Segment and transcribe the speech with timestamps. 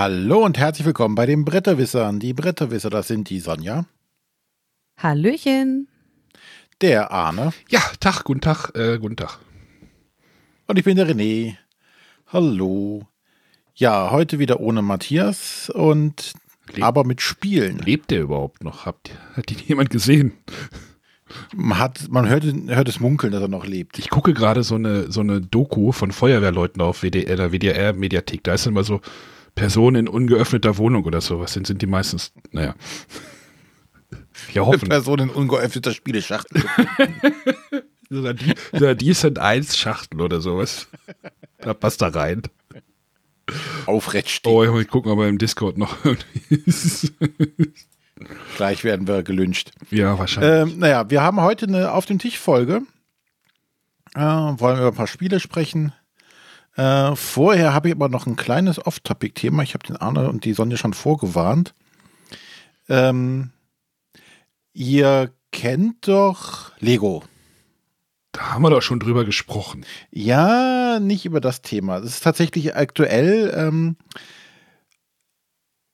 [0.00, 2.20] Hallo und herzlich willkommen bei den Bretterwissern.
[2.20, 3.84] Die Bretterwisser, das sind die Sonja.
[4.96, 5.88] Hallöchen.
[6.80, 7.52] Der Arne.
[7.68, 9.40] Ja, Tag, guten Tag, äh, guten Tag.
[10.68, 11.56] Und ich bin der René.
[12.28, 13.08] Hallo.
[13.74, 16.32] Ja, heute wieder ohne Matthias und
[16.72, 17.78] Leb aber mit Spielen.
[17.78, 18.86] Lebt der überhaupt noch?
[18.86, 20.30] Hat, hat ihn jemand gesehen?
[21.56, 23.98] Man, hat, man hört, hört es munkeln, dass er noch lebt.
[23.98, 28.44] Ich gucke gerade so eine, so eine Doku von Feuerwehrleuten auf WDR, der WDR-Mediathek.
[28.44, 29.00] Da ist immer so
[29.58, 31.52] Personen in ungeöffneter Wohnung oder sowas.
[31.52, 32.74] Sind, sind die meistens, naja.
[34.54, 34.88] Ja, hoffen.
[34.88, 36.62] Personen in ungeöffneter Spieleschachtel.
[38.08, 38.24] so
[38.72, 40.86] eine Decent 1 Schachtel oder sowas.
[41.58, 42.42] Da passt da rein.
[43.86, 45.96] Aufrecht Oh, ich muss gucken, ob er im Discord noch
[46.48, 47.12] ist.
[48.56, 49.72] Gleich werden wir gelünscht.
[49.90, 50.72] Ja, wahrscheinlich.
[50.72, 52.82] Ähm, naja, wir haben heute eine Auf dem Tisch Folge.
[54.14, 55.92] Äh, wollen über ein paar Spiele sprechen.
[56.78, 59.64] Äh, vorher habe ich aber noch ein kleines Off-Topic-Thema.
[59.64, 61.74] Ich habe den Arne und die Sonja schon vorgewarnt.
[62.88, 63.50] Ähm,
[64.72, 67.24] ihr kennt doch Lego.
[68.30, 69.84] Da haben wir doch schon drüber gesprochen.
[70.12, 72.00] Ja, nicht über das Thema.
[72.00, 73.52] Das ist tatsächlich aktuell.
[73.56, 73.96] Ähm,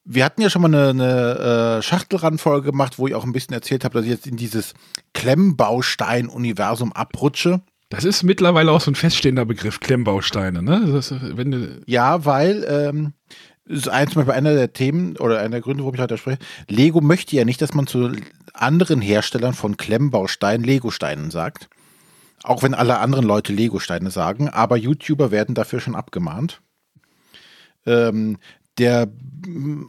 [0.05, 3.55] wir hatten ja schon mal eine, eine äh, Schachtelrandfolge gemacht, wo ich auch ein bisschen
[3.55, 4.75] erzählt habe, dass ich jetzt in dieses
[5.15, 7.63] Klemmbaustein-Universum abrutsche.
[7.89, 10.85] Das ist mittlerweile auch so ein feststehender Begriff, Klemmbausteine, ne?
[10.93, 13.13] Das, du ja, weil ähm,
[13.67, 16.39] ist eins Mal einer der Themen oder einer der Gründe, warum ich heute spreche.
[16.69, 18.13] Lego möchte ja nicht, dass man zu
[18.53, 21.69] anderen Herstellern von Klemmbausteinen Lego-Steinen sagt.
[22.43, 26.61] Auch wenn alle anderen Leute Lego-Steine sagen, aber YouTuber werden dafür schon abgemahnt.
[27.87, 28.39] Ähm,
[28.79, 29.09] der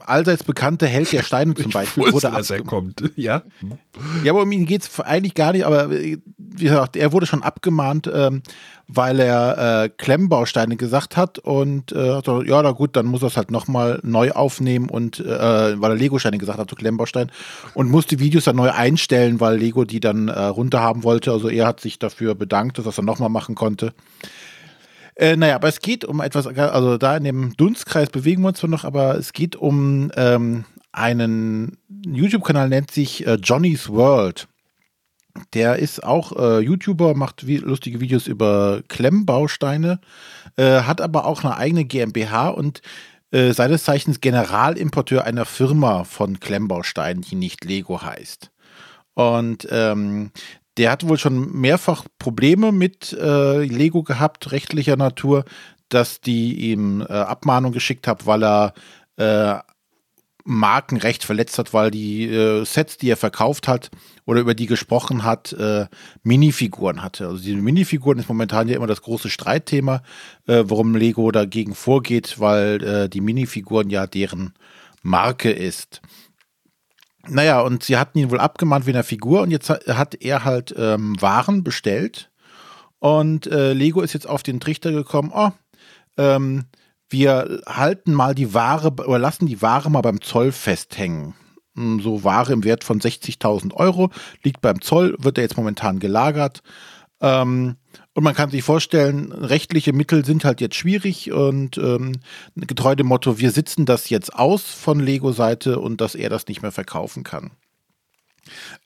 [0.05, 3.03] allseits bekannte Held der Steine zum Beispiel ich wusste, wurde dass er kommt.
[3.15, 3.43] Ja.
[4.23, 6.21] Ja, aber um ihn geht es eigentlich gar nicht, aber wie
[6.57, 8.41] gesagt, er wurde schon abgemahnt, ähm,
[8.87, 13.27] weil er äh, Klemmbausteine gesagt hat und äh, so, ja, na gut, dann muss er
[13.27, 17.31] es halt nochmal neu aufnehmen und äh, weil er Lego-Steine gesagt hat, so Klemmbaustein
[17.73, 21.31] und musste Videos dann neu einstellen, weil Lego die dann äh, runter haben wollte.
[21.31, 23.93] Also er hat sich dafür bedankt, dass er es dann nochmal machen konnte.
[25.15, 28.59] Äh, naja, aber es geht um etwas, also da in dem Dunstkreis bewegen wir uns
[28.59, 34.47] zwar noch, aber es geht um ähm, einen YouTube-Kanal, nennt sich äh, Johnny's World.
[35.53, 39.99] Der ist auch äh, YouTuber, macht wie, lustige Videos über Klemmbausteine,
[40.55, 42.81] äh, hat aber auch eine eigene GmbH und
[43.31, 48.51] äh, seines Zeichens Generalimporteur einer Firma von Klemmbausteinen, die nicht Lego heißt.
[49.13, 50.31] Und ähm,
[50.77, 55.45] der hat wohl schon mehrfach Probleme mit äh, Lego gehabt, rechtlicher Natur,
[55.89, 58.73] dass die ihm äh, Abmahnung geschickt haben, weil er
[59.17, 59.59] äh,
[60.47, 63.89] Markenrecht verletzt hat, weil die äh, Sets, die er verkauft hat
[64.25, 65.87] oder über die gesprochen hat, äh,
[66.21, 67.27] Minifiguren hatte.
[67.27, 70.03] Also diese Minifiguren ist momentan ja immer das große Streitthema,
[70.45, 74.53] äh, warum Lego dagegen vorgeht, weil äh, die Minifiguren ja deren
[75.01, 76.01] Marke ist.
[77.27, 80.73] Naja, und sie hatten ihn wohl abgemahnt wie eine Figur und jetzt hat er halt
[80.77, 82.31] ähm, Waren bestellt.
[82.99, 85.51] Und äh, Lego ist jetzt auf den Trichter gekommen, oh,
[86.17, 86.65] ähm,
[87.09, 91.35] wir halten mal die Ware oder lassen die Ware mal beim Zoll festhängen.
[91.75, 94.09] Hm, so Ware im Wert von 60.000 Euro
[94.43, 96.61] liegt beim Zoll, wird er jetzt momentan gelagert.
[97.21, 97.75] Ähm,
[98.15, 102.13] und man kann sich vorstellen, rechtliche Mittel sind halt jetzt schwierig und ähm,
[102.55, 106.61] getreu dem Motto, wir sitzen das jetzt aus von Lego-Seite und dass er das nicht
[106.61, 107.51] mehr verkaufen kann.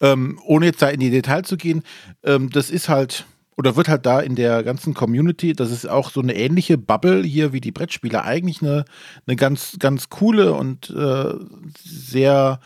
[0.02, 1.84] Ähm, ohne jetzt da in die Details zu gehen,
[2.24, 3.26] ähm, das ist halt
[3.56, 7.24] oder wird halt da in der ganzen Community, das ist auch so eine ähnliche Bubble
[7.24, 8.86] hier wie die Brettspieler, eigentlich eine,
[9.28, 11.34] eine ganz, ganz coole und äh,
[11.78, 12.62] sehr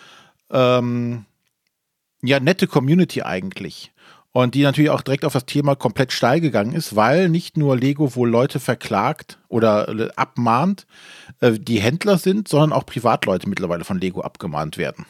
[0.52, 1.26] ähm,
[2.22, 3.93] ja, nette Community eigentlich.
[4.34, 7.78] Und die natürlich auch direkt auf das Thema komplett steil gegangen ist, weil nicht nur
[7.78, 10.88] Lego wohl Leute verklagt oder äh, abmahnt,
[11.40, 15.06] äh, die Händler sind, sondern auch Privatleute mittlerweile von Lego abgemahnt werden.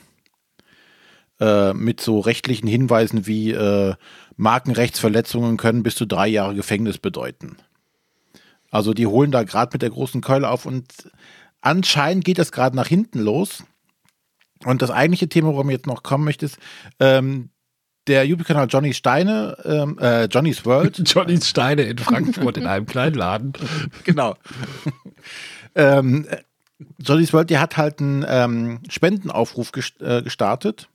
[1.40, 3.56] Äh, mit so rechtlichen Hinweisen wie
[4.36, 7.58] Markenrechtsverletzungen können bis zu drei Jahre Gefängnis bedeuten.
[8.72, 10.86] Also die holen da gerade mit der großen Keule auf und
[11.62, 13.64] anscheinend geht das gerade nach hinten los.
[14.66, 16.58] Und das eigentliche Thema, worum ich jetzt noch kommen möchte, ist,
[17.00, 17.50] ähm,
[18.08, 21.02] der YouTube-Kanal Johnny Steine, ähm, äh, Johnny's World.
[21.06, 23.54] Johnny's Steine in Frankfurt in einem kleinen Laden.
[24.04, 24.36] Genau.
[25.76, 26.28] ähm,
[27.00, 30.90] Johnny's World, der hat halt einen ähm, Spendenaufruf gest äh, gestartet,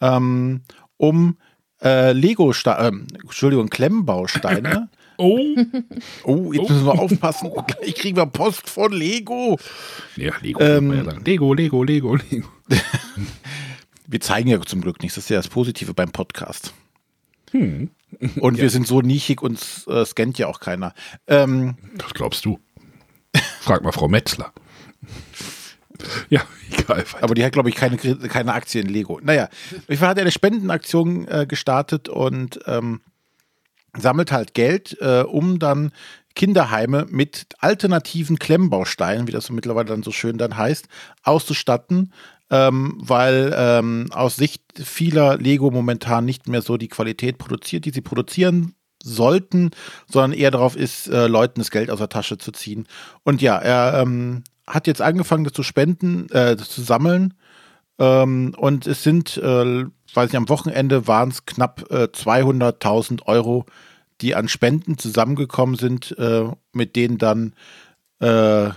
[0.00, 0.62] ähm,
[0.96, 1.36] um
[1.82, 4.88] äh, Lego, äh, Entschuldigung, Klemmbausteine.
[5.18, 5.38] oh.
[6.24, 6.72] Oh, jetzt oh.
[6.72, 7.50] müssen wir aufpassen.
[7.66, 9.58] Gleich kriegen wir Post von Lego.
[10.16, 10.60] Ja, Lego.
[10.60, 12.48] Ähm, Lego, Lego, Lego, Lego.
[14.06, 15.16] Wir zeigen ja zum Glück nichts.
[15.16, 16.72] Das ist ja das Positive beim Podcast.
[17.50, 17.90] Hm.
[18.40, 18.62] Und ja.
[18.62, 20.94] wir sind so nischig, uns äh, scannt ja auch keiner.
[21.26, 22.58] Ähm, das glaubst du.
[23.60, 24.52] Frag mal Frau Metzler.
[26.28, 27.06] Ja, egal.
[27.22, 29.18] Aber die hat, glaube ich, keine, keine Aktie in Lego.
[29.22, 29.48] Naja,
[29.88, 33.00] ich hat eine Spendenaktion äh, gestartet und ähm,
[33.96, 35.92] sammelt halt Geld, äh, um dann
[36.34, 40.86] Kinderheime mit alternativen Klemmbausteinen, wie das so mittlerweile dann so schön dann heißt,
[41.22, 42.12] auszustatten,
[42.50, 47.90] ähm, weil ähm, aus Sicht vieler Lego momentan nicht mehr so die Qualität produziert, die
[47.90, 49.70] sie produzieren sollten,
[50.06, 52.86] sondern eher darauf ist, äh, Leuten das Geld aus der Tasche zu ziehen.
[53.24, 57.34] Und ja, er ähm, hat jetzt angefangen, das zu spenden, äh, das zu sammeln.
[57.98, 59.84] Ähm, und es sind, äh,
[60.14, 63.64] weiß ich, am Wochenende waren es knapp äh, 200.000 Euro,
[64.20, 67.54] die an Spenden zusammengekommen sind, äh, mit denen dann
[68.20, 68.70] äh,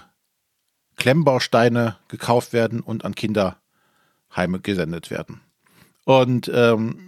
[1.00, 5.42] Klemmbausteine gekauft werden und an Kinderheime gesendet werden.
[6.06, 7.00] Und ähm,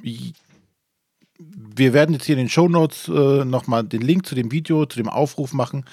[1.37, 4.85] wir werden jetzt hier in den Show Notes äh, nochmal den Link zu dem Video,
[4.85, 5.85] zu dem Aufruf machen.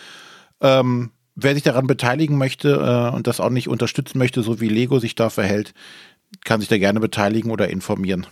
[0.60, 4.68] Ähm, wer sich daran beteiligen möchte äh, und das auch nicht unterstützen möchte, so wie
[4.68, 5.74] Lego sich da verhält,
[6.44, 8.26] kann sich da gerne beteiligen oder informieren.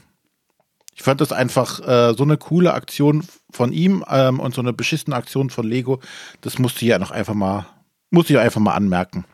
[0.95, 4.73] Ich fand das einfach äh, so eine coole Aktion von ihm ähm, und so eine
[4.73, 6.01] beschissene Aktion von Lego.
[6.41, 7.67] Das musste ich ja noch einfach mal,
[8.11, 9.25] musste ich einfach mal anmerken.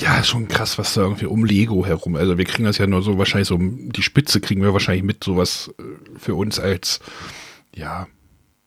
[0.00, 2.16] Ja, schon krass, was da irgendwie um Lego herum.
[2.16, 5.22] Also wir kriegen das ja nur so wahrscheinlich so die Spitze kriegen wir wahrscheinlich mit
[5.22, 5.82] sowas äh,
[6.18, 7.00] für uns als
[7.74, 8.06] ja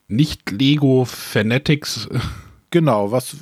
[0.08, 2.08] nicht Lego Fanatics.
[2.70, 3.36] Genau, was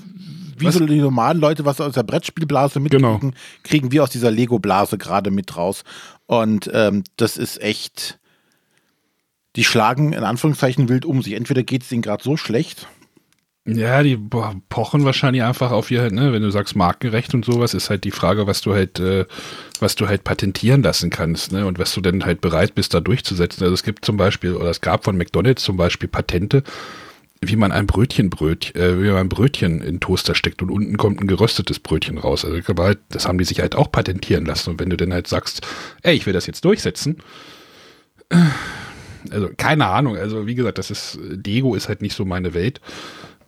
[0.57, 0.75] wie was?
[0.75, 3.33] so die normalen Leute was aus der Brettspielblase mitkriegen, genau.
[3.63, 5.83] kriegen wir aus dieser Lego Blase gerade mit raus.
[6.27, 8.19] Und ähm, das ist echt
[9.55, 11.33] die schlagen in Anführungszeichen wild um sich.
[11.33, 12.87] Entweder geht es ihnen gerade so schlecht.
[13.75, 14.17] Ja, die
[14.69, 18.11] pochen wahrscheinlich einfach auf ihr, ne, wenn du sagst Markenrecht und sowas, ist halt die
[18.11, 19.25] Frage, was du halt, äh,
[19.79, 22.99] was du halt patentieren lassen kannst, ne, und was du denn halt bereit bist, da
[22.99, 23.63] durchzusetzen.
[23.63, 26.63] Also es gibt zum Beispiel, oder es gab von McDonalds zum Beispiel Patente,
[27.41, 30.97] wie man ein Brötchen bröt, äh, wie man ein Brötchen in Toaster steckt und unten
[30.97, 32.45] kommt ein geröstetes Brötchen raus.
[32.45, 34.71] Also halt, das haben die sich halt auch patentieren lassen.
[34.71, 35.65] Und wenn du dann halt sagst,
[36.03, 37.17] ey, ich will das jetzt durchsetzen,
[38.29, 38.37] äh,
[39.29, 40.17] also keine Ahnung.
[40.17, 42.81] Also wie gesagt, das ist Dego ist halt nicht so meine Welt.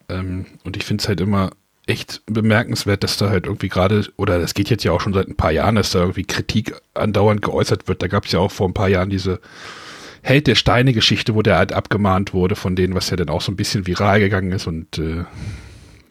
[0.10, 1.52] Ähm, und ich finde es halt immer
[1.86, 5.28] echt bemerkenswert, dass da halt irgendwie gerade, oder das geht jetzt ja auch schon seit
[5.28, 8.02] ein paar Jahren, dass da irgendwie Kritik andauernd geäußert wird.
[8.02, 9.42] Da gab es ja auch vor ein paar Jahren diese
[10.22, 13.52] Held der Steine-Geschichte, wo der halt abgemahnt wurde von denen, was ja dann auch so
[13.52, 15.26] ein bisschen viral gegangen ist und äh,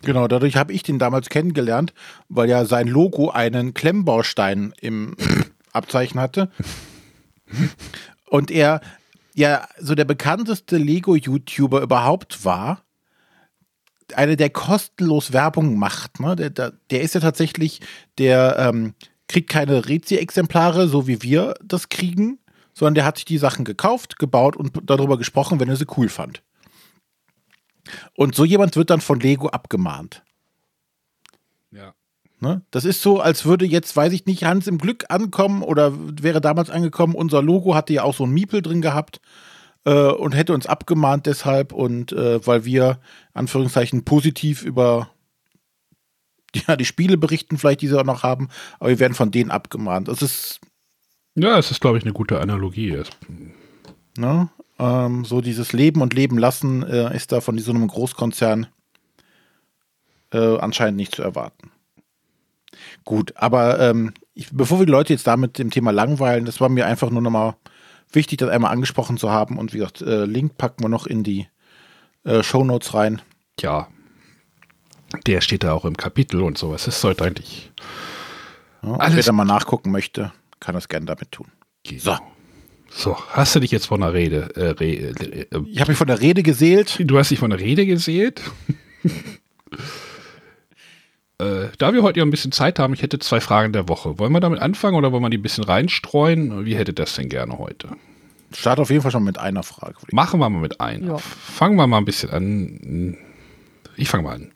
[0.03, 1.95] Genau, dadurch habe ich den damals kennengelernt,
[2.29, 5.17] weil ja sein Logo einen Klemmbaustein im
[5.73, 6.51] Abzeichen hatte.
[8.29, 8.81] Und er
[9.35, 12.83] ja so der bekannteste Lego-YouTuber überhaupt war,
[14.17, 16.21] eine, der kostenlos Werbung macht.
[16.21, 16.37] Ne?
[16.37, 17.81] Der, der, der ist ja tatsächlich,
[18.19, 18.95] der ähm,
[19.29, 22.39] kriegt keine Rezi-Exemplare, so wie wir das kriegen,
[22.75, 26.09] sondern der hat sich die Sachen gekauft, gebaut und darüber gesprochen, wenn er sie cool
[26.09, 26.43] fand.
[28.15, 30.23] Und so jemand wird dann von Lego abgemahnt.
[31.71, 31.95] Ja.
[32.41, 32.63] Ne?
[32.71, 36.41] Das ist so, als würde jetzt, weiß ich nicht, Hans im Glück ankommen oder wäre
[36.41, 39.21] damals angekommen, unser Logo hatte ja auch so ein Miepel drin gehabt
[39.85, 42.99] äh, und hätte uns abgemahnt deshalb und äh, weil wir,
[43.35, 45.11] Anführungszeichen, positiv über
[46.67, 48.49] ja, die Spiele berichten, vielleicht, die sie auch noch haben,
[48.79, 50.09] aber wir werden von denen abgemahnt.
[50.09, 50.61] Das ist.
[51.35, 53.03] Ja, es ist, glaube ich, eine gute Analogie.
[54.19, 54.51] Ne?
[54.79, 58.67] Ähm, so dieses Leben und Leben lassen äh, ist da von so einem Großkonzern
[60.31, 61.71] äh, anscheinend nicht zu erwarten.
[63.05, 66.69] Gut, aber ähm, ich, bevor wir die Leute jetzt damit dem Thema langweilen, das war
[66.69, 67.55] mir einfach nur nochmal
[68.15, 69.59] wichtig, das einmal angesprochen zu haben.
[69.59, 71.49] Und wie gesagt, äh, Link packen wir noch in die
[72.25, 73.23] äh, Show Notes rein.
[73.61, 73.89] Ja,
[75.27, 76.85] der steht da auch im Kapitel und sowas.
[76.85, 77.71] Das sollte eigentlich.
[78.83, 81.47] Ja, alles wer da mal nachgucken möchte, kann das gerne damit tun.
[81.85, 82.01] Genau.
[82.01, 82.17] So.
[82.95, 84.55] So, hast du dich jetzt von der Rede?
[84.55, 86.99] Äh, Re, äh, ich habe mich von der Rede geseelt.
[87.01, 88.43] Du hast dich von der Rede geseelt?
[91.43, 94.19] Äh, da wir heute ja ein bisschen Zeit haben, ich hätte zwei Fragen der Woche.
[94.19, 96.65] Wollen wir damit anfangen oder wollen wir die ein bisschen reinstreuen?
[96.65, 97.89] Wie hätte das denn gerne heute?
[98.55, 99.97] Start auf jeden Fall schon mit einer Frage.
[100.13, 101.07] Machen wir mal mit einer.
[101.07, 101.19] Ja.
[101.19, 103.19] Fangen wir mal ein bisschen an.
[103.97, 104.53] Ich fange mal an.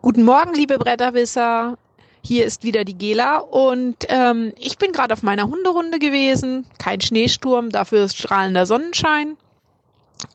[0.00, 1.78] Guten Morgen, liebe Bretterwisser.
[2.24, 6.66] Hier ist wieder die Gela und ähm, ich bin gerade auf meiner Hunderunde gewesen.
[6.78, 9.36] Kein Schneesturm, dafür ist strahlender Sonnenschein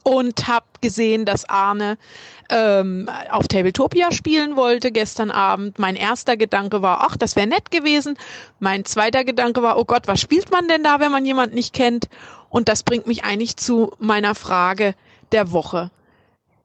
[0.03, 1.98] und habe gesehen, dass Arne
[2.50, 5.79] ähm, auf Tabletopia spielen wollte gestern Abend.
[5.79, 8.17] Mein erster Gedanke war, ach, das wäre nett gewesen.
[8.60, 11.74] Mein zweiter Gedanke war, oh Gott, was spielt man denn da, wenn man jemanden nicht
[11.74, 12.08] kennt?
[12.50, 14.96] Und das bringt mich eigentlich zu meiner Frage
[15.32, 15.91] der Woche.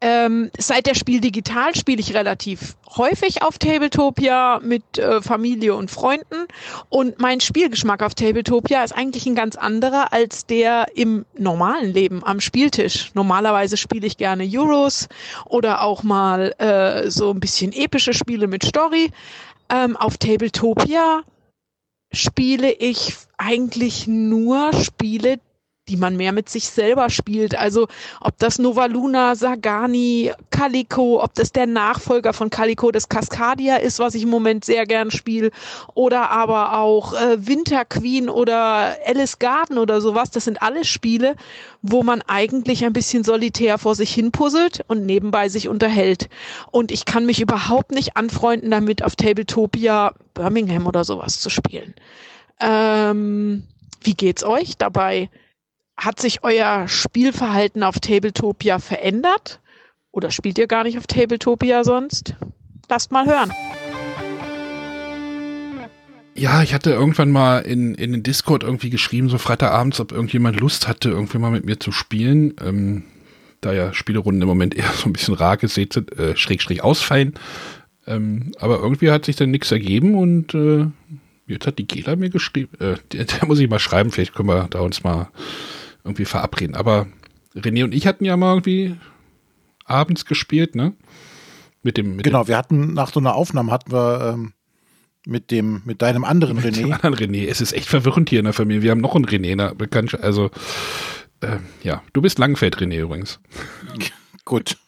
[0.05, 5.93] Ähm, seit der Spiel digital spiele ich relativ häufig auf Tabletopia mit äh, Familie und
[5.93, 6.49] Freunden.
[6.89, 12.25] Und mein Spielgeschmack auf Tabletopia ist eigentlich ein ganz anderer als der im normalen Leben
[12.25, 13.13] am Spieltisch.
[13.15, 15.09] Normalerweise spiele ich gerne Euros
[15.45, 19.13] oder auch mal äh, so ein bisschen epische Spiele mit Story.
[19.71, 21.23] Ähm, auf Tabletopia
[22.13, 25.39] spiele ich eigentlich nur Spiele,
[25.89, 27.57] die man mehr mit sich selber spielt.
[27.57, 27.89] Also
[28.21, 33.99] ob das Nova Luna, Sagani, Calico, ob das der Nachfolger von Calico, das Cascadia ist,
[33.99, 35.51] was ich im Moment sehr gern spiele,
[35.95, 40.31] oder aber auch äh, Winter Queen oder Alice Garden oder sowas.
[40.31, 41.35] Das sind alles Spiele,
[41.83, 46.29] wo man eigentlich ein bisschen solitär vor sich hin puzzelt und nebenbei sich unterhält.
[46.71, 51.95] Und ich kann mich überhaupt nicht anfreunden damit, auf Tabletopia Birmingham oder sowas zu spielen.
[52.61, 53.65] Ähm,
[54.03, 55.29] wie geht's euch dabei?
[56.03, 59.61] Hat sich euer Spielverhalten auf Tabletopia verändert?
[60.11, 62.35] Oder spielt ihr gar nicht auf Tabletopia sonst?
[62.89, 63.53] Lasst mal hören.
[66.35, 70.59] Ja, ich hatte irgendwann mal in, in den Discord irgendwie geschrieben, so Freitagabends, ob irgendjemand
[70.59, 72.55] Lust hatte, irgendwie mal mit mir zu spielen.
[72.61, 73.05] Ähm,
[73.61, 76.83] da ja Spielerunden im Moment eher so ein bisschen rar gesät sind, äh, schräg, schräg
[76.83, 77.35] ausfallen.
[78.09, 80.87] Ähm, aber irgendwie hat sich dann nichts ergeben und äh,
[81.47, 84.49] jetzt hat die Gela mir geschrieben, äh, der, der, muss ich mal schreiben, vielleicht können
[84.49, 85.29] wir da uns mal
[86.05, 86.77] irgendwie verabreden.
[86.77, 87.07] Aber
[87.55, 88.97] René und ich hatten ja mal irgendwie
[89.85, 90.95] abends gespielt, ne?
[91.83, 92.17] Mit dem.
[92.17, 94.53] Mit genau, dem wir hatten nach so einer Aufnahme hatten wir ähm,
[95.27, 96.83] mit dem, mit deinem anderen mit René.
[96.83, 97.49] Dem anderen René.
[97.49, 98.83] Es ist echt verwirrend hier in der Familie.
[98.83, 99.75] Wir haben noch einen René, ne?
[99.77, 100.19] bekannt.
[100.21, 100.51] Also,
[101.41, 103.41] äh, ja, du bist Langfeld René übrigens.
[104.45, 104.79] Gut.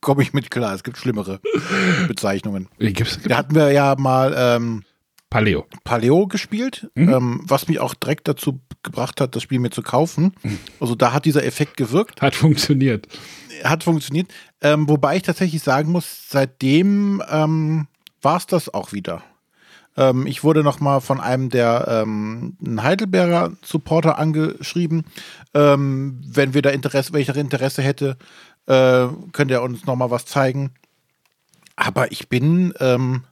[0.00, 0.74] Komme ich mit klar.
[0.74, 1.40] Es gibt schlimmere
[2.08, 2.68] Bezeichnungen.
[2.78, 3.18] Gibt's, gibt's?
[3.28, 4.84] Da hatten wir ja mal ähm,
[5.34, 5.66] Paleo.
[5.82, 7.08] Paleo gespielt, mhm.
[7.08, 10.32] ähm, was mich auch direkt dazu gebracht hat, das Spiel mir zu kaufen.
[10.44, 10.60] Mhm.
[10.78, 12.22] Also da hat dieser Effekt gewirkt.
[12.22, 13.08] Hat funktioniert.
[13.64, 14.32] Hat funktioniert.
[14.60, 17.88] Ähm, wobei ich tatsächlich sagen muss, seitdem ähm,
[18.22, 19.24] war es das auch wieder.
[19.96, 25.02] Ähm, ich wurde noch mal von einem der ähm, Heidelberger Supporter angeschrieben.
[25.52, 28.18] Ähm, wenn wir da Interesse, welcher Interesse hätte,
[28.66, 30.70] äh, könnte er uns noch mal was zeigen.
[31.74, 33.24] Aber ich bin ähm,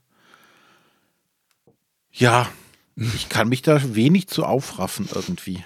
[2.13, 2.49] ja,
[2.97, 5.65] ich kann mich da wenig zu aufraffen irgendwie.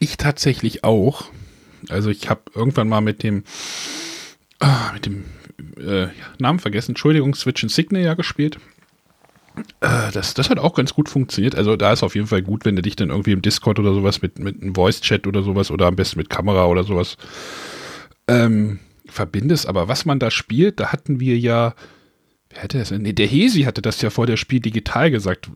[0.00, 1.26] Ich tatsächlich auch.
[1.88, 3.44] Also ich habe irgendwann mal mit dem
[4.60, 5.24] ah, mit dem
[5.76, 6.08] äh,
[6.38, 8.58] Namen vergessen, Entschuldigung, Switch and Signal ja gespielt.
[9.80, 11.54] Äh, das, das hat auch ganz gut funktioniert.
[11.54, 13.94] Also da ist auf jeden Fall gut, wenn du dich dann irgendwie im Discord oder
[13.94, 17.16] sowas mit, mit einem Voice-Chat oder sowas oder am besten mit Kamera oder sowas
[18.26, 19.68] ähm, verbindest.
[19.68, 21.74] Aber was man da spielt, da hatten wir ja
[22.60, 22.90] hätte das?
[22.90, 25.50] Nee, der Hesi hatte das ja vor der Spiel digital gesagt.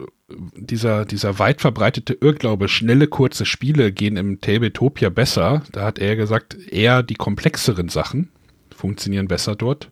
[0.56, 5.62] Dieser, dieser weit verbreitete Irrglaube, schnelle, kurze Spiele gehen im Tabletopia besser.
[5.72, 8.30] Da hat er gesagt, eher die komplexeren Sachen
[8.74, 9.90] funktionieren besser dort.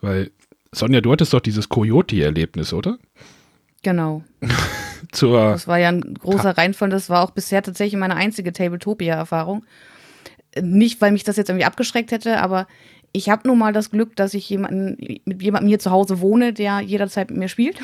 [0.00, 0.30] Weil,
[0.72, 2.98] Sonja, du hattest doch dieses Coyote-Erlebnis, oder?
[3.82, 4.22] Genau.
[5.12, 6.90] Zur das war ja ein großer Reinfall.
[6.90, 9.64] Das war auch bisher tatsächlich meine einzige Tabletopia-Erfahrung.
[10.60, 12.66] Nicht, weil mich das jetzt irgendwie abgeschreckt hätte, aber
[13.12, 16.52] ich habe nun mal das Glück, dass ich jemanden, mit jemandem hier zu Hause wohne,
[16.52, 17.80] der jederzeit mit mir spielt.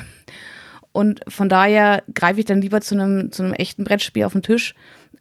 [0.92, 4.74] Und von daher greife ich dann lieber zu einem, zu echten Brettspiel auf den Tisch,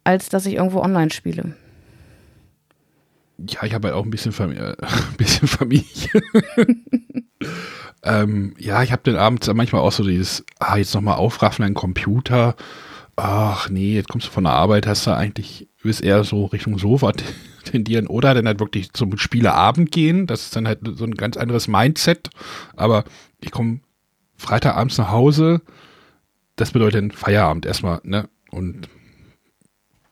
[0.04, 1.54] als dass ich irgendwo online spiele.
[3.38, 4.76] Ja, ich habe halt auch ein bisschen, Familie.
[4.80, 6.22] ein bisschen Familie.
[8.02, 11.74] ähm, ja, ich habe den Abend manchmal auch so dieses, ah, jetzt nochmal aufraffen, ein
[11.74, 12.56] Computer.
[13.16, 16.78] Ach nee, jetzt kommst du von der Arbeit, hast du eigentlich, bist eher so Richtung
[16.78, 17.12] Sofa
[17.64, 20.26] tendieren oder dann halt wirklich zum Spieleabend gehen.
[20.26, 22.30] Das ist dann halt so ein ganz anderes Mindset.
[22.76, 23.04] Aber
[23.40, 23.80] ich komme
[24.36, 25.62] Freitagabends nach Hause.
[26.56, 28.28] Das bedeutet dann Feierabend erstmal, ne?
[28.50, 28.88] Und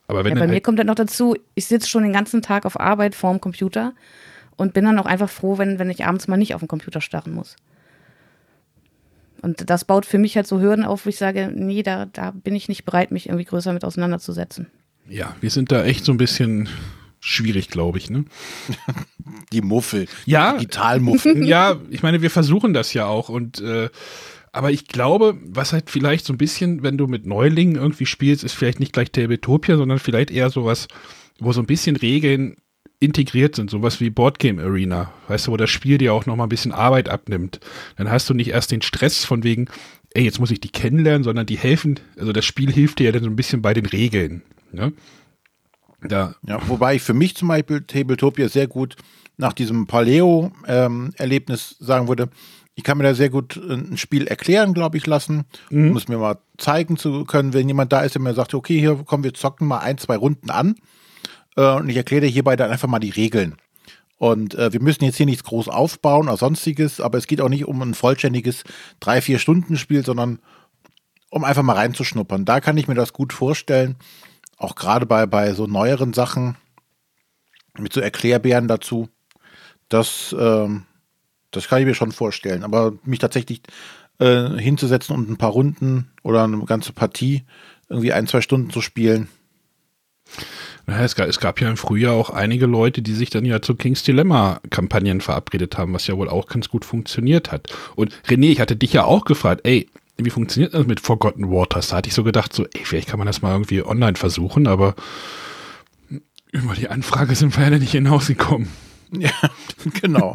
[0.07, 2.43] aber wenn ja, bei halt mir kommt dann noch dazu, ich sitze schon den ganzen
[2.43, 3.95] Tag auf Arbeit vorm Computer
[4.57, 7.01] und bin dann auch einfach froh, wenn, wenn ich abends mal nicht auf den Computer
[7.01, 7.57] starren muss.
[9.41, 12.31] Und das baut für mich halt so Hürden auf, wo ich sage, nee, da, da
[12.31, 14.71] bin ich nicht bereit, mich irgendwie größer mit auseinanderzusetzen.
[15.09, 16.69] Ja, wir sind da echt so ein bisschen
[17.21, 18.25] schwierig, glaube ich, ne?
[19.53, 20.07] Die Muffel.
[20.27, 20.55] Ja.
[20.55, 21.45] Digitalmuffel.
[21.47, 23.89] Ja, ich meine, wir versuchen das ja auch und äh,
[24.53, 28.45] aber ich glaube, was halt vielleicht so ein bisschen, wenn du mit Neulingen irgendwie spielst,
[28.45, 30.87] ist vielleicht nicht gleich Tabletopia, sondern vielleicht eher sowas,
[31.41, 32.55] wo so ein bisschen Regeln
[33.01, 36.45] integriert sind, sowas wie Boardgame Arena, weißt du, wo das Spiel dir auch noch mal
[36.45, 37.59] ein bisschen Arbeit abnimmt.
[37.97, 39.67] Dann hast du nicht erst den Stress von wegen,
[40.15, 43.13] ey, jetzt muss ich die kennenlernen, sondern die helfen, also das Spiel hilft dir ja
[43.13, 44.43] dann so ein bisschen bei den Regeln.
[44.75, 44.93] Ne?
[46.09, 46.35] Ja.
[46.47, 48.97] ja, wobei ich für mich zum Beispiel Tabletopia sehr gut
[49.37, 52.29] nach diesem Paleo-Erlebnis ähm, sagen würde,
[52.77, 55.91] ich kann mir da sehr gut äh, ein Spiel erklären, glaube ich, lassen, mhm.
[55.91, 58.79] um es mir mal zeigen zu können, wenn jemand da ist, der mir sagt, okay,
[58.79, 60.77] hier kommen wir zocken mal ein, zwei Runden an
[61.57, 63.57] äh, und ich erkläre dir hierbei dann einfach mal die Regeln.
[64.19, 67.49] Und äh, wir müssen jetzt hier nichts groß aufbauen oder sonstiges, aber es geht auch
[67.49, 68.65] nicht um ein vollständiges
[69.01, 70.39] drei, vier Stunden Spiel, sondern
[71.31, 72.45] um einfach mal reinzuschnuppern.
[72.45, 73.97] Da kann ich mir das gut vorstellen.
[74.57, 76.57] Auch gerade bei, bei so neueren Sachen
[77.79, 79.09] mit so Erklärbären dazu.
[79.89, 80.85] Das, ähm,
[81.51, 82.65] das kann ich mir schon vorstellen.
[82.65, 83.63] Aber mich tatsächlich
[84.19, 87.45] äh, hinzusetzen und ein paar Runden oder eine ganze Partie
[87.89, 89.29] irgendwie ein, zwei Stunden zu spielen.
[90.87, 93.63] Naja, es gab, es gab ja im Frühjahr auch einige Leute, die sich dann ja
[93.63, 97.69] zu King's Dilemma-Kampagnen verabredet haben, was ja wohl auch ganz gut funktioniert hat.
[97.97, 101.89] Und René, ich hatte dich ja auch gefragt, ey, wie funktioniert das mit Forgotten Waters?
[101.89, 104.67] Da hatte ich so gedacht, so, ey, vielleicht kann man das mal irgendwie online versuchen,
[104.67, 104.95] aber
[106.53, 108.69] über die Anfrage sind wir ja nicht hinausgekommen.
[109.17, 109.31] Ja,
[110.03, 110.35] genau.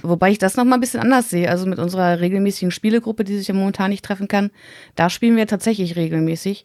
[0.00, 1.50] Wobei ich das nochmal ein bisschen anders sehe.
[1.50, 4.50] Also mit unserer regelmäßigen Spielegruppe, die sich ja momentan nicht treffen kann,
[4.94, 6.64] da spielen wir tatsächlich regelmäßig.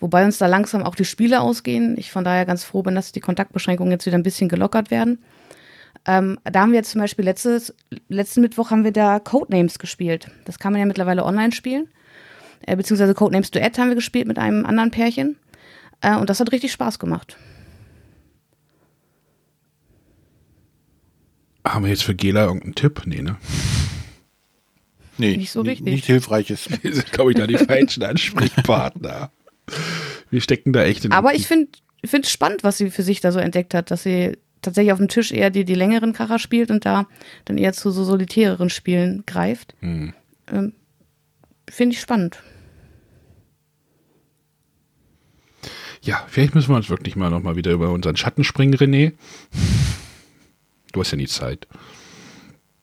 [0.00, 1.96] Wobei uns da langsam auch die Spiele ausgehen.
[1.98, 5.18] Ich von daher ganz froh bin, dass die Kontaktbeschränkungen jetzt wieder ein bisschen gelockert werden.
[6.06, 7.74] Ähm, da haben wir jetzt zum Beispiel letztes,
[8.08, 10.30] letzten Mittwoch haben wir da Codenames gespielt.
[10.44, 11.88] Das kann man ja mittlerweile online spielen.
[12.66, 15.36] Äh, beziehungsweise Codenames Duett haben wir gespielt mit einem anderen Pärchen.
[16.00, 17.36] Äh, und das hat richtig Spaß gemacht.
[21.66, 23.02] Haben wir jetzt für Gela irgendeinen Tipp?
[23.04, 23.36] Nee, ne?
[25.18, 25.86] Nee, Nicht so richtig.
[25.86, 26.66] Nicht hilfreiches.
[26.82, 29.30] Wir sind, glaube ich, da die falschen Ansprechpartner.
[30.30, 31.68] Wir stecken da echt in Aber ich finde
[32.02, 35.08] es spannend, was sie für sich da so entdeckt hat, dass sie tatsächlich auf dem
[35.08, 37.06] Tisch eher die, die längeren Kracher spielt und da
[37.44, 39.74] dann eher zu so solitäreren Spielen greift.
[39.80, 40.14] Hm.
[40.50, 40.72] Ähm,
[41.68, 42.42] finde ich spannend.
[46.02, 49.12] Ja, vielleicht müssen wir uns wirklich mal noch mal wieder über unseren Schatten springen, René.
[50.92, 51.68] Du hast ja nie Zeit.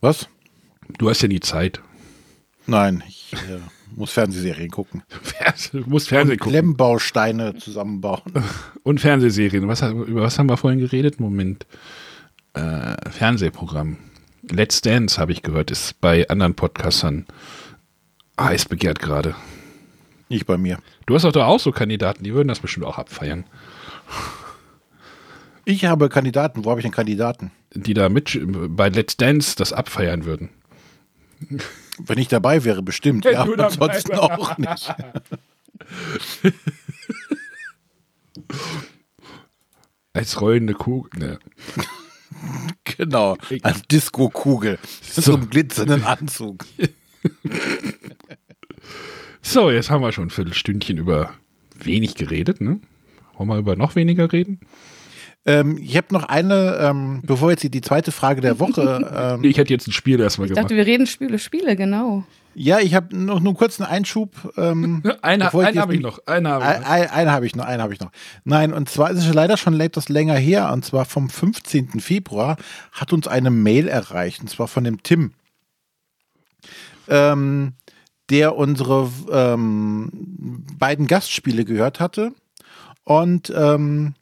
[0.01, 0.29] Was?
[0.99, 1.81] Du hast ja nie Zeit.
[2.67, 3.59] Nein, ich äh,
[3.95, 5.03] muss Fernsehserien gucken.
[5.71, 6.51] Du musst Fernsehen gucken.
[6.51, 8.21] Klemmbausteine zusammenbauen.
[8.83, 9.67] Und Fernsehserien.
[9.67, 11.19] Was, über was haben wir vorhin geredet?
[11.19, 11.65] Moment.
[12.53, 13.97] Äh, Fernsehprogramm.
[14.49, 17.25] Let's Dance, habe ich gehört, ist bei anderen Podcastern
[18.39, 19.35] heiß begehrt gerade.
[20.29, 20.77] Nicht bei mir.
[21.05, 23.45] Du hast doch da auch so Kandidaten, die würden das bestimmt auch abfeiern.
[25.65, 26.63] Ich habe Kandidaten.
[26.63, 27.51] Wo habe ich denn Kandidaten?
[27.73, 30.49] Die da mit bei Let's Dance das abfeiern würden.
[31.97, 33.25] Wenn ich dabei wäre, bestimmt.
[33.25, 34.21] Wenn ja, du dabei ansonsten wärst.
[34.21, 34.95] auch nicht.
[40.13, 41.19] Als rollende Kugel.
[41.19, 41.39] Ne.
[42.83, 43.37] Genau.
[43.61, 44.79] Als Disco-Kugel.
[45.01, 45.21] So.
[45.21, 46.65] So einem glitzernden Anzug.
[49.49, 51.33] So, jetzt haben wir schon ein Viertelstündchen über
[51.73, 52.81] wenig geredet, ne?
[53.37, 54.59] Wollen wir über noch weniger reden?
[55.47, 59.07] Ähm, ich habe noch eine, ähm, bevor jetzt die, zweite Frage der Woche.
[59.17, 60.65] Ähm, Nee, ich hätte jetzt ein Spiel erstmal Ich gemacht.
[60.65, 62.23] dachte, wir reden Spiele, Spiele, genau.
[62.53, 64.31] ja, ich habe noch nur kurz einen Einschub.
[64.57, 66.19] Ähm, einen jetzt habe ich noch.
[66.25, 66.89] Eine habe ich Ein, noch.
[66.89, 68.11] ein, einen habe ich noch, einen habe ich noch.
[68.43, 71.99] Nein, und zwar ist es leider schon etwas länger her, und zwar vom 15.
[72.01, 72.57] Februar
[72.91, 75.31] hat uns eine Mail erreicht, und zwar von dem Tim,
[77.07, 77.73] ähm,
[78.29, 82.33] der unsere ähm, beiden Gastspiele gehört hatte
[83.03, 84.15] und ähm,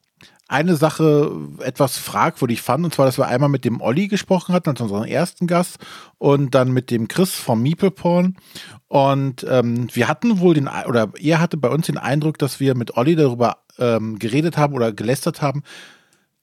[0.48, 4.70] eine Sache etwas fragwürdig fand, und zwar, dass wir einmal mit dem Olli gesprochen hatten,
[4.70, 5.78] als unseren ersten Gast,
[6.18, 8.38] und dann mit dem Chris vom Meeple Porn.
[8.88, 12.76] Und ähm, wir hatten wohl den, oder er hatte bei uns den Eindruck, dass wir
[12.76, 15.64] mit Olli darüber ähm, geredet haben oder gelästert haben,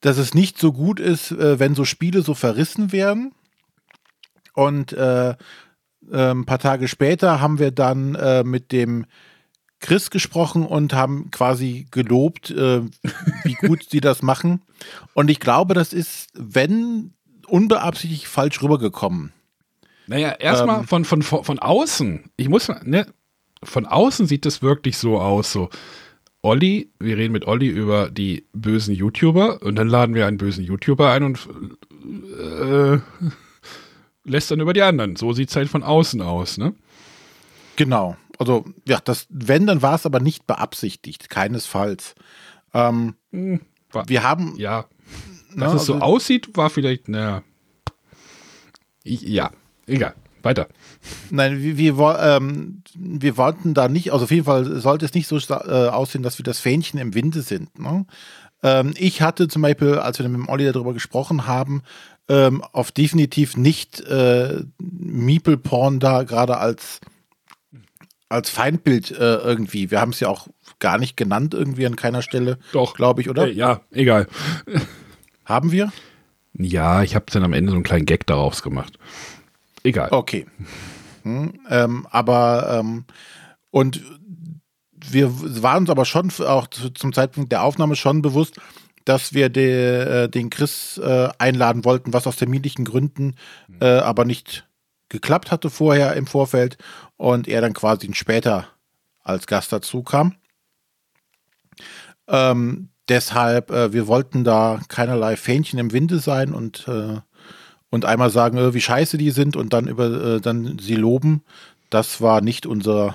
[0.01, 3.33] dass es nicht so gut ist, äh, wenn so Spiele so verrissen werden.
[4.55, 5.35] Und äh, äh,
[6.11, 9.07] ein paar Tage später haben wir dann äh, mit dem
[9.83, 12.81] Chris gesprochen und haben quasi gelobt, äh,
[13.45, 14.63] wie gut sie das machen.
[15.13, 17.13] Und ich glaube, das ist, wenn
[17.47, 19.33] unbeabsichtigt falsch rübergekommen.
[20.07, 20.87] Naja, erstmal Ähm.
[20.87, 22.31] von, von, von, von außen.
[22.37, 23.07] Ich muss, ne,
[23.63, 25.69] von außen sieht es wirklich so aus, so.
[26.45, 30.65] Olli, wir reden mit Olli über die bösen YouTuber und dann laden wir einen bösen
[30.65, 31.49] YouTuber ein und
[32.37, 32.99] äh,
[34.25, 35.15] lässt dann über die anderen.
[35.15, 36.75] So sieht es halt von außen aus, ne?
[37.77, 38.17] Genau.
[38.39, 42.15] Also, ja, das, wenn, dann war es aber nicht beabsichtigt, keinesfalls.
[42.75, 44.87] Ähm, Hm, war, wir haben, ja,
[45.55, 47.43] ne, dass es so also- aussieht, war vielleicht, naja.
[49.05, 49.51] Ja,
[49.87, 50.15] egal.
[50.43, 50.67] Weiter.
[51.31, 55.29] Nein, wir, wir, ähm, wir wollten da nicht, also auf jeden Fall sollte es nicht
[55.29, 57.79] so äh, aussehen, dass wir das Fähnchen im Winde sind.
[57.79, 58.07] Ne?
[58.65, 61.83] Ähm, ich hatte zum Beispiel, als wir mit dem Olli darüber gesprochen haben,
[62.29, 67.01] ähm, auf definitiv nicht äh, Meeple Porn da gerade als,
[68.33, 69.91] als Feindbild äh, irgendwie.
[69.91, 72.95] Wir haben es ja auch gar nicht genannt irgendwie an keiner Stelle, Doch.
[72.95, 73.47] glaube ich, oder?
[73.47, 74.27] Äh, ja, egal.
[75.45, 75.93] Haben wir?
[76.55, 78.99] Ja, ich habe dann am Ende so einen kleinen Gag daraus gemacht.
[79.85, 80.09] Egal.
[80.11, 80.47] Okay.
[81.23, 83.05] Hm, ähm, aber ähm,
[83.71, 84.03] und
[85.11, 85.31] wir
[85.63, 88.61] waren uns aber schon auch zu, zum Zeitpunkt der Aufnahme schon bewusst,
[89.05, 93.35] dass wir de, äh, den Chris äh, einladen wollten, was aus terminlichen Gründen
[93.81, 94.67] äh, aber nicht
[95.13, 96.77] geklappt hatte vorher im Vorfeld
[97.17, 98.67] und er dann quasi später
[99.23, 100.35] als Gast dazu kam.
[102.27, 107.21] Ähm, deshalb, äh, wir wollten da keinerlei Fähnchen im Winde sein und, äh,
[107.91, 111.43] und einmal sagen, äh, wie scheiße die sind und dann über dann sie loben.
[111.91, 113.15] Das war nicht unser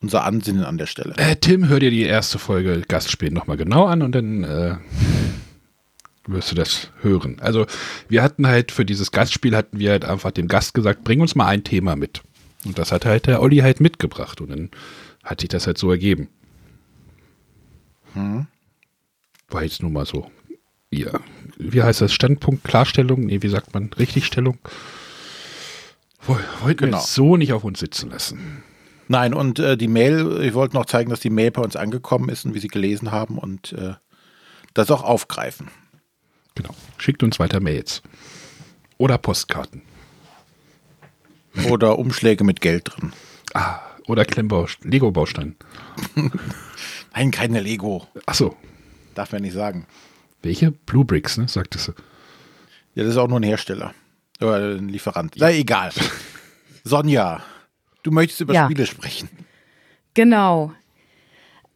[0.00, 1.14] unser Ansinnen an der Stelle.
[1.16, 4.76] Äh, Tim, hör dir die erste Folge Gastspiel nochmal genau an und dann äh,
[6.28, 7.38] wirst du das hören.
[7.40, 7.66] Also
[8.08, 11.34] wir hatten halt für dieses Gastspiel hatten wir halt einfach dem Gast gesagt, bring uns
[11.34, 12.22] mal ein Thema mit.
[12.64, 14.70] Und das hat halt der Olli halt mitgebracht und dann
[15.24, 16.28] hat sich das halt so ergeben.
[18.14, 18.46] Hm.
[19.48, 20.30] War jetzt nur mal so.
[20.90, 21.20] Ja,
[21.58, 22.12] wie heißt das?
[22.12, 23.26] Standpunkt, Klarstellung?
[23.26, 23.90] Nee, wie sagt man?
[23.98, 24.58] Richtigstellung?
[26.26, 26.98] Wollten genau.
[26.98, 28.62] wir so nicht auf uns sitzen lassen.
[29.08, 32.28] Nein, und äh, die Mail, ich wollte noch zeigen, dass die Mail bei uns angekommen
[32.28, 33.94] ist und wie sie gelesen haben und äh,
[34.74, 35.68] das auch aufgreifen.
[36.58, 36.74] Genau.
[36.96, 38.02] Schickt uns weiter Mails.
[38.96, 39.82] Oder Postkarten.
[41.70, 43.12] Oder Umschläge mit Geld drin.
[43.54, 45.54] Ah, oder Klemmbau, Lego-Baustein.
[47.14, 48.08] Nein, keine Lego.
[48.26, 48.56] Ach so.
[49.14, 49.86] Darf man nicht sagen.
[50.42, 50.72] Welche?
[50.72, 51.46] Blue Bricks, ne?
[51.46, 51.92] Sagtest du.
[52.96, 53.94] Ja, das ist auch nur ein Hersteller.
[54.40, 55.34] Oder ein Lieferant.
[55.38, 55.92] Na, egal.
[56.82, 57.40] Sonja.
[58.02, 58.64] Du möchtest über ja.
[58.64, 59.28] Spiele sprechen.
[60.14, 60.72] Genau.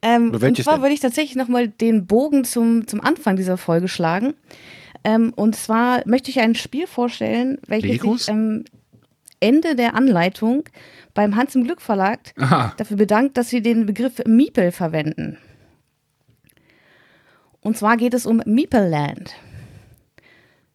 [0.02, 4.34] Ähm, und zwar würde ich tatsächlich nochmal den Bogen zum, zum Anfang dieser Folge schlagen.
[5.04, 8.64] Ähm, und zwar möchte ich ein Spiel vorstellen, welches sich ähm,
[9.40, 10.64] Ende der Anleitung
[11.14, 12.74] beim Hans im Glück Verlag Aha.
[12.76, 15.38] dafür bedankt, dass sie den Begriff Meeple verwenden.
[17.60, 19.34] Und zwar geht es um Meeple Land.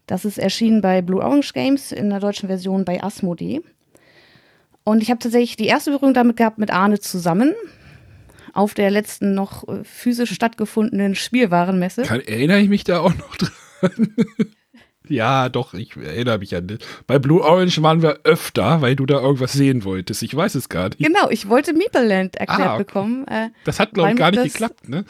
[0.05, 3.61] Das ist erschienen bei Blue Orange Games in der deutschen Version bei Asmodee.
[4.85, 7.53] Und ich habe tatsächlich die erste Berührung damit gehabt mit Arne zusammen
[8.57, 12.03] auf der letzten noch äh, physisch stattgefundenen Spielwarenmesse.
[12.03, 13.35] Kann, erinnere ich mich da auch noch
[13.81, 14.15] dran?
[15.07, 16.79] ja, doch, ich erinnere mich an das.
[17.05, 20.23] Bei Blue Orange waren wir öfter, weil du da irgendwas sehen wolltest.
[20.23, 20.97] Ich weiß es gar nicht.
[20.97, 22.83] Genau, ich wollte Meepleland erklärt ah, okay.
[22.83, 23.27] bekommen.
[23.27, 25.05] Äh, das hat, glaube ich, gar nicht geklappt, ne?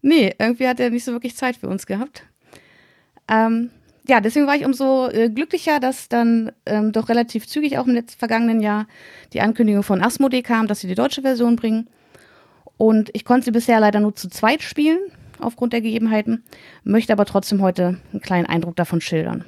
[0.00, 2.24] Nee, irgendwie hat er nicht so wirklich Zeit für uns gehabt.
[3.28, 3.70] Ähm,
[4.06, 7.94] ja, deswegen war ich umso äh, glücklicher, dass dann ähm, doch relativ zügig auch im
[7.94, 8.86] letzten vergangenen Jahr
[9.32, 11.88] die Ankündigung von Asmodee kam, dass sie die deutsche Version bringen.
[12.76, 14.98] Und ich konnte sie bisher leider nur zu zweit spielen,
[15.38, 16.44] aufgrund der Gegebenheiten,
[16.82, 19.44] möchte aber trotzdem heute einen kleinen Eindruck davon schildern.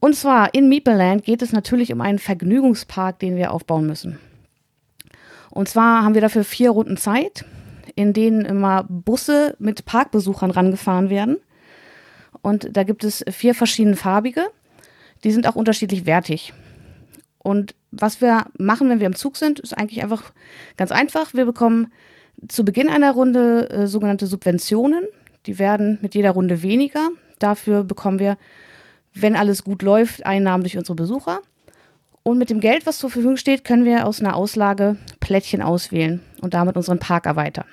[0.00, 4.18] Und zwar in Meepleland geht es natürlich um einen Vergnügungspark, den wir aufbauen müssen.
[5.50, 7.44] Und zwar haben wir dafür vier Runden Zeit,
[7.94, 11.38] in denen immer Busse mit Parkbesuchern rangefahren werden–
[12.44, 14.46] und da gibt es vier verschiedene farbige.
[15.24, 16.52] Die sind auch unterschiedlich wertig.
[17.44, 20.32] Und was wir machen, wenn wir im Zug sind, ist eigentlich einfach
[20.78, 21.34] ganz einfach.
[21.34, 21.92] Wir bekommen
[22.48, 25.04] zu Beginn einer Runde äh, sogenannte Subventionen.
[25.44, 27.10] Die werden mit jeder Runde weniger.
[27.38, 28.38] Dafür bekommen wir,
[29.12, 31.42] wenn alles gut läuft, Einnahmen durch unsere Besucher.
[32.22, 36.22] Und mit dem Geld, was zur Verfügung steht, können wir aus einer Auslage Plättchen auswählen
[36.40, 37.66] und damit unseren Park erweitern.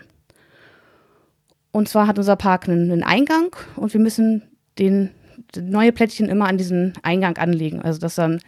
[1.71, 4.43] Und zwar hat unser Park einen Eingang und wir müssen
[4.77, 5.11] den
[5.55, 8.41] neue Plättchen immer an diesen Eingang anlegen, also dass dann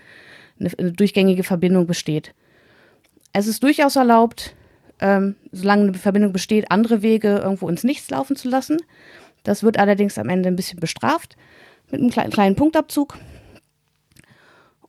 [0.78, 2.34] eine, durchgängige Verbindung besteht.
[3.32, 4.56] Es ist durchaus erlaubt,
[5.00, 8.78] ähm, solange eine Verbindung besteht, andere Wege irgendwo ins Nichts laufen zu lassen.
[9.44, 11.36] Das wird allerdings am Ende ein bisschen bestraft
[11.92, 13.18] mit einem kleinen, kleinen Punktabzug.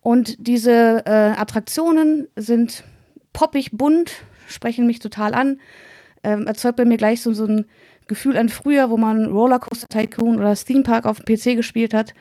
[0.01, 2.85] Und diese äh, Attraktionen sind
[3.33, 4.13] poppig bunt,
[4.47, 5.59] sprechen mich total an,
[6.23, 7.67] ähm, erzeugt bei mir gleich so, so ein
[8.07, 12.13] Gefühl an früher, wo man Rollercoaster Tycoon oder Theme Park auf dem PC gespielt hat,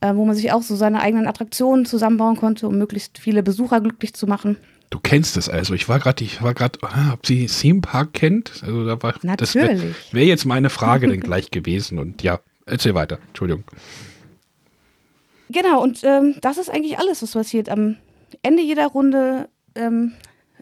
[0.00, 3.80] äh, wo man sich auch so seine eigenen Attraktionen zusammenbauen konnte, um möglichst viele Besucher
[3.80, 4.56] glücklich zu machen.
[4.90, 5.74] Du kennst es also.
[5.74, 8.62] Ich war gerade, ich war gerade, ah, ob sie Theme Park kennt.
[8.62, 9.38] Also da war, Natürlich.
[9.38, 11.98] Das wäre wär jetzt meine Frage dann gleich gewesen.
[11.98, 13.18] Und ja, erzähl weiter.
[13.28, 13.64] Entschuldigung.
[15.50, 17.68] Genau, und ähm, das ist eigentlich alles, was passiert.
[17.68, 17.96] Am
[18.42, 20.12] Ende jeder Runde ähm,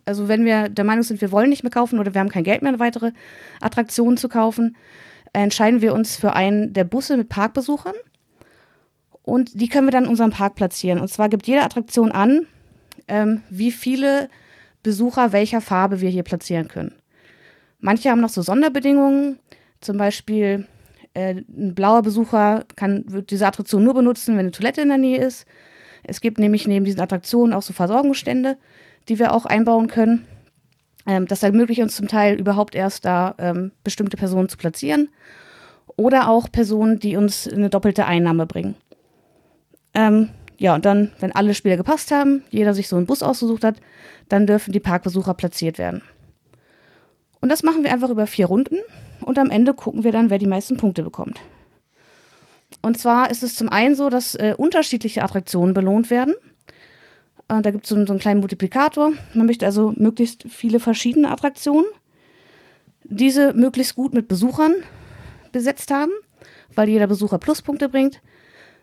[0.06, 2.44] also wenn wir der Meinung sind, wir wollen nicht mehr kaufen oder wir haben kein
[2.44, 3.12] Geld mehr, eine weitere
[3.60, 4.76] Attraktion zu kaufen,
[5.32, 7.94] entscheiden wir uns für einen der Busse mit Parkbesuchern.
[9.26, 10.98] Und die können wir dann in unserem Park platzieren.
[10.98, 12.46] Und zwar gibt jede Attraktion an,
[13.08, 14.30] ähm, wie viele
[14.82, 16.94] Besucher welcher Farbe wir hier platzieren können.
[17.78, 19.38] Manche haben noch so Sonderbedingungen,
[19.82, 20.66] zum Beispiel
[21.12, 24.96] äh, ein blauer Besucher kann, wird diese Attraktion nur benutzen, wenn eine Toilette in der
[24.96, 25.44] Nähe ist.
[26.02, 28.56] Es gibt nämlich neben diesen Attraktionen auch so Versorgungsstände
[29.08, 30.26] die wir auch einbauen können.
[31.06, 35.08] Ähm, das ermöglicht uns zum Teil überhaupt erst da ähm, bestimmte Personen zu platzieren
[35.96, 38.74] oder auch Personen, die uns eine doppelte Einnahme bringen.
[39.96, 40.28] Ähm,
[40.58, 43.76] ja, und dann, wenn alle Spieler gepasst haben, jeder sich so einen Bus ausgesucht hat,
[44.28, 46.02] dann dürfen die Parkbesucher platziert werden.
[47.40, 48.76] Und das machen wir einfach über vier Runden.
[49.22, 51.40] und am Ende gucken wir dann, wer die meisten Punkte bekommt.
[52.82, 56.34] Und zwar ist es zum einen so, dass äh, unterschiedliche Attraktionen belohnt werden.
[57.48, 59.12] Äh, da gibt es so, so einen kleinen Multiplikator.
[59.32, 61.86] Man möchte also möglichst viele verschiedene Attraktionen.
[63.04, 64.74] Diese möglichst gut mit Besuchern
[65.52, 66.12] besetzt haben,
[66.74, 68.20] weil jeder Besucher Pluspunkte bringt.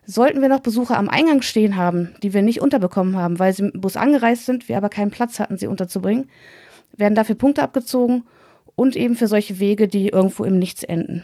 [0.05, 3.63] Sollten wir noch Besucher am Eingang stehen haben, die wir nicht unterbekommen haben, weil sie
[3.63, 6.29] mit dem Bus angereist sind, wir aber keinen Platz hatten, sie unterzubringen,
[6.95, 8.23] werden dafür Punkte abgezogen
[8.75, 11.23] und eben für solche Wege, die irgendwo im Nichts enden.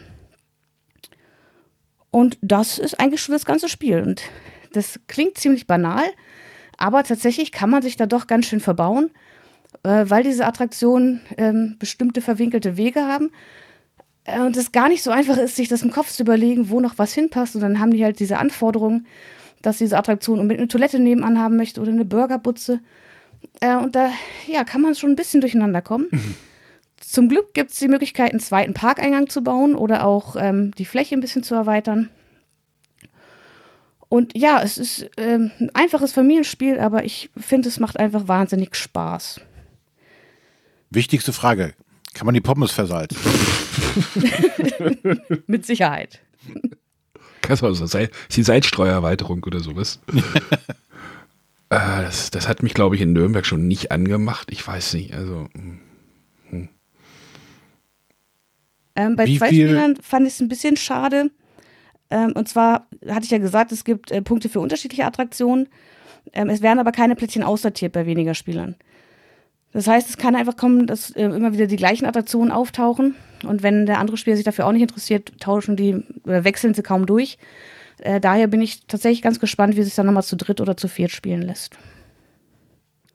[2.10, 4.02] Und das ist eigentlich schon das ganze Spiel.
[4.02, 4.22] Und
[4.72, 6.04] das klingt ziemlich banal,
[6.76, 9.10] aber tatsächlich kann man sich da doch ganz schön verbauen,
[9.82, 13.30] äh, weil diese Attraktionen ähm, bestimmte verwinkelte Wege haben.
[14.24, 16.80] Äh, und es gar nicht so einfach ist, sich das im Kopf zu überlegen, wo
[16.80, 17.54] noch was hinpasst.
[17.54, 19.06] Und dann haben die halt diese Anforderungen,
[19.62, 22.80] dass diese Attraktion unbedingt eine Toilette nebenan haben möchte oder eine Burgerbutze.
[23.60, 24.10] Äh, und da
[24.46, 26.08] ja, kann man schon ein bisschen durcheinander kommen.
[27.00, 30.84] Zum Glück gibt es die Möglichkeit, einen zweiten Parkeingang zu bauen oder auch ähm, die
[30.84, 32.10] Fläche ein bisschen zu erweitern.
[34.10, 38.74] Und ja, es ist ähm, ein einfaches Familienspiel, aber ich finde, es macht einfach wahnsinnig
[38.74, 39.40] Spaß.
[40.90, 41.74] Wichtigste Frage:
[42.12, 43.16] Kann man die Pommes versalzen?
[45.46, 46.20] Mit Sicherheit.
[47.42, 50.00] Das ist die Salzstreuerweiterung oder sowas.
[50.12, 50.18] äh,
[51.68, 54.48] das, das hat mich, glaube ich, in Nürnberg schon nicht angemacht.
[54.52, 55.14] Ich weiß nicht.
[55.14, 55.48] Also.
[55.54, 55.80] Hm.
[56.50, 56.68] hm.
[58.96, 59.68] Ähm, bei Wie zwei viel?
[59.68, 61.30] Spielern fand ich es ein bisschen schade.
[62.10, 65.68] Ähm, und zwar hatte ich ja gesagt, es gibt äh, Punkte für unterschiedliche Attraktionen.
[66.32, 68.76] Ähm, es werden aber keine Plättchen aussortiert bei weniger Spielern.
[69.72, 73.14] Das heißt, es kann einfach kommen, dass äh, immer wieder die gleichen Attraktionen auftauchen.
[73.44, 76.82] Und wenn der andere Spieler sich dafür auch nicht interessiert, tauschen die oder wechseln sie
[76.82, 77.38] kaum durch.
[77.98, 80.88] Äh, daher bin ich tatsächlich ganz gespannt, wie sich dann nochmal zu dritt oder zu
[80.88, 81.76] viert spielen lässt.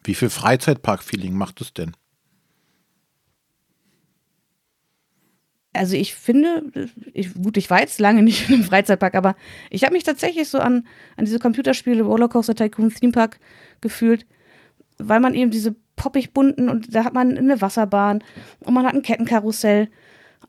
[0.03, 1.93] Wie viel Freizeitpark-Feeling macht es denn?
[5.75, 9.35] also ich finde, ich, gut, ich war jetzt lange nicht in einem Freizeitpark, aber
[9.69, 13.39] ich habe mich tatsächlich so an, an diese Computerspiele Rollercoaster Tycoon Theme Park
[13.81, 14.25] gefühlt,
[14.97, 18.23] weil man eben diese poppig bunten und da hat man eine Wasserbahn
[18.61, 19.89] und man hat ein Kettenkarussell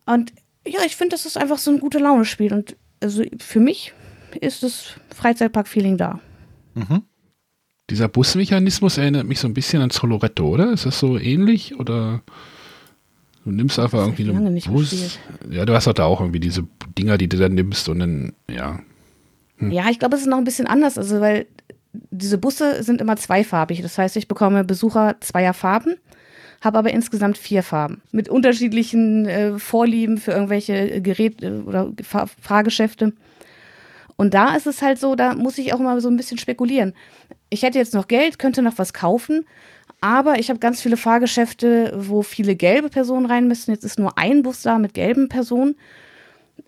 [0.07, 0.33] und
[0.67, 3.93] ja, ich finde, das ist einfach so ein gute Laune-Spiel und also für mich
[4.41, 6.21] ist das Freizeitpark-Feeling da.
[6.75, 7.03] Mhm.
[7.89, 10.73] Dieser Busmechanismus erinnert mich so ein bisschen an Zoloretto, oder?
[10.73, 12.23] Ist das so ähnlich oder?
[13.45, 14.91] Du nimmst einfach irgendwie einen Bus.
[14.91, 15.21] Gespielt.
[15.51, 16.67] Ja, du hast doch da auch irgendwie diese
[16.99, 18.81] Dinger, die du dann nimmst und dann, ja.
[19.59, 19.71] Hm.
[19.71, 21.47] Ja, ich glaube, es ist noch ein bisschen anders, also weil
[22.11, 23.83] diese Busse sind immer zweifarbig.
[23.83, 25.95] Das heißt, ich bekomme Besucher zweier Farben,
[26.61, 32.29] habe aber insgesamt vier Farben mit unterschiedlichen äh, Vorlieben für irgendwelche Geräte äh, oder Fahr
[32.41, 33.13] Fahrgeschäfte.
[34.17, 36.95] Und da ist es halt so, da muss ich auch immer so ein bisschen spekulieren.
[37.51, 39.45] Ich hätte jetzt noch Geld, könnte noch was kaufen,
[40.01, 43.71] aber ich habe ganz viele Fahrgeschäfte, wo viele gelbe Personen rein müssen.
[43.71, 45.77] Jetzt ist nur ein Bus da mit gelben Personen.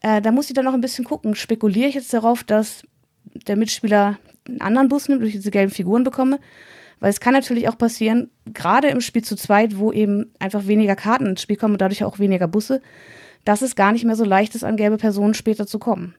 [0.02, 1.34] Äh, da muss ich dann noch ein bisschen gucken.
[1.34, 2.82] Spekuliere ich jetzt darauf, dass
[3.46, 6.38] der Mitspieler einen anderen Bus nimmt und ich diese gelben Figuren bekomme?
[7.00, 10.96] Weil es kann natürlich auch passieren, gerade im Spiel zu zweit, wo eben einfach weniger
[10.96, 12.82] Karten ins Spiel kommen und dadurch auch weniger Busse,
[13.44, 16.14] dass es gar nicht mehr so leicht ist, an gelbe Personen später zu kommen.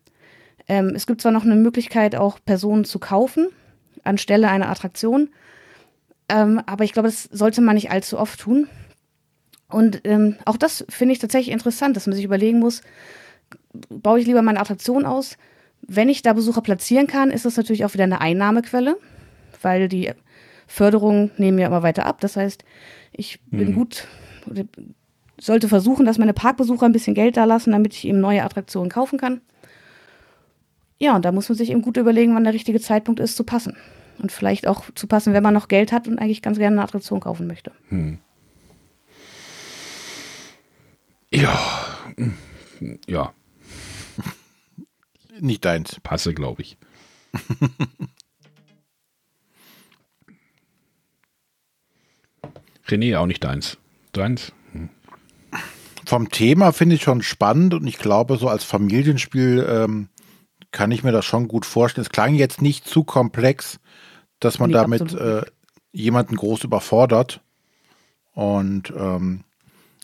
[0.67, 3.47] Ähm, es gibt zwar noch eine Möglichkeit, auch Personen zu kaufen,
[4.03, 5.29] anstelle einer Attraktion.
[6.29, 8.67] Ähm, aber ich glaube, das sollte man nicht allzu oft tun.
[9.67, 12.81] Und ähm, auch das finde ich tatsächlich interessant, dass man sich überlegen muss,
[13.89, 15.37] baue ich lieber meine Attraktion aus?
[15.81, 18.97] Wenn ich da Besucher platzieren kann, ist das natürlich auch wieder eine Einnahmequelle,
[19.61, 20.11] weil die
[20.69, 22.21] Förderungen nehmen ja immer weiter ab.
[22.21, 22.63] Das heißt,
[23.11, 23.73] ich bin mhm.
[23.73, 24.07] gut,
[25.39, 28.91] sollte versuchen, dass meine Parkbesucher ein bisschen Geld da lassen, damit ich eben neue Attraktionen
[28.91, 29.41] kaufen kann.
[30.99, 33.43] Ja, und da muss man sich eben gut überlegen, wann der richtige Zeitpunkt ist, zu
[33.43, 33.75] passen
[34.19, 36.83] und vielleicht auch zu passen, wenn man noch Geld hat und eigentlich ganz gerne eine
[36.83, 37.71] Attraktion kaufen möchte.
[37.87, 38.19] Hm.
[41.31, 41.57] Ja,
[43.07, 43.33] ja.
[45.39, 45.99] Nicht deins.
[46.01, 46.77] Passe, glaube ich.
[52.89, 53.77] René, auch nicht deins.
[54.13, 54.51] Deins?
[54.71, 54.89] Hm.
[56.05, 60.09] Vom Thema finde ich schon spannend und ich glaube, so als Familienspiel ähm,
[60.71, 62.05] kann ich mir das schon gut vorstellen.
[62.05, 63.79] Es klang jetzt nicht zu komplex,
[64.39, 65.43] dass man nee, damit äh,
[65.91, 67.41] jemanden groß überfordert.
[68.33, 69.43] Und ähm,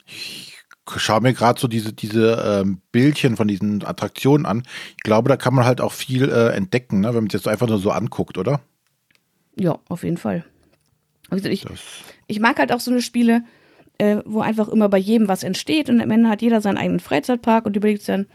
[0.06, 0.56] ich
[0.98, 4.64] schaue mir gerade so diese, diese ähm, Bildchen von diesen Attraktionen an.
[4.98, 7.10] Ich glaube, da kann man halt auch viel äh, entdecken, ne?
[7.10, 8.62] wenn man es jetzt einfach nur so anguckt, oder?
[9.56, 10.46] Ja, auf jeden Fall.
[11.30, 11.66] Also ich,
[12.28, 13.44] ich mag halt auch so eine Spiele,
[13.98, 17.00] äh, wo einfach immer bei jedem was entsteht und am Ende hat jeder seinen eigenen
[17.00, 18.28] Freizeitpark und überlegt dann,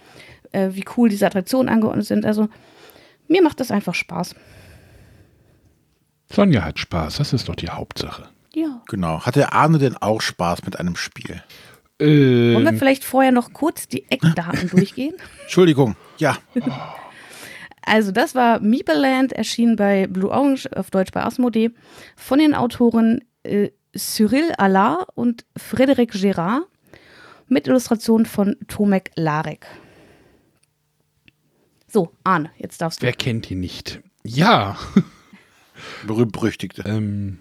[0.52, 2.24] äh, wie cool diese Attraktionen angeordnet sind.
[2.24, 2.48] Also
[3.28, 4.34] mir macht das einfach Spaß.
[6.32, 8.28] Sonja hat Spaß, das ist doch die Hauptsache.
[8.54, 8.82] Ja.
[8.88, 9.20] Genau.
[9.20, 11.42] Hat der Arne denn auch Spaß mit einem Spiel?
[11.98, 15.14] Äh, Wollen wir vielleicht vorher noch kurz die Eckdaten durchgehen?
[15.42, 16.36] Entschuldigung, ja.
[17.82, 21.70] Also das war Meeple erschienen bei Blue Orange, auf Deutsch bei Asmodee,
[22.14, 26.62] von den Autoren äh, Cyril Allard und Frédéric Gérard
[27.48, 29.66] mit Illustrationen von Tomek Larek.
[31.88, 33.06] So, Arne, jetzt darfst du.
[33.06, 34.00] wer kennt ihn nicht?
[34.22, 34.78] Ja.
[36.06, 36.84] Berühmt-berüchtigte.
[36.86, 37.38] Ähm,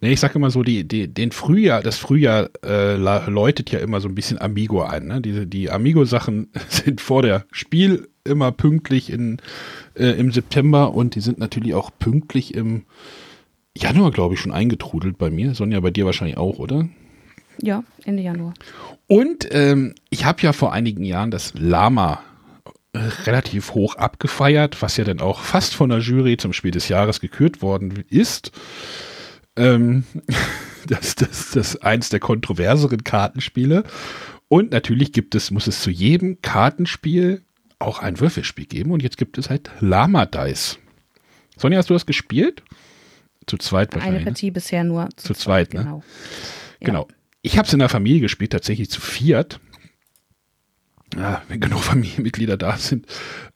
[0.00, 4.00] nee, ich sage immer so, die, die, den Frühjahr, das Frühjahr äh, läutet ja immer
[4.00, 5.08] so ein bisschen Amigo ein.
[5.08, 5.20] Ne?
[5.20, 9.38] Diese, die Amigo-Sachen sind vor der Spiel immer pünktlich in,
[9.94, 12.84] äh, im September und die sind natürlich auch pünktlich im
[13.76, 15.54] Januar, glaube ich, schon eingetrudelt bei mir.
[15.54, 16.88] Sonja, bei dir wahrscheinlich auch, oder?
[17.60, 18.54] Ja, Ende Januar.
[19.06, 22.22] Und ähm, ich habe ja vor einigen Jahren das Lama
[22.92, 26.88] äh, relativ hoch abgefeiert, was ja dann auch fast von der Jury zum Spiel des
[26.88, 28.52] Jahres gekürt worden ist.
[29.56, 30.04] Ähm,
[30.86, 33.84] das, das, das ist eins der kontroverseren Kartenspiele.
[34.48, 37.42] Und natürlich gibt es, muss es zu jedem Kartenspiel
[37.78, 38.90] auch ein Würfelspiel geben.
[38.90, 40.78] Und jetzt gibt es halt Lama Dice.
[41.56, 42.62] Sonja, hast du das gespielt?
[43.48, 44.24] Zu zweit Eine wahrscheinlich.
[44.24, 44.30] ne?
[44.30, 45.08] Partie bisher nur.
[45.16, 45.80] Zu zweit, ne?
[45.80, 46.02] Genau.
[46.80, 46.86] Ja.
[46.86, 47.08] Genau.
[47.42, 49.60] Ich habe es in der Familie gespielt, tatsächlich zu viert.
[51.16, 53.06] Ja, wenn genug Familienmitglieder da sind.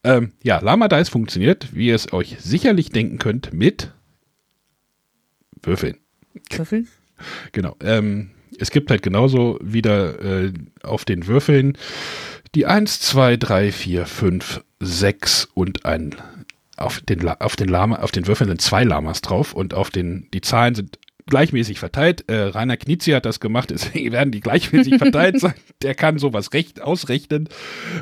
[0.02, 3.92] Ähm, ja, Lama Dice funktioniert, wie ihr es euch sicherlich denken könnt, mit
[5.62, 5.98] Würfeln.
[6.50, 6.88] Würfeln?
[7.52, 7.76] Genau.
[7.80, 10.52] Ähm, es gibt halt genauso wieder äh,
[10.82, 11.78] auf den Würfeln
[12.54, 16.16] die 1, 2, 3, 4, 5, 6 und ein
[16.82, 20.28] auf den, auf den Lama, auf den Würfeln sind zwei Lamas drauf und auf den,
[20.34, 22.28] die Zahlen sind gleichmäßig verteilt.
[22.28, 25.54] Äh, Rainer Knizia hat das gemacht, deswegen werden die gleichmäßig verteilt sein.
[25.82, 27.48] Der kann sowas recht ausrechnen.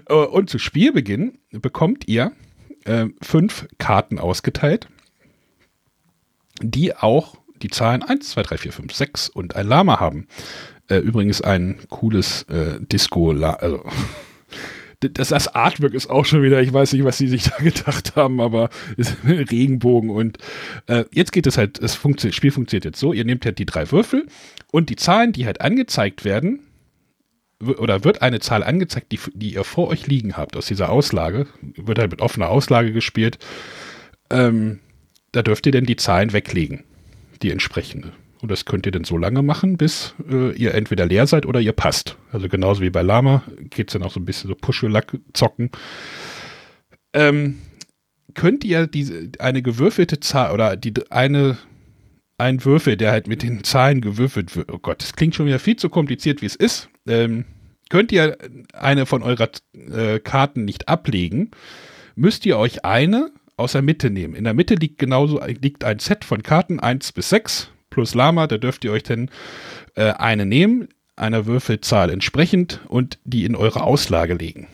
[0.09, 2.33] Äh, und zu Spielbeginn bekommt ihr
[2.85, 4.88] äh, fünf Karten ausgeteilt,
[6.62, 10.27] die auch die Zahlen 1, 2, 3, 4, 5, 6 und ein Lama haben.
[10.88, 13.85] Äh, übrigens ein cooles äh, Disco, also
[15.01, 18.17] das, das Artwork ist auch schon wieder, ich weiß nicht, was sie sich da gedacht
[18.17, 18.71] haben, aber
[19.25, 20.39] Regenbogen und
[20.87, 23.67] äh, jetzt geht es halt, das funktio Spiel funktioniert jetzt so, ihr nehmt halt die
[23.67, 24.27] drei Würfel
[24.71, 26.61] und die Zahlen, die halt angezeigt werden,
[27.63, 31.47] oder wird eine Zahl angezeigt, die, die ihr vor euch liegen habt aus dieser Auslage,
[31.77, 33.39] wird halt mit offener Auslage gespielt,
[34.31, 34.81] ähm,
[35.33, 36.85] da dürft ihr dann die Zahlen weglegen,
[37.43, 38.13] die entsprechende.
[38.42, 41.61] Und das könnt ihr dann so lange machen, bis äh, ihr entweder leer seid oder
[41.61, 42.16] ihr passt.
[42.33, 45.70] Also genauso wie bei Lama geht es dann auch so ein bisschen so Puschelack zocken.
[47.12, 47.59] Ähm,
[48.35, 51.59] könnt ihr diese eine gewürfelte Zahl oder die eine
[52.38, 54.72] ein Würfel, der halt mit den Zahlen gewürfelt wird.
[54.72, 56.88] Oh Gott, das klingt schon wieder viel zu kompliziert, wie es ist.
[57.07, 57.44] Ähm,
[57.90, 58.38] könnt ihr
[58.72, 61.50] eine von eurer äh, Karten nicht ablegen,
[62.16, 64.35] müsst ihr euch eine aus der Mitte nehmen.
[64.35, 68.46] In der Mitte liegt genauso liegt ein Set von Karten 1 bis 6 plus Lama,
[68.46, 69.31] da dürft ihr euch dann
[69.94, 74.68] äh, eine nehmen, einer Würfelzahl entsprechend und die in eure Auslage legen.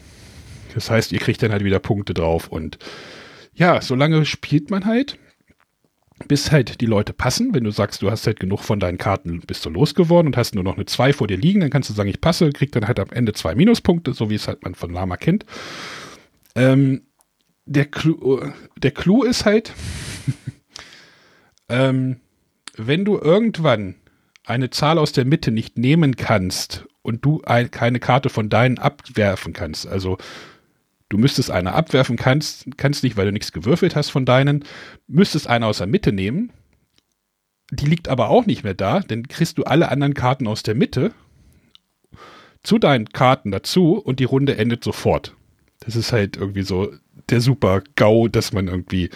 [0.74, 2.78] Das heißt, ihr kriegt dann halt wieder Punkte drauf und
[3.54, 5.18] ja, solange spielt man halt,
[6.28, 7.54] bis halt die Leute passen.
[7.54, 10.54] Wenn du sagst, du hast halt genug von deinen Karten, bist du losgeworden und hast
[10.54, 12.86] nur noch eine 2 vor dir liegen, dann kannst du sagen, ich passe, kriegt dann
[12.86, 15.44] halt am Ende zwei Minuspunkte, so wie es halt man von Lama kennt.
[16.54, 17.02] Ähm,
[17.66, 19.72] der, Clou, der Clou ist halt,
[21.68, 22.20] ähm,
[22.76, 23.96] wenn du irgendwann
[24.44, 28.78] eine Zahl aus der Mitte nicht nehmen kannst und du ein, keine Karte von deinen
[28.78, 30.18] abwerfen kannst, also
[31.08, 34.64] du müsstest eine abwerfen kannst, kannst nicht, weil du nichts gewürfelt hast von deinen,
[35.06, 36.52] müsstest eine aus der Mitte nehmen,
[37.70, 40.74] die liegt aber auch nicht mehr da, dann kriegst du alle anderen Karten aus der
[40.74, 41.12] Mitte
[42.62, 45.36] zu deinen Karten dazu und die Runde endet sofort.
[45.80, 46.92] Das ist halt irgendwie so
[47.30, 49.10] der super GAU, dass man irgendwie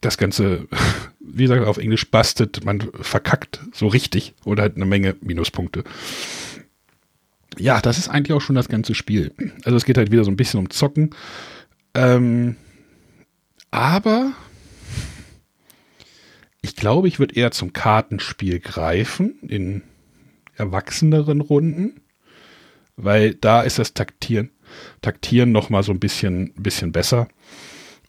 [0.00, 0.68] das Ganze,
[1.32, 5.84] wie gesagt, auf Englisch bastet, man verkackt so richtig oder halt eine Menge Minuspunkte.
[7.58, 9.32] Ja, das ist eigentlich auch schon das ganze Spiel.
[9.64, 11.10] Also es geht halt wieder so ein bisschen um Zocken.
[11.94, 12.56] Ähm,
[13.70, 14.32] aber
[16.62, 19.82] ich glaube, ich würde eher zum Kartenspiel greifen in
[20.56, 22.00] erwachseneren Runden,
[22.96, 24.50] weil da ist das Taktieren,
[25.00, 27.28] Taktieren noch mal so ein bisschen, bisschen besser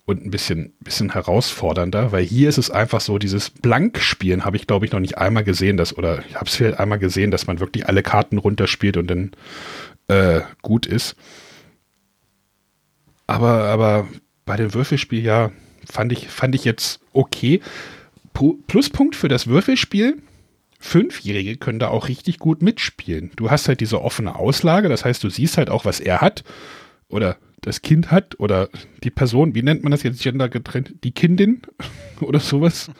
[0.09, 4.65] und ein bisschen, bisschen herausfordernder, weil hier ist es einfach so, dieses Blankspielen habe ich,
[4.65, 7.45] glaube ich, noch nicht einmal gesehen, dass, oder ich habe es vielleicht einmal gesehen, dass
[7.45, 9.31] man wirklich alle Karten runterspielt und dann
[10.07, 11.15] äh, gut ist.
[13.27, 14.07] Aber, aber
[14.45, 15.51] bei dem Würfelspiel, ja,
[15.87, 17.61] fand ich, fand ich jetzt okay.
[18.33, 20.17] Pu- Pluspunkt für das Würfelspiel.
[20.79, 23.29] Fünfjährige können da auch richtig gut mitspielen.
[23.35, 26.43] Du hast halt diese offene Auslage, das heißt, du siehst halt auch, was er hat
[27.09, 28.69] oder das Kind hat oder
[29.03, 30.95] die Person, wie nennt man das jetzt gender getrennt?
[31.03, 31.61] Die Kindin
[32.21, 32.91] oder sowas?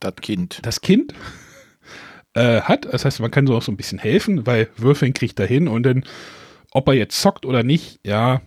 [0.00, 0.60] Das Kind.
[0.62, 1.14] Das Kind.
[2.34, 2.86] äh, hat.
[2.92, 5.68] Das heißt, man kann so auch so ein bisschen helfen, weil Würfeln kriegt er hin
[5.68, 6.04] und dann,
[6.70, 8.42] ob er jetzt zockt oder nicht, ja,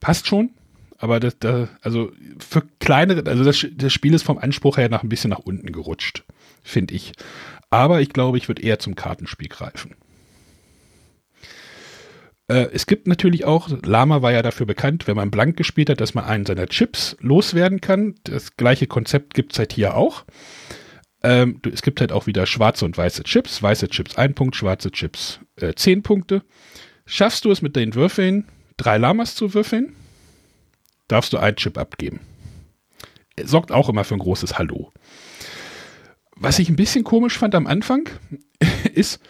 [0.00, 0.50] passt schon.
[0.98, 2.10] Aber das, das also
[2.40, 5.70] für kleinere, also das, das Spiel ist vom Anspruch her nach ein bisschen nach unten
[5.70, 6.24] gerutscht,
[6.64, 7.12] finde ich.
[7.70, 9.94] Aber ich glaube, ich würde eher zum Kartenspiel greifen.
[12.48, 16.00] Äh, es gibt natürlich auch, Lama war ja dafür bekannt, wenn man blank gespielt hat,
[16.00, 18.16] dass man einen seiner Chips loswerden kann.
[18.24, 20.24] Das gleiche Konzept gibt es halt hier auch.
[21.22, 23.62] Ähm, es gibt halt auch wieder schwarze und weiße Chips.
[23.62, 26.42] Weiße Chips ein Punkt, schwarze Chips äh, zehn Punkte.
[27.06, 28.46] Schaffst du es mit den Würfeln,
[28.76, 29.94] drei Lamas zu würfeln,
[31.08, 32.20] darfst du einen Chip abgeben.
[33.42, 34.92] Sorgt auch immer für ein großes Hallo.
[36.36, 38.08] Was ich ein bisschen komisch fand am Anfang,
[38.94, 39.20] ist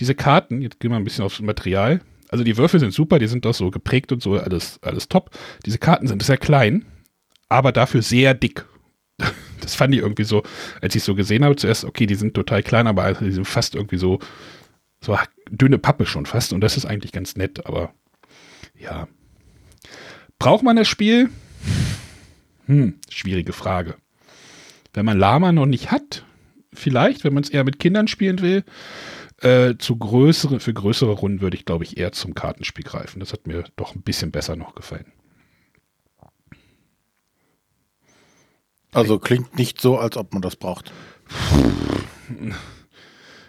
[0.00, 3.26] diese Karten, jetzt gehen wir ein bisschen aufs Material, also die Würfel sind super, die
[3.26, 5.30] sind doch so geprägt und so, alles, alles top.
[5.64, 6.84] Diese Karten sind sehr klein,
[7.48, 8.64] aber dafür sehr dick.
[9.58, 10.44] Das fand ich irgendwie so,
[10.80, 13.74] als ich so gesehen habe, zuerst, okay, die sind total klein, aber die sind fast
[13.74, 14.20] irgendwie so,
[15.00, 15.18] so
[15.50, 16.52] dünne Pappe schon fast.
[16.52, 17.92] Und das ist eigentlich ganz nett, aber
[18.78, 19.08] ja.
[20.38, 21.30] Braucht man das Spiel?
[22.66, 23.96] Hm, schwierige Frage.
[24.92, 26.24] Wenn man Lama noch nicht hat,
[26.72, 28.62] vielleicht, wenn man es eher mit Kindern spielen will,
[29.42, 33.20] äh, zu größere, für größere Runden würde ich, glaube ich, eher zum Kartenspiel greifen.
[33.20, 35.12] Das hat mir doch ein bisschen besser noch gefallen.
[38.92, 40.90] Also klingt nicht so, als ob man das braucht.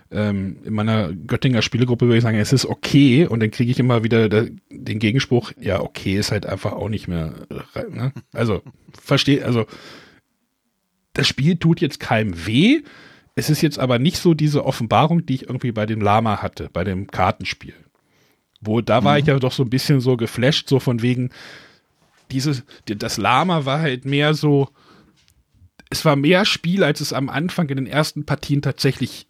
[0.09, 3.79] Ähm, in meiner Göttinger Spielegruppe würde ich sagen, es ist okay und dann kriege ich
[3.79, 7.33] immer wieder den Gegenspruch, ja, okay ist halt einfach auch nicht mehr.
[7.89, 8.13] Ne?
[8.31, 8.61] Also,
[9.01, 9.65] verstehe, also
[11.11, 12.83] das Spiel tut jetzt keinem weh,
[13.37, 16.71] es ist jetzt aber nicht so diese Offenbarung, die ich irgendwie bei dem Lama hatte,
[16.73, 17.75] bei dem Kartenspiel.
[18.61, 19.19] Wo da war mhm.
[19.19, 21.29] ich ja doch so ein bisschen so geflasht, so von wegen,
[22.31, 24.69] dieses, das Lama war halt mehr so,
[25.91, 29.27] es war mehr Spiel, als es am Anfang in den ersten Partien tatsächlich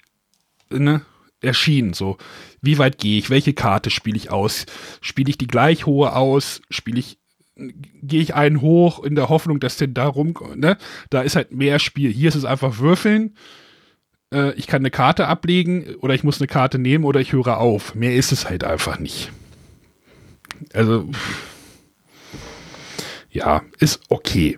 [0.70, 1.01] ne,
[1.41, 1.91] erschien.
[1.91, 2.18] So,
[2.62, 3.30] wie weit gehe ich?
[3.30, 4.68] Welche Karte spiele ich aus?
[5.01, 6.62] Spiele ich die gleich hohe aus?
[6.70, 7.20] Spiele ich,
[7.58, 10.78] gehe ich einen hoch in der Hoffnung, dass denn da rum, ne?
[11.10, 12.10] Da ist halt mehr Spiel.
[12.10, 13.36] Hier ist es einfach würfeln
[14.34, 17.58] äh, ich kann eine Karte ablegen oder ich muss eine Karte nehmen oder ich höre
[17.58, 17.96] auf.
[17.96, 19.32] Mehr ist es halt einfach nicht.
[20.74, 21.10] Also,
[23.30, 24.58] ja, ist okay.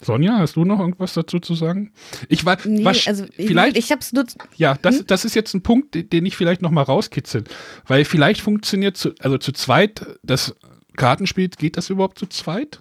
[0.00, 1.92] Sonja, hast du noch irgendwas dazu zu sagen?
[2.28, 4.24] Ich war, nee, was, also vielleicht, ich, ich hab's nur.
[4.56, 5.06] Ja, das, hm?
[5.06, 7.44] das ist jetzt ein Punkt, den ich vielleicht noch mal rauskitzeln,
[7.86, 10.54] weil vielleicht funktioniert zu, also zu zweit das
[10.96, 12.80] Kartenspiel, geht das überhaupt zu zweit?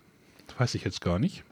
[0.58, 1.45] Weiß ich jetzt gar nicht.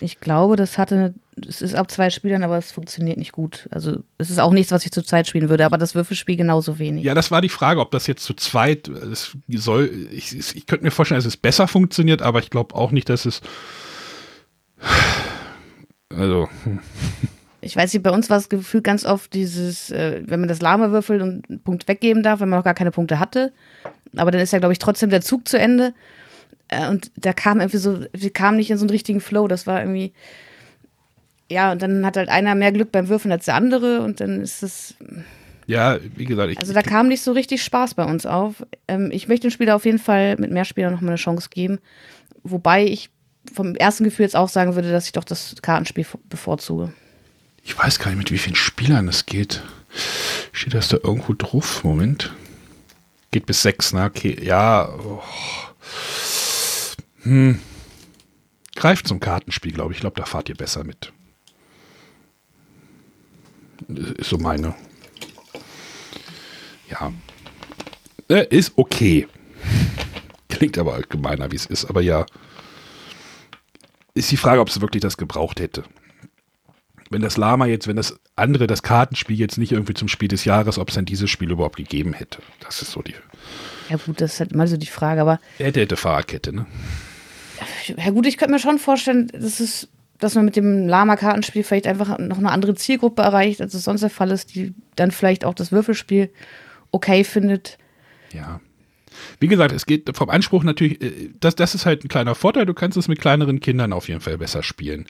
[0.00, 1.14] Ich glaube, das hatte,
[1.46, 3.68] es ist ab zwei Spielern, aber es funktioniert nicht gut.
[3.70, 6.78] Also es ist auch nichts, was ich zu zweit spielen würde, aber das Würfelspiel genauso
[6.78, 7.04] wenig.
[7.04, 10.84] Ja, das war die Frage, ob das jetzt zu zweit, es soll, ich, ich könnte
[10.84, 13.40] mir vorstellen, dass es besser funktioniert, aber ich glaube auch nicht, dass es,
[16.14, 16.48] also.
[16.64, 16.80] Hm.
[17.60, 20.60] Ich weiß nicht, bei uns war das Gefühl ganz oft dieses, äh, wenn man das
[20.60, 23.52] Lahme würfelt und einen Punkt weggeben darf, wenn man noch gar keine Punkte hatte.
[24.16, 25.92] Aber dann ist ja, glaube ich, trotzdem der Zug zu Ende.
[26.68, 29.48] Äh, und da kam irgendwie so, wir kamen nicht in so einen richtigen Flow.
[29.48, 30.12] Das war irgendwie,
[31.50, 34.40] ja, und dann hat halt einer mehr Glück beim Würfeln als der andere und dann
[34.40, 34.94] ist es.
[35.66, 38.64] Ja, wie gesagt, ich, Also da kam nicht so richtig Spaß bei uns auf.
[38.86, 41.78] Ähm, ich möchte dem Spieler auf jeden Fall mit mehr Spielern nochmal eine Chance geben.
[42.42, 43.10] Wobei ich
[43.52, 46.92] vom ersten Gefühl jetzt auch sagen würde, dass ich doch das Kartenspiel bevorzuge.
[47.62, 49.62] Ich weiß gar nicht, mit wie vielen Spielern es geht.
[50.52, 51.84] Steht das da irgendwo drauf?
[51.84, 52.32] Moment.
[53.30, 54.04] Geht bis sechs, ne?
[54.04, 54.88] Okay, ja.
[54.88, 55.22] Oh.
[57.22, 57.60] Hm.
[58.74, 59.98] Greift zum Kartenspiel, glaube ich.
[59.98, 61.12] Ich glaube, da fahrt ihr besser mit.
[63.88, 64.74] Ist so meine.
[66.90, 67.12] Ja.
[68.28, 69.26] Äh, ist okay.
[70.48, 71.86] Klingt aber allgemeiner, wie es ist.
[71.86, 72.26] Aber ja.
[74.14, 75.84] Ist die Frage, ob es wirklich das gebraucht hätte.
[77.10, 80.44] Wenn das Lama jetzt, wenn das andere, das Kartenspiel jetzt nicht irgendwie zum Spiel des
[80.44, 82.40] Jahres, ob es dann dieses Spiel überhaupt gegeben hätte.
[82.60, 83.14] Das ist so die.
[83.88, 85.40] Ja, gut, das ist halt mal so die Frage, aber.
[85.56, 86.66] Hätte, hätte Fahrerkette, ne?
[87.96, 89.88] ja gut, ich könnte mir schon vorstellen, dass es
[90.18, 94.00] dass man mit dem Lama-Kartenspiel vielleicht einfach noch eine andere Zielgruppe erreicht, als es sonst
[94.00, 96.30] der Fall ist, die dann vielleicht auch das Würfelspiel
[96.90, 97.78] okay findet.
[98.32, 98.60] Ja.
[99.40, 102.66] Wie gesagt, es geht vom Anspruch natürlich, äh, das, das ist halt ein kleiner Vorteil,
[102.66, 105.06] du kannst es mit kleineren Kindern auf jeden Fall besser spielen.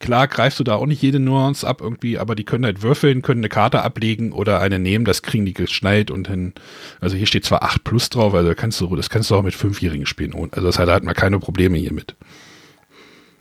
[0.00, 3.20] Klar greifst du da auch nicht jede Nuance ab irgendwie, aber die können halt würfeln,
[3.20, 6.54] können eine Karte ablegen oder eine nehmen, das kriegen die geschnallt und dann,
[7.00, 9.54] also hier steht zwar 8 plus drauf, also kannst du, das kannst du auch mit
[9.54, 10.34] Fünfjährigen spielen.
[10.52, 12.16] Also das hat, da hat man keine Probleme hier mit.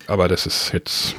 [0.05, 1.15] Aber das ist jetzt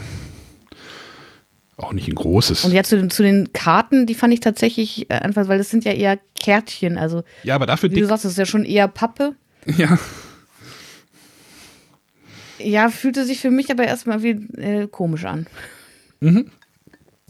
[1.79, 2.65] auch nicht ein großes.
[2.65, 5.71] Und jetzt zu den, zu den Karten, die fand ich tatsächlich äh, einfach, weil das
[5.71, 7.23] sind ja eher Kärtchen, also.
[7.45, 7.91] Ja, aber dafür.
[7.91, 9.35] Wie du sagst, das ist ja schon eher Pappe.
[9.77, 9.99] Ja.
[12.63, 14.31] Ja, fühlte sich für mich aber erstmal wie
[14.61, 15.47] äh, komisch an.
[16.21, 16.51] Bin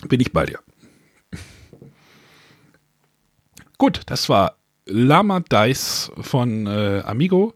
[0.09, 0.59] ich bei dir.
[3.78, 4.57] Gut, das war
[4.87, 7.55] Lama Dice von äh, Amigo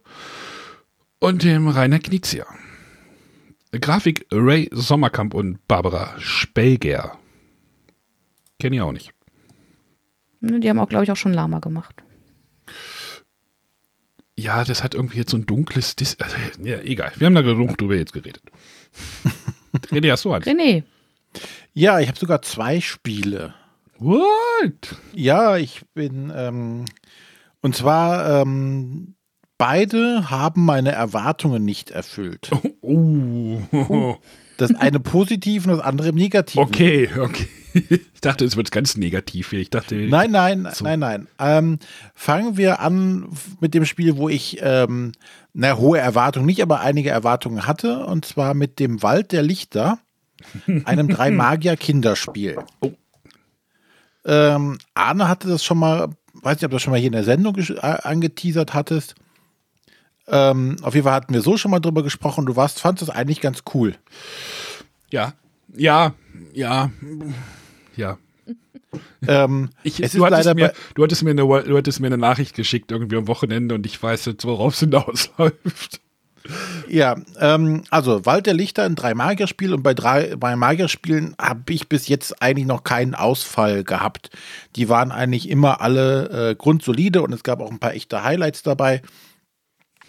[1.19, 2.47] und dem Rainer Knizia.
[3.73, 7.19] Grafik Ray Sommerkamp und Barbara Spelger.
[8.61, 9.13] Kenne ich auch nicht.
[10.41, 12.04] Ne, Die haben auch, glaube ich, auch schon Lama gemacht.
[14.37, 15.97] Ja, das hat irgendwie jetzt so ein dunkles.
[15.97, 17.13] Dis also, ja, egal.
[17.17, 18.43] Wir haben da genug drüber jetzt geredet.
[19.91, 20.47] René, hast du eins?
[20.47, 20.83] René,
[21.73, 23.55] Ja, ich habe sogar zwei Spiele.
[23.99, 24.97] What?
[25.13, 26.85] Ja, ich bin, ähm,
[27.61, 29.15] und zwar, ähm,
[29.57, 32.51] beide haben meine Erwartungen nicht erfüllt.
[32.81, 34.17] Oh.
[34.57, 36.63] Das eine positiv und das andere im Negativen.
[36.63, 37.49] Okay, okay.
[37.75, 39.59] Ich dachte, es wird ganz negativ hier.
[39.61, 39.97] Ich dachte.
[39.97, 40.85] Nein, nein, So.
[40.85, 41.29] nein, nein.
[41.39, 41.79] Ähm,
[42.15, 43.29] fangen wir an
[43.61, 45.13] mit dem Spiel, wo ich ähm,
[45.53, 49.99] na, hohe Erwartungen, nicht aber einige Erwartungen hatte, und zwar mit dem Wald der Lichter,
[50.85, 52.59] einem drei Magier Kinderspiel.
[52.81, 52.93] Oh.
[54.25, 57.13] Ähm, Arne hatte das schon mal, weiß nicht, ob du das schon mal hier in
[57.13, 59.15] der Sendung angeteasert hattest.
[60.27, 62.47] Ähm, auf jeden Fall hatten wir so schon mal drüber gesprochen.
[62.47, 63.95] Du warst, fandest das eigentlich ganz cool.
[65.11, 65.35] Ja,
[65.77, 66.15] ja,
[66.53, 66.91] ja,
[67.97, 68.19] ja.
[69.27, 72.19] Ähm, Ich, es du, ist hattest mir, du, hattest mir eine, du hattest mir eine
[72.19, 76.01] Nachricht geschickt irgendwie am Wochenende und ich weiß jetzt, worauf es hinausläuft.
[76.89, 81.89] Ja, ähm, also Wald der Lichter, ein Drei-Magier-Spiel und bei drei bei Magierspielen habe ich
[81.89, 84.31] bis jetzt eigentlich noch keinen Ausfall gehabt.
[84.77, 88.63] Die waren eigentlich immer alle äh, grundsolide und es gab auch ein paar echte Highlights
[88.63, 89.01] dabei.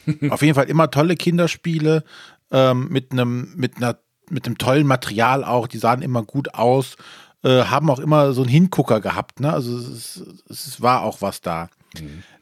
[0.30, 2.04] Auf jeden Fall immer tolle Kinderspiele
[2.52, 3.98] ähm, mit einem mit einer
[4.30, 5.68] mit einem tollen Material auch.
[5.68, 6.98] Die sahen immer gut aus,
[7.46, 9.40] äh, haben auch immer so einen Hingucker gehabt.
[9.40, 9.54] Ne?
[9.54, 11.70] Also es, es, war auch was da.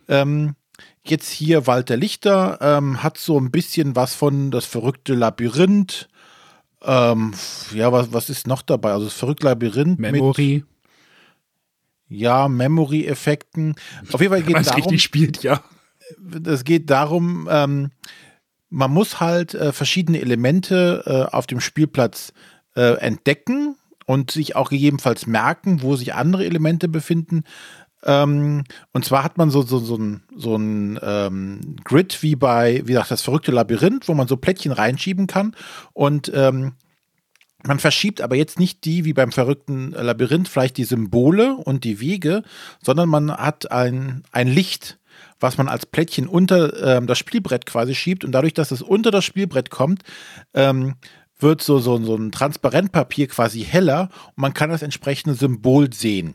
[0.07, 0.55] Ähm,
[1.03, 6.07] jetzt hier Walter Lichter ähm, hat so ein bisschen was von das verrückte Labyrinth.
[6.81, 7.33] Ähm,
[7.73, 8.93] ja, was, was ist noch dabei?
[8.93, 10.63] Also das verrückte Labyrinth mit Memory,
[12.07, 13.75] ja, Memory-Effekten.
[14.11, 15.61] Auf jeden Fall geht es darum, richtig spielt, ja.
[16.45, 17.91] es geht darum, ähm,
[18.69, 22.31] man muss halt äh, verschiedene Elemente äh, auf dem Spielplatz
[22.75, 23.75] äh, entdecken
[24.05, 27.43] und sich auch gegebenenfalls merken, wo sich andere Elemente befinden.
[28.05, 32.81] Ähm, und zwar hat man so, so, so ein, so ein ähm, Grid wie bei,
[32.85, 35.55] wie gesagt, das verrückte Labyrinth, wo man so Plättchen reinschieben kann.
[35.93, 36.73] Und ähm,
[37.65, 42.01] man verschiebt aber jetzt nicht die, wie beim verrückten Labyrinth, vielleicht die Symbole und die
[42.01, 42.43] Wege,
[42.81, 44.99] sondern man hat ein, ein Licht,
[45.39, 48.25] was man als Plättchen unter ähm, das Spielbrett quasi schiebt.
[48.25, 50.03] Und dadurch, dass es unter das Spielbrett kommt,
[50.53, 50.95] ähm,
[51.43, 56.33] wird so, so, so ein Transparentpapier quasi heller und man kann das entsprechende Symbol sehen.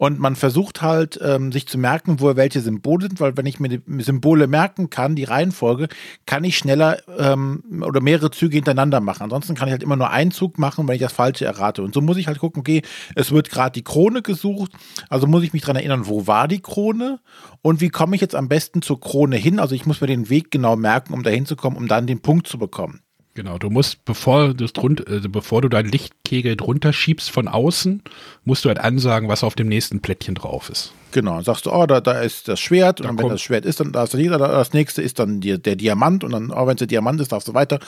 [0.00, 3.60] Und man versucht halt, ähm, sich zu merken, wo welche Symbole sind, weil wenn ich
[3.60, 5.88] mir die Symbole merken kann, die Reihenfolge,
[6.24, 9.24] kann ich schneller ähm, oder mehrere Züge hintereinander machen.
[9.24, 11.82] Ansonsten kann ich halt immer nur einen Zug machen, wenn ich das Falsche errate.
[11.82, 12.80] Und so muss ich halt gucken, okay,
[13.14, 14.72] es wird gerade die Krone gesucht,
[15.10, 17.20] also muss ich mich dran erinnern, wo war die Krone
[17.60, 19.58] und wie komme ich jetzt am besten zur Krone hin?
[19.58, 22.46] Also ich muss mir den Weg genau merken, um da hinzukommen, um dann den Punkt
[22.46, 23.02] zu bekommen.
[23.34, 28.02] Genau, du musst, bevor, das drun- äh, bevor du deinen Lichtkegel drunter schiebst von außen,
[28.44, 30.92] musst du halt ansagen, was auf dem nächsten Plättchen drauf ist.
[31.12, 33.40] Genau, dann sagst du, oh, da, da ist das Schwert und Da dann, wenn das
[33.42, 36.50] Schwert ist, dann da ist das, das nächste ist dann die, der Diamant und dann,
[36.50, 37.78] oh, wenn es der Diamant ist, darfst du weiter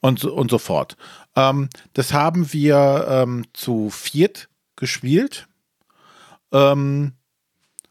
[0.00, 0.96] und so, und so fort.
[1.34, 5.48] Ähm, das haben wir ähm, zu viert gespielt
[6.52, 7.12] ähm,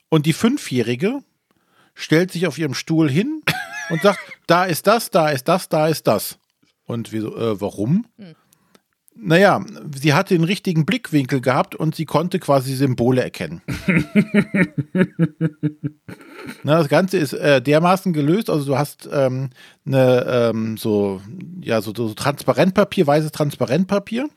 [0.09, 1.19] und die Fünfjährige
[1.93, 3.41] stellt sich auf ihrem Stuhl hin
[3.89, 6.37] und sagt, da ist das, da ist das, da ist das.
[6.91, 8.05] Und wir so, äh, warum?
[9.15, 9.63] Naja,
[9.95, 13.61] sie hatte den richtigen Blickwinkel gehabt und sie konnte quasi Symbole erkennen.
[16.63, 19.51] Na, das Ganze ist äh, dermaßen gelöst, also du hast ähm,
[19.85, 21.21] eine, ähm, so,
[21.61, 24.29] ja, so, so Transparentpapier, weißes Transparentpapier.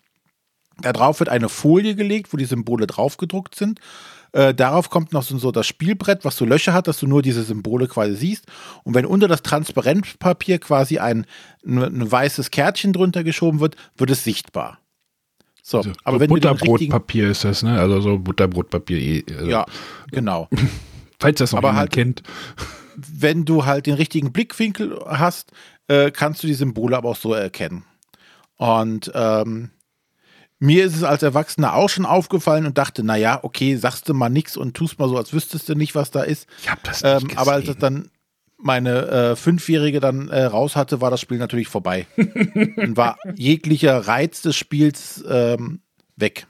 [0.81, 3.81] Da drauf wird eine Folie gelegt, wo die Symbole draufgedruckt sind.
[4.35, 7.23] Äh, darauf kommt noch so, so das Spielbrett, was so Löcher hat, dass du nur
[7.23, 8.47] diese Symbole quasi siehst.
[8.83, 11.25] Und wenn unter das Transparentpapier quasi ein,
[11.65, 14.81] ein, ein weißes Kärtchen drunter geschoben wird, wird es sichtbar.
[15.63, 17.79] So, Also, aber so wenn du den richtigen, Butterbrotpapier ist das, ne?
[17.79, 18.99] Also so Butterbrotpapier.
[18.99, 19.65] eh, Also, ja,
[20.11, 20.49] genau.
[21.21, 22.23] Falls das noch Aber jemand halt- kennt.
[22.97, 25.53] wenn du halt den richtigen Blickwinkel hast,
[25.89, 27.85] äh, kannst du die Symbole aber auch so erkennen.
[28.57, 29.71] Und ähm,
[30.65, 34.31] mir ist es als Erwachsener auch schon aufgefallen und dachte, naja, okay, sagst du mal
[34.31, 36.49] nichts und tust mal so, als wüsstest du nicht, was da ist.
[36.63, 37.81] Ich habe das nicht Ähm, aber als es gesehen.
[37.81, 38.11] dann
[38.57, 42.07] meine äh, Fünfjährige dann äh, raus hatte, war das Spiel natürlich vorbei.
[42.17, 45.83] und war jeglicher Reiz des Spiels ähm,
[46.17, 46.47] weg.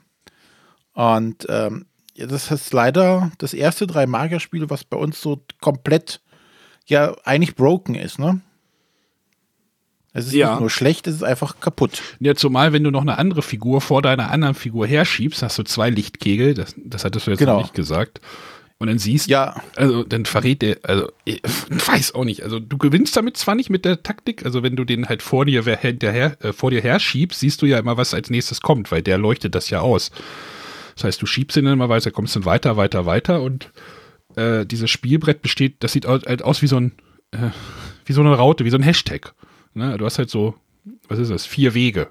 [0.93, 1.85] Und ähm,
[2.15, 6.21] ja, das ist leider das erste drei Magierspiel, was bei uns so komplett
[6.85, 8.39] ja eigentlich broken ist, ne?
[10.15, 10.51] Es ist Ja.
[10.51, 12.01] nicht nur schlecht, es ist einfach kaputt.
[12.19, 15.63] Ja, zumal, wenn du noch eine andere Figur vor deiner anderen Figur herschiebst, hast du
[15.63, 17.55] zwei Lichtkegel, das, das hattest du jetzt Genau.
[17.57, 18.21] noch nicht gesagt.
[18.77, 22.77] Und dann siehst Ja, also dann verrät der, also ich weiß auch nicht, also du
[22.77, 25.77] gewinnst damit zwar nicht mit der Taktik, also wenn du den halt vor dir wer-
[25.77, 29.17] hinterher, äh, vor dir herschiebst, siehst du ja immer, was als nächstes kommt, weil der
[29.17, 30.11] leuchtet das ja aus.
[30.95, 33.69] Das heißt, du schiebst ihn dann immer weiter, kommst dann weiter, weiter, weiter und
[34.37, 36.93] äh, dieses Spielbrett besteht, das sieht halt aus wie so ein,
[37.31, 37.49] äh,
[38.05, 39.33] wie so eine Raute, wie so ein Hashtag.
[39.75, 39.97] Ne?
[39.97, 40.55] Du hast halt so,
[41.07, 42.09] was ist das, vier Wege.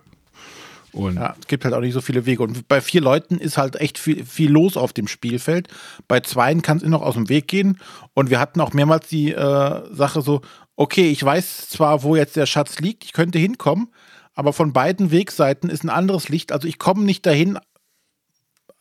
[0.92, 2.42] Und Ja, es gibt halt auch nicht so viele Wege.
[2.42, 5.68] Und bei vier Leuten ist halt echt viel, viel los auf dem Spielfeld.
[6.06, 7.80] Bei zweien kann es noch aus dem Weg gehen.
[8.14, 10.42] Und wir hatten auch mehrmals die äh, Sache so,
[10.76, 13.88] okay, ich weiß zwar, wo jetzt der Schatz liegt, ich könnte hinkommen,
[14.34, 16.52] aber von beiden Wegseiten ist ein anderes Licht.
[16.52, 17.58] Also ich komme nicht dahin,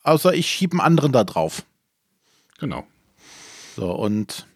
[0.02, 1.64] außer ich schiebe einen anderen da drauf.
[2.58, 2.86] genau.
[3.76, 4.46] So, und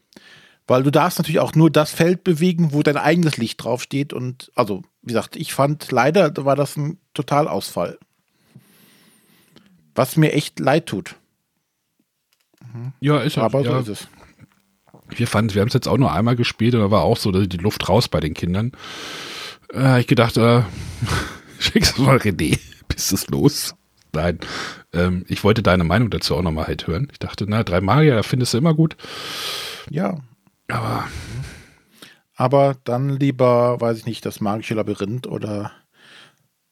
[0.68, 4.12] weil du darfst natürlich auch nur das Feld bewegen, wo dein eigenes Licht draufsteht.
[4.12, 7.98] Und also, wie gesagt, ich fand leider war das ein Totalausfall.
[9.94, 11.16] Was mir echt leid tut.
[13.00, 14.08] Ja, ist ja, Aber ja, so ist es.
[15.08, 17.32] Wir fanden, wir haben es jetzt auch nur einmal gespielt und da war auch so
[17.32, 18.72] die Luft raus bei den Kindern.
[19.72, 20.62] Äh, ich gedacht, äh,
[21.58, 22.58] schickst du mal René,
[22.88, 23.74] bist es los?
[24.12, 24.38] Nein,
[24.92, 27.08] ähm, ich wollte deine Meinung dazu auch nochmal halt hören.
[27.10, 28.96] Ich dachte, na, drei Magier, da findest du immer gut.
[29.88, 30.18] Ja.
[30.68, 31.08] Aber
[32.36, 35.72] Aber dann lieber, weiß ich nicht, das magische Labyrinth oder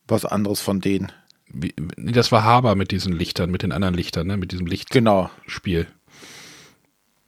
[0.07, 1.11] was anderes von denen.
[1.49, 5.31] wie, das war Haber mit diesen Lichtern, mit den anderen Lichtern, ne, mit diesem Genau.
[5.45, 5.87] Lichtspiel.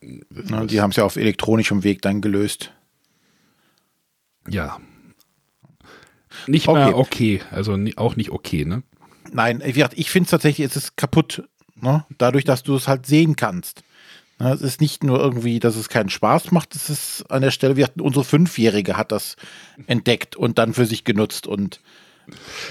[0.00, 2.72] Ne, die haben es ja auf elektronischem Weg dann gelöst.
[4.48, 4.78] Ja.
[6.46, 6.78] Nicht Okay.
[6.78, 8.82] mal okay, also auch nicht okay, ne?
[9.32, 11.48] Nein, ich finde es tatsächlich, es ist kaputt.
[11.74, 12.04] Ne?
[12.16, 13.82] Dadurch, dass du es halt sehen kannst.
[14.38, 17.76] Es ist nicht nur irgendwie, dass es keinen Spaß macht, es ist an der Stelle,
[17.76, 19.36] wir hatten, unsere Fünfjährige hat das
[19.86, 21.80] entdeckt und dann für sich genutzt und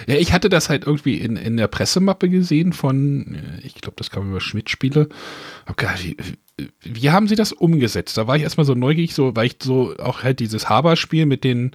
[0.07, 3.95] Ja, ich hatte das halt irgendwie in, in der Pressemappe gesehen von, äh, ich glaube,
[3.97, 5.09] das kam über Schmidt-Spiele.
[5.76, 6.18] Gedacht, wie,
[6.82, 8.18] wie haben sie das umgesetzt?
[8.18, 11.43] Da war ich erstmal so neugierig, so, weil ich so auch halt dieses Haber-Spiel mit
[11.43, 11.72] den,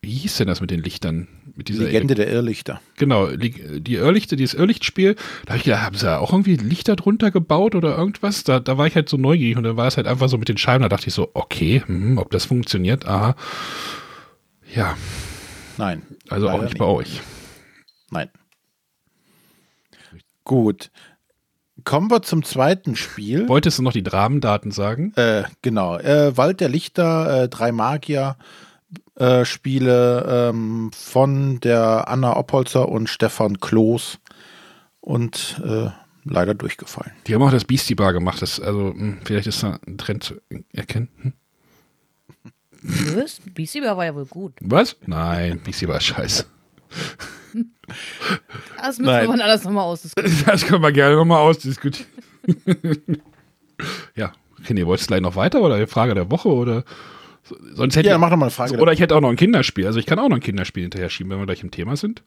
[0.00, 1.28] wie hieß denn das mit den Lichtern?
[1.56, 2.80] Mit dieser Legende der Irrlichter.
[2.96, 6.94] Genau, die Irrlichte, dieses Irrlichtspiel, da habe ich gedacht, haben sie da auch irgendwie Lichter
[6.94, 8.44] drunter gebaut oder irgendwas?
[8.44, 10.48] Da, da war ich halt so neugierig und dann war es halt einfach so mit
[10.48, 13.34] den Scheiben, da dachte ich so, okay, hm, ob das funktioniert, aha.
[14.72, 14.96] Ja,
[15.78, 16.02] Nein.
[16.28, 17.20] also auch leider nicht bei euch.
[18.10, 18.30] Nein.
[20.44, 20.90] Gut.
[21.84, 23.48] Kommen wir zum zweiten Spiel.
[23.48, 25.12] Wolltest du noch die Dramendaten sagen?
[25.16, 25.96] Äh, genau.
[25.98, 28.36] Äh, Wald der Lichter, äh, drei Magier.
[29.16, 34.18] Äh, Spiele ähm, von der Anna Oppolzer und Stefan Kloß
[35.00, 35.90] und äh,
[36.24, 37.12] leider durchgefallen.
[37.26, 38.40] Die haben auch das Beastie Bar gemacht.
[38.40, 40.40] Das, also, hm, vielleicht ist da ein Trend zu
[40.72, 41.08] erkennen.
[41.20, 41.32] Hm?
[43.16, 43.40] Was?
[43.40, 44.54] BC war ja wohl gut.
[44.60, 44.96] Was?
[45.04, 46.46] Nein, Beastie Bar ist scheiße.
[48.76, 49.28] Das müssen Nein.
[49.28, 50.44] wir mal alles nochmal ausdiskutieren.
[50.46, 52.08] Das können wir gerne nochmal ausdiskutieren.
[54.14, 54.32] ja,
[54.64, 56.84] René, wolltest du gleich noch weiter oder die Frage der Woche oder
[57.74, 58.78] sonst hätte Ja, ich, mach doch mal eine Frage.
[58.78, 59.86] oder ich hätte auch noch ein Kinderspiel.
[59.86, 62.22] Also ich kann auch noch ein Kinderspiel hinterher schieben, wenn wir gleich im Thema sind.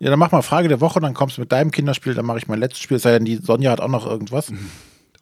[0.00, 2.38] Ja, dann mach mal Frage der Woche, dann kommst du mit deinem Kinderspiel, dann mache
[2.38, 2.96] ich mein letztes Spiel.
[2.96, 4.52] Es sei denn, die Sonja hat auch noch irgendwas.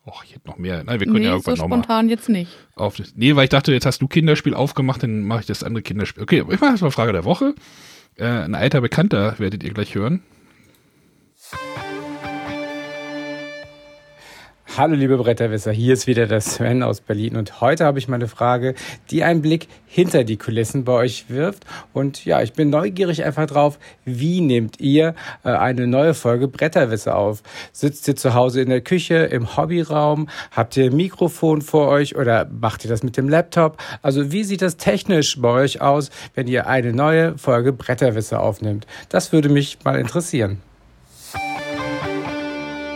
[0.04, 0.82] Och, ich hätte noch mehr.
[0.82, 2.50] Nein, wir können Nee, ja so irgendwann nochmal spontan jetzt nicht.
[2.74, 2.96] auf.
[3.14, 6.22] Nee, weil ich dachte, jetzt hast du Kinderspiel aufgemacht, dann mache ich das andere Kinderspiel.
[6.24, 7.54] Okay, ich mache erstmal Frage der Woche.
[8.16, 10.22] Äh, ein alter Bekannter werdet ihr gleich hören.
[14.74, 18.14] Hallo liebe Bretterwisser, hier ist wieder der Sven aus Berlin und heute habe ich mal
[18.14, 18.74] eine Frage,
[19.10, 23.44] die einen Blick hinter die Kulissen bei euch wirft und ja, ich bin neugierig einfach
[23.44, 25.14] drauf, wie nehmt ihr
[25.44, 27.42] äh, eine neue Folge Bretterwisser auf?
[27.72, 32.16] Sitzt ihr zu Hause in der Küche, im Hobbyraum, habt ihr ein Mikrofon vor euch
[32.16, 33.76] oder macht ihr das mit dem Laptop?
[34.00, 38.86] Also wie sieht das technisch bei euch aus, wenn ihr eine neue Folge Bretterwisser aufnimmt?
[39.10, 40.62] Das würde mich mal interessieren.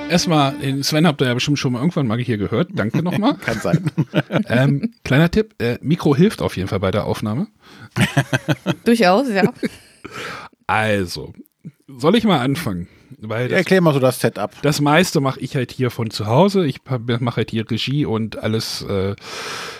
[0.08, 2.70] Erstmal, den Sven habt ihr ja bestimmt schon mal irgendwann mal hier gehört.
[2.72, 3.34] Danke nochmal.
[3.44, 3.90] Kann sein.
[4.48, 7.48] ähm, kleiner Tipp, äh, Mikro hilft auf jeden Fall bei der Aufnahme.
[8.84, 9.52] Durchaus, ja.
[10.66, 11.34] Also,
[11.88, 12.88] soll ich mal anfangen?
[13.18, 14.50] Weil das, Erklär mal so das Setup.
[14.62, 16.66] das meiste mache ich halt hier von zu Hause.
[16.66, 18.82] Ich mache halt hier Regie und alles.
[18.82, 19.16] Äh,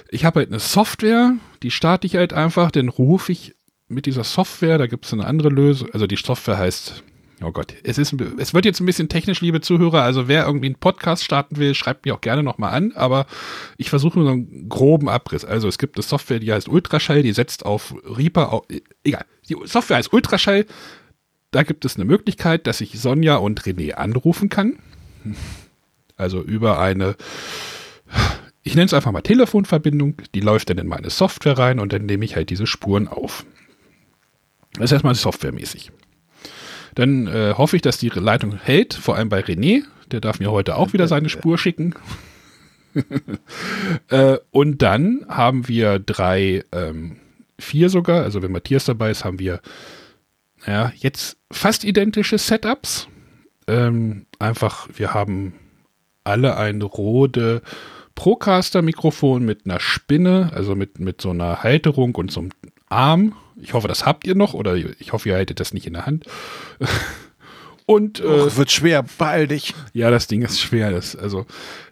[0.09, 3.55] ich habe halt eine Software, die starte ich halt einfach, dann rufe ich
[3.89, 5.91] mit dieser Software, da gibt es eine andere Lösung.
[5.93, 7.05] Also die Software heißt,
[7.43, 10.03] oh Gott, es, ist, es wird jetzt ein bisschen technisch, liebe Zuhörer.
[10.03, 12.93] Also wer irgendwie einen Podcast starten will, schreibt mir auch gerne nochmal an.
[12.95, 13.27] Aber
[13.77, 15.45] ich versuche nur so einen groben Abriss.
[15.45, 18.67] Also es gibt eine Software, die heißt Ultraschall, die setzt auf Reaper, au-
[19.05, 19.25] egal.
[19.49, 20.67] Die Software heißt Ultraschall.
[21.51, 24.79] Da gibt es eine Möglichkeit, dass ich Sonja und René anrufen kann.
[26.17, 27.17] Also über eine
[28.63, 32.05] ich nenne es einfach mal Telefonverbindung, die läuft dann in meine Software rein und dann
[32.05, 33.47] nehme ich halt diese Spuren auf.
[34.75, 35.93] Das ist erstmal softwaremäßig.
[36.97, 39.85] Dann äh, hoffe ich, dass die Leitung hält, vor allem bei René.
[40.11, 41.95] Der darf mir heute auch wieder seine Spur schicken.
[44.09, 47.19] äh, und dann haben wir drei, ähm,
[47.59, 49.61] vier sogar, also wenn Matthias dabei ist, haben wir
[50.67, 53.09] ja, jetzt fast identische Setups.
[53.69, 55.55] Ähm, einfach, wir haben
[56.25, 57.63] alle ein Rode
[58.15, 62.51] Procaster-Mikrofon mit einer Spinne, also mit, mit so einer Halterung und so einem
[62.89, 63.35] Arm.
[63.61, 66.07] Ich hoffe, das habt ihr noch oder ich hoffe, ihr haltet das nicht in der
[66.07, 66.27] Hand.
[67.87, 69.73] Und äh, Och, wird schwer, beeil dich.
[69.93, 70.91] Ja, das Ding ist schwer.
[70.91, 71.47] Das, also,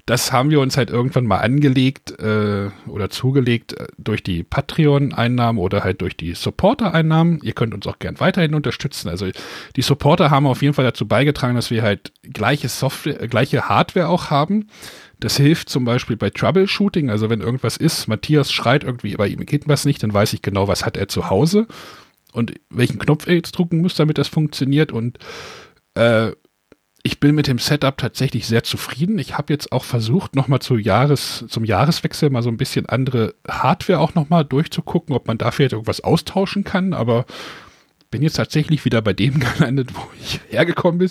[0.06, 5.58] das haben wir uns halt irgendwann mal angelegt äh, oder zugelegt äh, durch die Patreon-Einnahmen
[5.58, 7.38] oder halt durch die Supporter-Einnahmen.
[7.44, 9.08] Ihr könnt uns auch gern weiterhin unterstützen.
[9.08, 9.28] Also
[9.76, 14.08] die Supporter haben auf jeden Fall dazu beigetragen, dass wir halt gleiche Software, gleiche Hardware
[14.08, 14.68] auch haben.
[15.24, 17.08] Das hilft zum Beispiel bei Troubleshooting.
[17.08, 20.42] Also wenn irgendwas ist, Matthias schreit irgendwie, bei ihm geht was nicht, dann weiß ich
[20.42, 21.66] genau, was hat er zu Hause
[22.34, 24.92] und welchen Knopf er jetzt drucken muss, damit das funktioniert.
[24.92, 25.16] Und
[25.94, 26.32] äh,
[27.02, 29.18] ich bin mit dem Setup tatsächlich sehr zufrieden.
[29.18, 33.34] Ich habe jetzt auch versucht, nochmal zu Jahres, zum Jahreswechsel mal so ein bisschen andere
[33.48, 37.24] Hardware auch nochmal durchzugucken, ob man da vielleicht irgendwas austauschen kann, aber
[38.10, 41.10] bin jetzt tatsächlich wieder bei dem gelandet, wo ich hergekommen bin.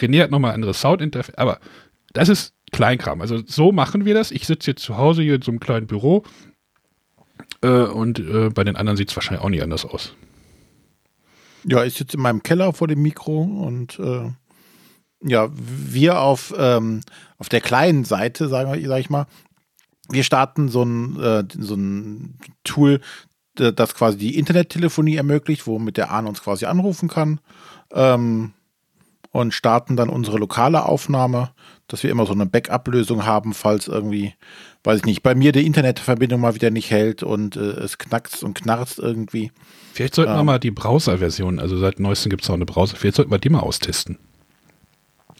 [0.00, 1.60] René hat nochmal andere Soundinterface, aber
[2.12, 3.20] das ist Kleinkram.
[3.20, 4.30] Also so machen wir das.
[4.30, 6.24] Ich sitze jetzt zu Hause hier in so einem kleinen Büro
[7.62, 10.14] äh, und äh, bei den anderen sieht es wahrscheinlich auch nicht anders aus.
[11.64, 14.30] Ja, ich sitze in meinem Keller vor dem Mikro und äh,
[15.24, 17.02] ja, wir auf, ähm,
[17.38, 19.26] auf der kleinen Seite, sagen wir, sag ich mal,
[20.08, 23.00] wir starten so ein, äh, so ein Tool,
[23.54, 27.38] das quasi die Internettelefonie ermöglicht, womit der Arne uns quasi anrufen kann.
[27.92, 28.54] Ähm,
[29.30, 31.50] und starten dann unsere lokale Aufnahme,
[31.92, 34.34] dass wir immer so eine Backup-Lösung haben, falls irgendwie,
[34.82, 38.42] weiß ich nicht, bei mir die Internetverbindung mal wieder nicht hält und äh, es knackst
[38.42, 39.52] und knarzt irgendwie.
[39.92, 42.96] Vielleicht sollten ähm, wir mal die Browser-Version, also seit neuestem gibt es auch eine Browser,
[42.96, 44.18] vielleicht sollten wir die mal austesten.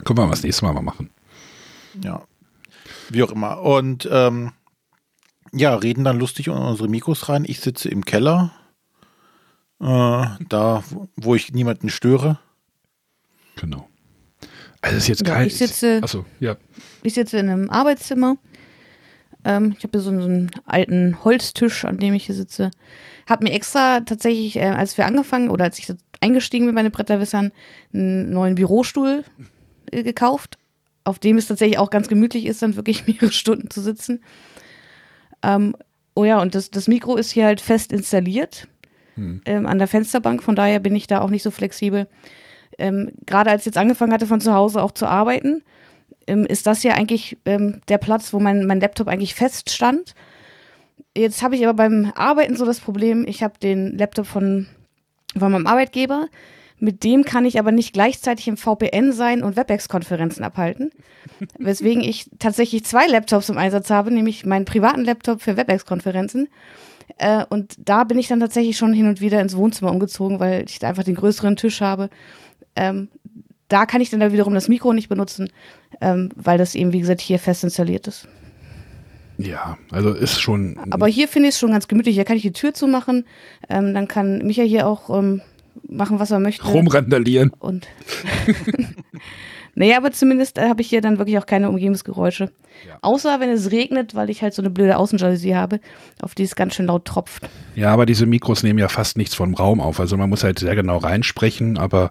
[0.04, 1.10] Können wir mal das nächste Mal mal machen.
[2.04, 2.22] Ja.
[3.08, 3.62] Wie auch immer.
[3.62, 4.52] Und ähm,
[5.52, 7.44] ja, reden dann lustig in unsere Mikros rein.
[7.46, 8.52] Ich sitze im Keller,
[9.80, 10.84] äh, da,
[11.16, 12.38] wo ich niemanden störe.
[13.56, 13.88] Genau.
[14.82, 15.46] Also es ist jetzt ja, kein.
[15.46, 16.56] Ich sitze, achso, ja.
[17.02, 18.36] ich sitze in einem Arbeitszimmer.
[19.44, 22.70] Ähm, ich habe so, so, einen alten Holztisch, an dem ich hier sitze.
[23.28, 26.92] Habe mir extra tatsächlich, äh, als wir angefangen oder als ich eingestiegen bin bei den
[26.92, 27.52] Bretterwissern,
[27.92, 29.24] einen neuen Bürostuhl
[29.90, 30.58] äh, gekauft,
[31.04, 34.22] auf dem es tatsächlich auch ganz gemütlich ist, dann wirklich mehrere Stunden zu sitzen.
[35.42, 35.76] Ähm,
[36.14, 38.68] oh ja, und das, das Mikro ist hier halt fest installiert
[39.14, 39.42] hm.
[39.44, 42.08] ähm, an der Fensterbank, von daher bin ich da auch nicht so flexibel.
[42.78, 45.62] Ähm, Gerade als ich jetzt angefangen hatte, von zu Hause auch zu arbeiten,
[46.26, 50.14] ähm, ist das ja eigentlich ähm, der Platz, wo mein, mein Laptop eigentlich feststand.
[51.16, 54.66] Jetzt habe ich aber beim Arbeiten so das Problem, ich habe den Laptop von,
[55.38, 56.28] von meinem Arbeitgeber,
[56.78, 60.90] mit dem kann ich aber nicht gleichzeitig im VPN sein und WebEx-Konferenzen abhalten.
[61.58, 66.48] Weswegen ich tatsächlich zwei Laptops im Einsatz habe, nämlich meinen privaten Laptop für WebEx-Konferenzen.
[67.18, 70.64] Äh, und da bin ich dann tatsächlich schon hin und wieder ins Wohnzimmer umgezogen, weil
[70.66, 72.10] ich da einfach den größeren Tisch habe.
[72.76, 73.08] Ähm,
[73.68, 75.48] da kann ich dann da wiederum das Mikro nicht benutzen,
[76.00, 78.28] ähm, weil das eben, wie gesagt, hier fest installiert ist.
[79.38, 80.76] Ja, also ist schon.
[80.90, 82.14] Aber hier finde ich es schon ganz gemütlich.
[82.14, 83.24] Hier kann ich die Tür zumachen.
[83.68, 85.40] Ähm, dann kann Micha hier auch ähm,
[85.88, 86.66] machen, was er möchte.
[86.66, 87.50] Rumrandalieren.
[87.58, 87.88] Und.
[89.74, 92.50] naja, aber zumindest äh, habe ich hier dann wirklich auch keine Umgebungsgeräusche.
[92.86, 92.98] Ja.
[93.00, 95.80] Außer wenn es regnet, weil ich halt so eine blöde Außenjalousie habe,
[96.20, 97.48] auf die es ganz schön laut tropft.
[97.74, 99.98] Ja, aber diese Mikros nehmen ja fast nichts vom Raum auf.
[99.98, 102.10] Also man muss halt sehr genau reinsprechen, aber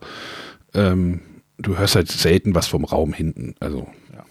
[0.74, 1.22] ähm,
[1.58, 3.56] du hörst halt selten was vom Raum hinten.
[3.60, 4.26] Also, ja.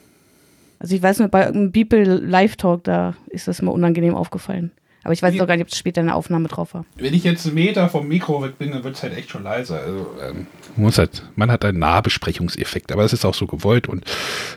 [0.78, 4.72] Also ich weiß nur, bei irgendeinem Beeple Live-Talk, da ist das immer unangenehm aufgefallen.
[5.03, 6.84] Aber ich weiß noch gar nicht, ob es später eine Aufnahme drauf war.
[6.97, 9.45] Wenn ich jetzt einen Meter vom Mikro weg bin, dann wird es halt echt schon
[9.45, 9.80] leiser.
[9.80, 14.05] Also, ähm, muss halt, man hat einen Nahbesprechungseffekt, aber das ist auch so gewollt und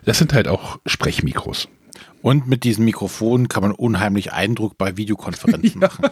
[0.03, 1.69] das sind halt auch Sprechmikros.
[2.21, 5.87] Und mit diesem Mikrofon kann man unheimlich Eindruck bei Videokonferenzen ja.
[5.87, 6.09] machen.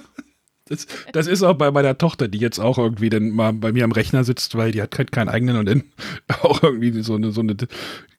[0.66, 3.84] Das, das, ist auch bei meiner Tochter, die jetzt auch irgendwie dann mal bei mir
[3.84, 5.84] am Rechner sitzt, weil die hat halt keinen eigenen und dann
[6.42, 7.56] auch irgendwie so eine, so eine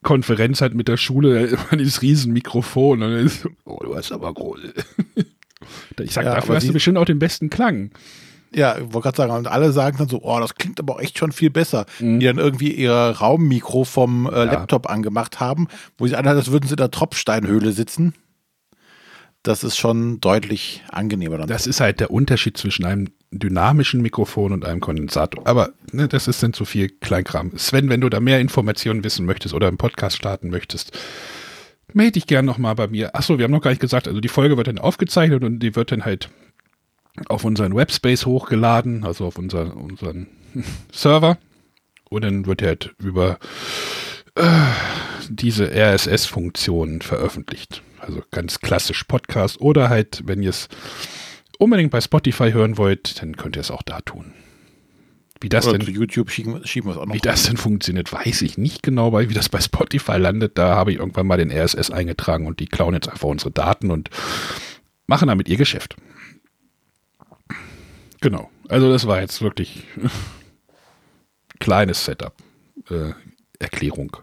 [0.02, 4.12] Konferenz hat mit der Schule, immer dieses riesen Mikrofon und dann ist, oh, du hast
[4.12, 4.60] aber groß.
[6.00, 7.92] Ich sag, ja, dafür hast du bestimmt auch den besten Klang.
[8.52, 11.00] Ja, ich wollte gerade sagen, und alle sagen dann so, oh, das klingt aber auch
[11.00, 11.86] echt schon viel besser.
[12.00, 12.18] Mhm.
[12.18, 14.90] Die dann irgendwie ihr Raummikro vom äh, Laptop ja.
[14.90, 15.68] angemacht haben,
[15.98, 18.14] wo sie anhört, als würden sie in der Tropfsteinhöhle sitzen
[19.42, 21.38] das ist schon deutlich angenehmer.
[21.38, 25.46] Dann das ist halt der Unterschied zwischen einem dynamischen Mikrofon und einem Kondensator.
[25.46, 27.56] Aber ne, das ist dann zu viel Kleinkram.
[27.56, 30.96] Sven, wenn du da mehr Informationen wissen möchtest oder einen Podcast starten möchtest,
[31.92, 33.16] melde dich gern nochmal bei mir.
[33.16, 35.74] Achso, wir haben noch gar nicht gesagt, also die Folge wird dann aufgezeichnet und die
[35.74, 36.30] wird dann halt
[37.28, 40.28] auf unseren Webspace hochgeladen, also auf unser, unseren
[40.92, 41.38] Server.
[42.08, 43.38] Und dann wird er halt über
[44.34, 44.42] äh,
[45.28, 47.82] diese RSS-Funktionen veröffentlicht.
[48.02, 50.68] Also ganz klassisch Podcast oder halt, wenn ihr es
[51.58, 54.32] unbedingt bei Spotify hören wollt, dann könnt ihr es auch da tun.
[55.40, 57.14] Wie das Oder denn, YouTube schieben, schieben wir es auch noch.
[57.14, 60.74] wie das denn funktioniert, weiß ich nicht genau, weil wie das bei Spotify landet, da
[60.74, 64.10] habe ich irgendwann mal den RSS eingetragen und die klauen jetzt einfach unsere Daten und
[65.06, 65.96] machen damit ihr Geschäft.
[68.20, 68.50] Genau.
[68.68, 69.84] Also das war jetzt wirklich
[71.60, 72.34] kleines Setup.
[72.90, 73.12] Äh,
[73.60, 74.16] Erklärung.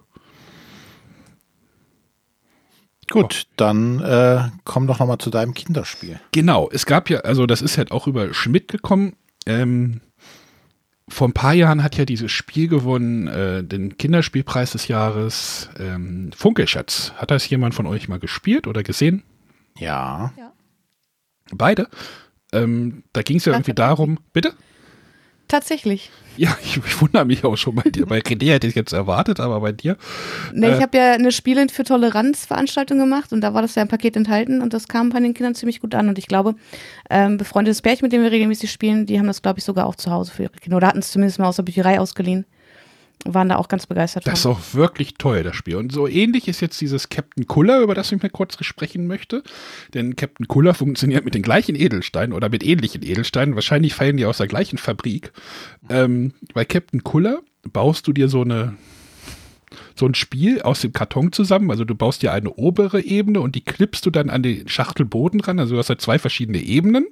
[3.10, 6.20] Gut, dann äh, komm doch nochmal zu deinem Kinderspiel.
[6.32, 9.16] Genau, es gab ja, also das ist halt auch über Schmidt gekommen.
[9.46, 10.02] Ähm,
[11.08, 16.32] vor ein paar Jahren hat ja dieses Spiel gewonnen, äh, den Kinderspielpreis des Jahres, ähm,
[16.36, 17.14] Funkelschatz.
[17.18, 19.24] Hat das jemand von euch mal gespielt oder gesehen?
[19.78, 20.32] Ja.
[21.52, 21.88] Beide?
[22.52, 24.54] Ähm, da ging es ja irgendwie darum, bitte?
[25.50, 26.10] Tatsächlich.
[26.38, 28.06] Ja, ich, ich wundere mich auch schon bei dir.
[28.06, 29.98] Bei René hätte ich jetzt erwartet, aber bei dir?
[30.54, 30.76] Ne, Äh.
[30.78, 33.90] ich habe ja eine Spielend für Toleranz Veranstaltung gemacht und da war das ja im
[33.90, 36.08] Paket enthalten und das kam bei den Kindern ziemlich gut an.
[36.08, 36.56] Und ich glaube,
[37.10, 39.96] ähm, befreundetes Pärchen, mit dem wir regelmäßig spielen, die haben das, glaube ich, sogar auch
[39.96, 40.78] zu Hause für ihre Kinder.
[40.78, 42.46] Oder hatten es zumindest mal aus der Bücherei ausgeliehen.
[43.26, 44.54] Waren da auch ganz begeistert Das ist von.
[44.54, 45.76] auch wirklich toll, das Spiel.
[45.76, 49.44] Und so ähnlich ist jetzt dieses Captain Kuller, über das ich mir kurz sprechen möchte.
[49.94, 53.56] Denn Captain Kuller funktioniert mit den gleichen Edelsteinen oder mit ähnlichen Edelsteinen.
[53.56, 55.34] Wahrscheinlich fallen die aus der gleichen Fabrik.
[55.90, 57.42] Ähm, bei Captain Kuller
[57.74, 58.76] baust du dir so eine
[59.96, 61.70] so ein Spiel aus dem Karton zusammen.
[61.72, 65.42] Also du baust dir eine obere Ebene und die klippst du dann an den Schachtelboden
[65.42, 65.60] ran.
[65.60, 67.06] Also du hast halt zwei verschiedene Ebenen.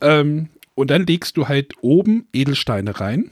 [0.00, 3.30] Ähm, und dann legst du halt oben Edelsteine rein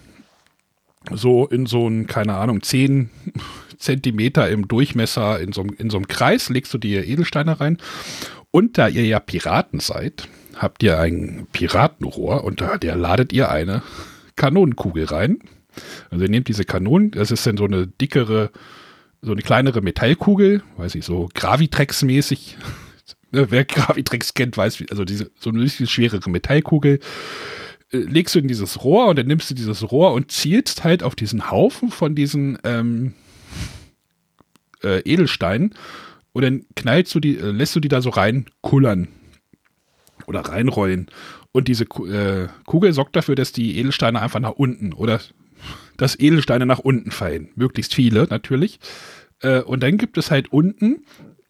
[1.12, 3.10] so in so einen, keine Ahnung, 10
[3.78, 7.78] Zentimeter im Durchmesser in so, in so einem Kreis, legst du dir Edelsteine rein.
[8.50, 13.50] Und da ihr ja Piraten seid, habt ihr ein Piratenrohr und da der ladet ihr
[13.50, 13.82] eine
[14.36, 15.38] Kanonenkugel rein.
[16.10, 18.50] Also ihr nehmt diese Kanonen, das ist dann so eine dickere,
[19.22, 22.56] so eine kleinere Metallkugel, weiß ich, so Gravitrex-mäßig.
[23.32, 27.00] Ne, Wer Gravitrex kennt, weiß, also diese, so eine bisschen schwerere Metallkugel
[27.98, 31.14] legst du in dieses Rohr und dann nimmst du dieses Rohr und zielst halt auf
[31.14, 33.14] diesen Haufen von diesen ähm,
[34.82, 35.74] äh, Edelsteinen
[36.32, 39.08] und dann knallst du die, äh, lässt du die da so rein kullern
[40.26, 41.08] oder reinrollen.
[41.52, 45.20] Und diese äh, Kugel sorgt dafür, dass die Edelsteine einfach nach unten oder
[45.96, 47.50] dass Edelsteine nach unten fallen.
[47.54, 48.80] Möglichst viele natürlich.
[49.40, 51.04] Äh, und dann gibt es halt unten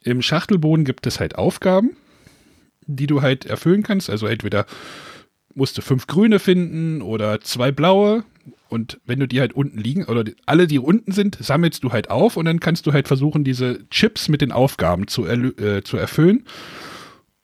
[0.05, 1.97] im Schachtelboden gibt es halt Aufgaben,
[2.87, 4.11] die du halt erfüllen kannst.
[4.11, 4.67] Also entweder
[5.55, 8.25] musst du fünf grüne finden oder zwei blaue.
[8.69, 11.93] Und wenn du die halt unten liegen, oder die, alle, die unten sind, sammelst du
[11.93, 15.83] halt auf und dann kannst du halt versuchen, diese Chips mit den Aufgaben zu, äh,
[15.85, 16.45] zu erfüllen.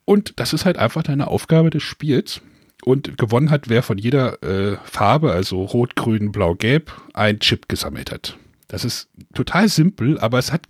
[0.04, 2.40] Und das ist halt einfach deine Aufgabe des Spiels.
[2.82, 7.68] Und gewonnen hat, wer von jeder äh, Farbe, also Rot, Grün, Blau, Gelb, ein Chip
[7.68, 8.38] gesammelt hat.
[8.68, 10.62] Das ist total simpel, aber es hat,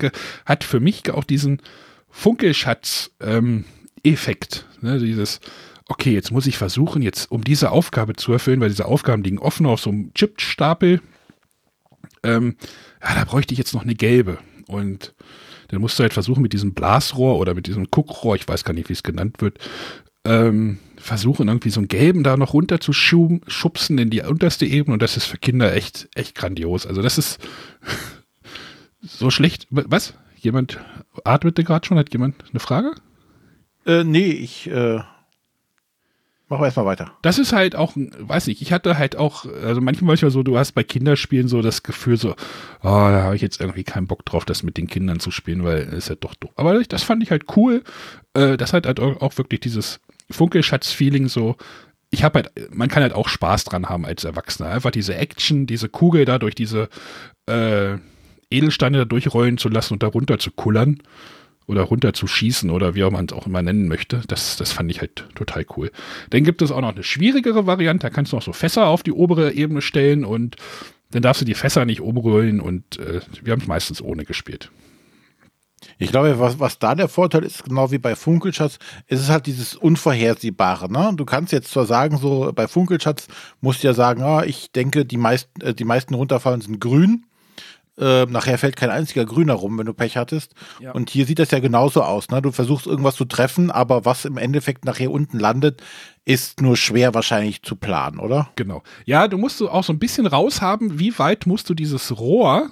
[0.45, 1.61] hat für mich auch diesen
[2.09, 4.65] Funkelschatz-Effekt.
[4.81, 4.99] ne?
[4.99, 5.39] Dieses,
[5.91, 9.39] okay, jetzt muss ich versuchen, jetzt um diese Aufgabe zu erfüllen, weil diese Aufgaben liegen
[9.39, 11.01] offen auf so einem Chipstapel.
[12.23, 12.55] Ähm,
[13.03, 14.37] ja, da bräuchte ich jetzt noch eine gelbe.
[14.67, 15.13] Und
[15.67, 18.73] dann musst du halt versuchen, mit diesem Blasrohr oder mit diesem Guckrohr, ich weiß gar
[18.73, 19.59] nicht, wie es genannt wird,
[20.23, 24.65] ähm, versuchen, irgendwie so einen gelben da noch runter zu schub- schubsen in die unterste
[24.65, 24.93] Ebene.
[24.93, 26.87] Und das ist für Kinder echt, echt grandios.
[26.87, 27.37] Also das ist
[29.01, 29.67] so schlecht.
[29.71, 30.13] Was?
[30.37, 30.79] Jemand
[31.25, 31.97] atmete gerade schon?
[31.97, 32.93] Hat jemand eine Frage?
[33.85, 35.01] Äh, nee, ich äh,
[36.51, 37.13] machen wir erstmal weiter.
[37.21, 40.57] das ist halt auch, weiß nicht, ich hatte halt auch, also manchmal manchmal so, du
[40.57, 42.35] hast bei Kinderspielen so das Gefühl so, oh,
[42.83, 45.79] da habe ich jetzt irgendwie keinen Bock drauf, das mit den Kindern zu spielen, weil
[45.79, 46.51] es ist halt doch doof.
[46.57, 47.83] Aber das fand ich halt cool.
[48.33, 51.55] Äh, das hat halt auch auch wirklich dieses Funkelschatz-Feeling so.
[52.09, 54.69] Ich habe halt, man kann halt auch Spaß dran haben als Erwachsener.
[54.69, 56.89] Einfach diese Action, diese Kugel da durch diese
[57.45, 57.95] äh,
[58.49, 61.01] Edelsteine da durchrollen zu lassen und da runter zu kullern
[61.67, 64.21] oder runter zu schießen oder wie auch man es auch immer nennen möchte.
[64.27, 65.91] Das, das fand ich halt total cool.
[66.29, 68.07] Dann gibt es auch noch eine schwierigere Variante.
[68.07, 70.55] Da kannst du noch so Fässer auf die obere Ebene stellen und
[71.11, 74.71] dann darfst du die Fässer nicht umrollen und äh, wir haben es meistens ohne gespielt.
[75.97, 79.45] Ich glaube, was, was da der Vorteil ist, genau wie bei Funkelschatz, ist es halt
[79.45, 80.91] dieses Unvorhersehbare.
[80.91, 81.11] Ne?
[81.15, 83.27] Du kannst jetzt zwar sagen, so bei Funkelschatz
[83.61, 87.25] musst du ja sagen, ah, ich denke, die meisten, äh, die meisten runterfallen sind grün.
[87.97, 90.53] Äh, nachher fällt kein einziger Grüner rum, wenn du Pech hattest.
[90.79, 90.91] Ja.
[90.91, 92.29] Und hier sieht das ja genauso aus.
[92.29, 92.41] Ne?
[92.41, 95.81] Du versuchst irgendwas zu treffen, aber was im Endeffekt nachher unten landet,
[96.23, 98.49] ist nur schwer wahrscheinlich zu planen, oder?
[98.55, 98.81] Genau.
[99.05, 102.71] Ja, du musst so auch so ein bisschen raushaben, wie weit musst du dieses Rohr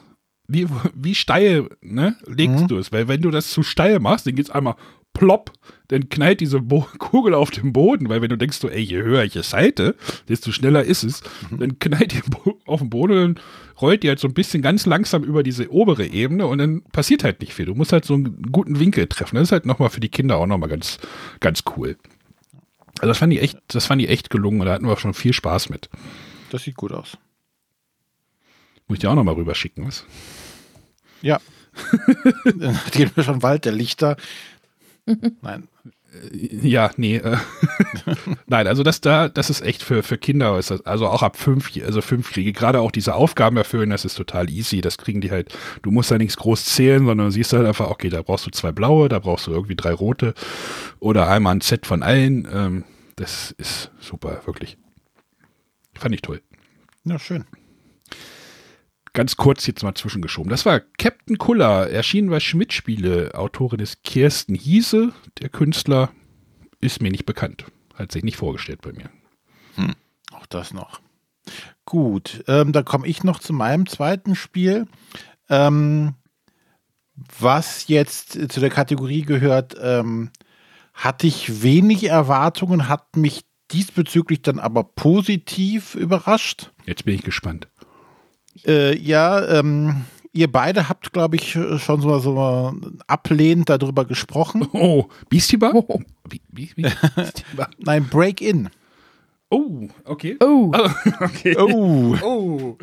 [0.50, 2.68] wie, wie steil ne, legst mhm.
[2.68, 2.92] du es?
[2.92, 4.76] Weil wenn du das zu steil machst, dann geht es einmal
[5.14, 5.52] plopp,
[5.90, 9.02] dann knallt diese Bo Kugel auf den Boden, weil wenn du denkst, so, ey, je
[9.02, 9.96] höher ich es halte,
[10.28, 11.60] desto schneller ist es, mhm.
[11.60, 12.22] dann knallt die
[12.66, 13.42] auf den Boden und
[13.82, 17.24] rollt die halt so ein bisschen ganz langsam über diese obere Ebene und dann passiert
[17.24, 17.66] halt nicht viel.
[17.66, 19.36] Du musst halt so einen guten Winkel treffen.
[19.36, 21.00] Das ist halt nochmal für die Kinder auch nochmal ganz,
[21.40, 21.98] ganz cool.
[23.00, 25.14] Also das fand ich echt, das fand ich echt gelungen und da hatten wir schon
[25.14, 25.90] viel Spaß mit.
[26.50, 27.18] Das sieht gut aus.
[28.88, 30.06] Muss ich dir auch nochmal rüberschicken, was?
[31.22, 31.40] Ja.
[32.56, 34.18] Dann gehen wir schon Wald der Lichter.
[35.42, 35.68] Nein.
[36.32, 37.18] Äh, ja, nee.
[37.18, 37.38] Äh,
[38.48, 42.02] Nein, also das da, das ist echt für, für Kinder, also auch ab fünf, also
[42.02, 42.54] fünf kriege.
[42.54, 44.82] Gerade auch diese Aufgaben erfüllen, das ist total easy.
[44.82, 47.90] Das kriegen die halt, du musst da nichts groß zählen, sondern du siehst halt einfach,
[47.90, 50.34] okay, da brauchst du zwei blaue, da brauchst du irgendwie drei rote
[51.00, 52.48] oder einmal ein Set von allen.
[52.52, 52.84] Ähm,
[53.16, 54.78] das ist super, wirklich.
[55.96, 56.42] Fand ich toll.
[57.04, 57.46] Ja, schön
[59.14, 60.50] ganz kurz jetzt mal zwischengeschoben.
[60.50, 63.32] Das war Captain Kuller, erschienen bei Schmidt-Spiele.
[63.34, 65.14] Autorin ist Kirsten Hiese.
[65.40, 66.12] Der Künstler
[66.82, 67.66] ist mir nicht bekannt.
[67.96, 69.10] Hat sich nicht vorgestellt bei mir.
[69.76, 69.94] Hm,
[70.32, 71.02] auch das noch.
[71.86, 74.88] Gut, ähm, dann komme ich noch zu meinem zweiten Spiel.
[75.50, 76.14] Ähm,
[77.40, 80.30] was jetzt zu der Kategorie gehört, ähm,
[80.94, 83.42] hatte ich wenig Erwartungen, hat mich
[83.72, 86.72] diesbezüglich dann aber positiv überrascht.
[86.86, 87.68] Jetzt bin ich gespannt.
[88.66, 92.74] Äh, ja, ähm, ihr beide habt, glaube ich, schon so, so
[93.08, 94.68] ablehnend darüber gesprochen.
[94.74, 95.74] Oh, Beastie Bar?
[95.76, 96.02] Oh.
[96.30, 96.86] Wie, wie, wie?
[97.80, 98.70] Nein, Break-In.
[99.50, 100.38] Oh, okay.
[100.42, 100.72] Oh.
[100.76, 100.90] oh.
[101.22, 101.56] okay.
[101.58, 102.16] Oh.
[102.22, 102.78] oh.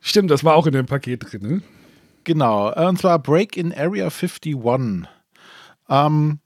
[0.00, 1.42] Stimmt, das war auch in dem Paket drin.
[1.42, 1.62] Ne?
[2.24, 4.56] Genau, und zwar Break-In Area 51.
[5.88, 6.38] Ähm,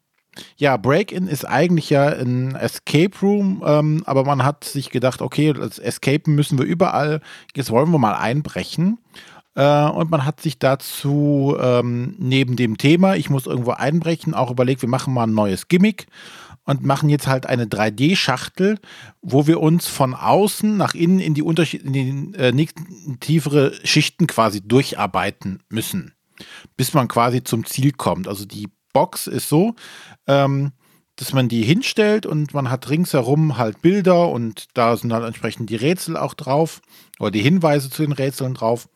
[0.57, 5.53] ja, Break-In ist eigentlich ja ein Escape Room, ähm, aber man hat sich gedacht, okay,
[5.53, 7.21] das Escapen müssen wir überall,
[7.55, 8.99] jetzt wollen wir mal einbrechen.
[9.55, 14.51] Äh, und man hat sich dazu ähm, neben dem Thema, ich muss irgendwo einbrechen, auch
[14.51, 16.07] überlegt, wir machen mal ein neues Gimmick
[16.65, 18.79] und machen jetzt halt eine 3D-Schachtel,
[19.21, 22.67] wo wir uns von außen nach innen in die, Unterschied in die äh,
[23.21, 26.15] tiefere Schichten quasi durcharbeiten müssen,
[26.77, 28.29] bis man quasi zum Ziel kommt.
[28.29, 29.75] Also die Box ist so,
[30.27, 30.73] ähm,
[31.17, 35.71] dass man die hinstellt und man hat ringsherum halt Bilder und da sind halt entsprechend
[35.71, 36.81] die Rätsel auch drauf
[37.19, 38.89] oder die Hinweise zu den Rätseln drauf.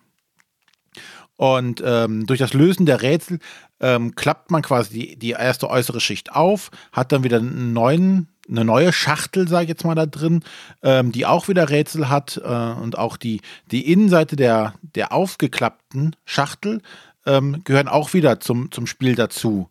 [1.36, 3.38] Und ähm, durch das Lösen der Rätsel
[3.80, 8.28] ähm, klappt man quasi die, die erste äußere Schicht auf, hat dann wieder einen neuen,
[8.48, 10.42] eine neue Schachtel, sage ich jetzt mal, da drin,
[10.82, 16.16] ähm, die auch wieder Rätsel hat äh, und auch die, die Innenseite der, der aufgeklappten
[16.24, 16.80] Schachtel
[17.26, 19.68] ähm, gehören auch wieder zum, zum Spiel dazu.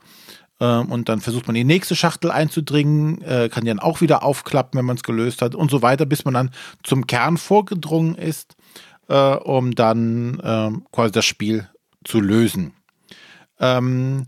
[0.59, 4.23] Ähm, und dann versucht man die nächste Schachtel einzudringen, äh, kann die dann auch wieder
[4.23, 6.51] aufklappen, wenn man es gelöst hat und so weiter, bis man dann
[6.83, 8.55] zum Kern vorgedrungen ist,
[9.07, 11.69] äh, um dann äh, quasi das Spiel
[12.03, 12.73] zu lösen.
[13.59, 14.27] Ähm,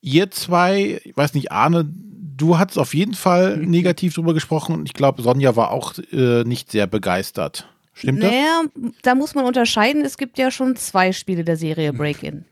[0.00, 1.90] ihr zwei, ich weiß nicht, Arne,
[2.36, 3.70] du hast auf jeden Fall mhm.
[3.70, 7.68] negativ drüber gesprochen und ich glaube, Sonja war auch äh, nicht sehr begeistert.
[7.94, 8.92] Stimmt naja, das?
[9.02, 10.04] da muss man unterscheiden.
[10.04, 12.44] Es gibt ja schon zwei Spiele der Serie Break-In.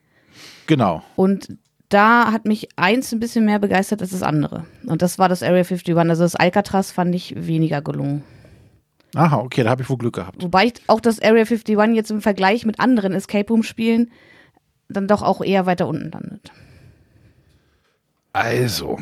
[0.66, 1.02] Genau.
[1.16, 4.64] Und da hat mich eins ein bisschen mehr begeistert als das andere.
[4.86, 5.94] Und das war das Area 51.
[5.96, 8.22] Also das Alcatraz fand ich weniger gelungen.
[9.14, 10.42] Aha, okay, da habe ich wohl Glück gehabt.
[10.42, 14.10] Wobei ich auch das Area 51 jetzt im Vergleich mit anderen Escape Room Spielen
[14.88, 16.50] dann doch auch eher weiter unten landet.
[18.32, 18.98] Also,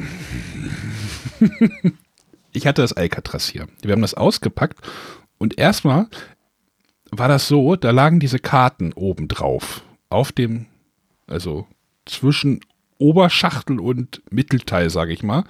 [2.53, 3.69] ich hatte das Alcatraz hier.
[3.83, 4.79] Wir haben das ausgepackt
[5.41, 6.07] und erstmal
[7.11, 9.83] war das so, da lagen diese Karten oben drauf.
[10.11, 10.67] Auf dem,
[11.27, 11.67] also
[12.05, 12.61] zwischen
[12.99, 15.45] Oberschachtel und Mittelteil, sage ich mal.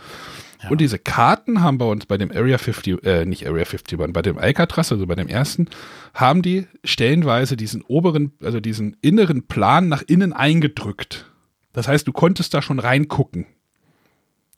[0.62, 0.70] Ja.
[0.70, 4.12] Und diese Karten haben bei uns bei dem Area 50, äh, nicht Area 50, sondern
[4.12, 5.66] bei dem Alcatraz, also bei dem ersten,
[6.14, 11.26] haben die stellenweise diesen oberen, also diesen inneren Plan nach innen eingedrückt.
[11.72, 13.46] Das heißt, du konntest da schon reingucken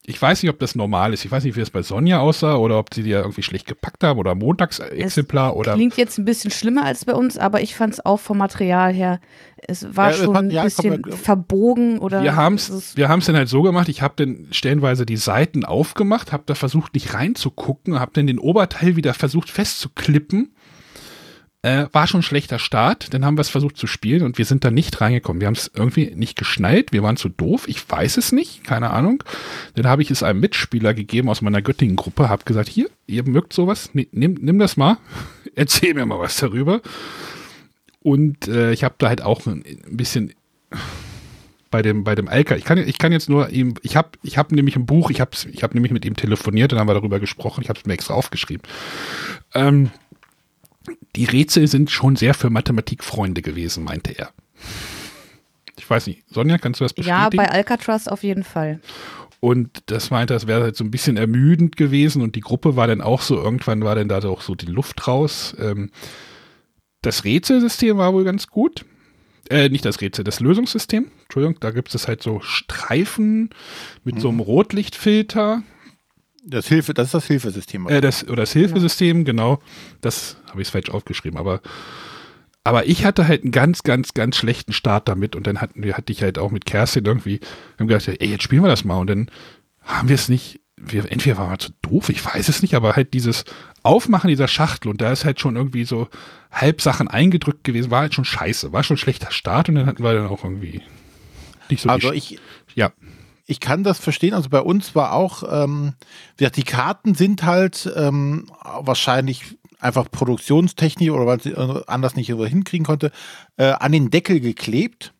[0.04, 1.24] ich weiß nicht, ob das normal ist.
[1.24, 3.68] Ich weiß nicht, wie es bei Sonja aussah oder ob sie die ja irgendwie schlecht
[3.68, 5.74] gepackt haben oder Montagsexemplar oder.
[5.74, 8.92] Klingt jetzt ein bisschen schlimmer als bei uns, aber ich fand es auch vom Material
[8.92, 9.20] her,
[9.56, 12.24] es war ja, schon ein ja, bisschen komm, verbogen oder.
[12.24, 15.64] Wir haben es wir haben's dann halt so gemacht, ich habe dann stellenweise die Seiten
[15.64, 20.52] aufgemacht, habe da versucht, nicht reinzugucken, habe dann den Oberteil wieder versucht festzuklippen
[21.62, 24.44] äh, war schon ein schlechter Start, dann haben wir es versucht zu spielen und wir
[24.44, 25.40] sind da nicht reingekommen.
[25.40, 28.90] Wir haben es irgendwie nicht geschnallt, wir waren zu doof, ich weiß es nicht, keine
[28.90, 29.22] Ahnung.
[29.76, 33.52] Dann habe ich es einem Mitspieler gegeben aus meiner Göttingen-Gruppe, habe gesagt, hier, ihr mögt
[33.52, 34.98] sowas, nimm, nimm das mal,
[35.54, 36.80] erzähl mir mal was darüber.
[38.00, 40.34] Und äh, ich habe da halt auch ein, bisschen
[41.70, 42.56] bei dem bei dem Alka.
[42.56, 45.20] Ich kann ich kann jetzt nur ihm ich habe ich habe nämlich ein Buch, ich
[45.20, 47.86] habe ich habe nämlich mit ihm telefoniert, dann haben wir darüber gesprochen, ich habe es
[47.86, 48.66] mir extra aufgeschrieben.
[49.54, 49.90] Ähm,
[51.16, 54.30] die Rätsel sind schon sehr für Mathematikfreunde gewesen, meinte er.
[55.78, 56.22] Ich weiß nicht.
[56.28, 57.20] Sonja, kannst du das bestätigen?
[57.22, 58.80] Ja, bei Alcatraz auf jeden Fall.
[59.40, 62.86] Und das meinte, das wäre halt so ein bisschen ermüdend gewesen und die Gruppe war
[62.86, 65.56] dann auch so, irgendwann war dann da auch so die Luft raus.
[65.58, 65.90] Ähm,
[67.02, 68.84] das Rätselsystem war wohl ganz gut.
[69.50, 71.10] Äh, nicht das Rätsel, das Lösungssystem.
[71.22, 73.50] Entschuldigung, da gibt es halt so Streifen
[74.04, 74.20] mit mhm.
[74.20, 74.44] so einem mhm.
[74.44, 75.62] Rotlichtfilter.
[76.44, 77.88] Das Hilfe, das ist das Hilfesystem.
[77.88, 79.60] Äh, das, oder das Hilfesystem, genau.
[80.00, 81.60] Das habe ich falsch aufgeschrieben, aber
[82.64, 85.96] aber ich hatte halt einen ganz, ganz, ganz schlechten Start damit und dann hatten wir,
[85.96, 87.40] hatte ich halt auch mit Kerstin irgendwie,
[87.78, 89.30] haben gedacht, ey, jetzt spielen wir das mal und dann
[89.82, 92.94] haben wir es nicht, wir, entweder waren wir zu doof, ich weiß es nicht, aber
[92.94, 93.44] halt dieses
[93.82, 96.08] Aufmachen dieser Schachtel und da ist halt schon irgendwie so
[96.52, 100.04] Halbsachen eingedrückt gewesen, war halt schon scheiße, war schon ein schlechter Start und dann hatten
[100.04, 100.82] wir dann auch irgendwie
[101.68, 102.38] nicht so Also ich,
[102.74, 102.92] ja.
[103.52, 104.32] Ich kann das verstehen.
[104.32, 105.92] Also bei uns war auch, ähm,
[106.40, 108.46] die Karten sind halt ähm,
[108.80, 111.54] wahrscheinlich einfach Produktionstechnik oder weil sie
[111.86, 113.12] anders nicht hinkriegen konnte,
[113.58, 115.12] äh, an den Deckel geklebt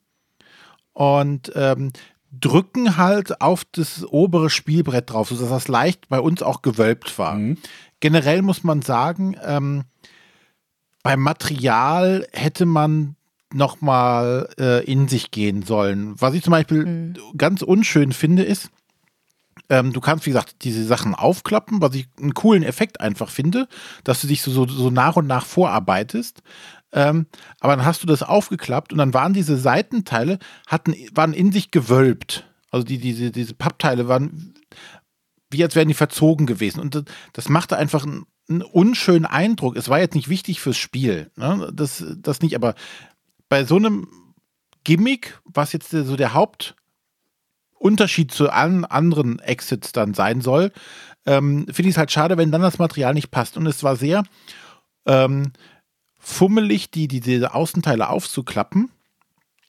[0.95, 1.93] und ähm,
[2.33, 7.35] drücken halt auf das obere Spielbrett drauf, sodass das leicht bei uns auch gewölbt war.
[7.35, 7.59] Mhm.
[8.01, 9.85] Generell muss man sagen, ähm,
[11.03, 13.14] beim Material hätte man
[13.55, 16.14] noch mal äh, in sich gehen sollen.
[16.20, 17.14] Was ich zum Beispiel mhm.
[17.36, 18.70] ganz unschön finde, ist,
[19.68, 23.68] ähm, du kannst, wie gesagt, diese Sachen aufklappen, was ich einen coolen Effekt einfach finde,
[24.05, 26.42] dass du dich so, so, so nach und nach vorarbeitest.
[26.92, 27.26] Ähm,
[27.61, 31.70] aber dann hast du das aufgeklappt und dann waren diese Seitenteile, hatten, waren in sich
[31.70, 32.46] gewölbt.
[32.70, 34.55] Also die, diese, diese Pappteile waren
[35.53, 36.80] wie als wären die verzogen gewesen.
[36.80, 39.76] Und das, das machte einfach einen, einen, unschönen Eindruck.
[39.76, 41.30] Es war jetzt nicht wichtig fürs Spiel.
[41.36, 41.70] Ne?
[41.72, 42.74] Das, das nicht, aber
[43.53, 44.09] bei so einem
[44.82, 46.74] Gimmick, was jetzt so der Haupt,
[47.74, 50.72] Unterschied zu allen anderen Exits dann sein soll,
[51.26, 53.59] ähm, finde ich es halt schade, wenn dann das Material nicht passt.
[53.59, 54.22] Und es war sehr
[55.05, 55.53] ähm,
[56.18, 58.90] fummelig, die, die, diese Außenteile aufzuklappen.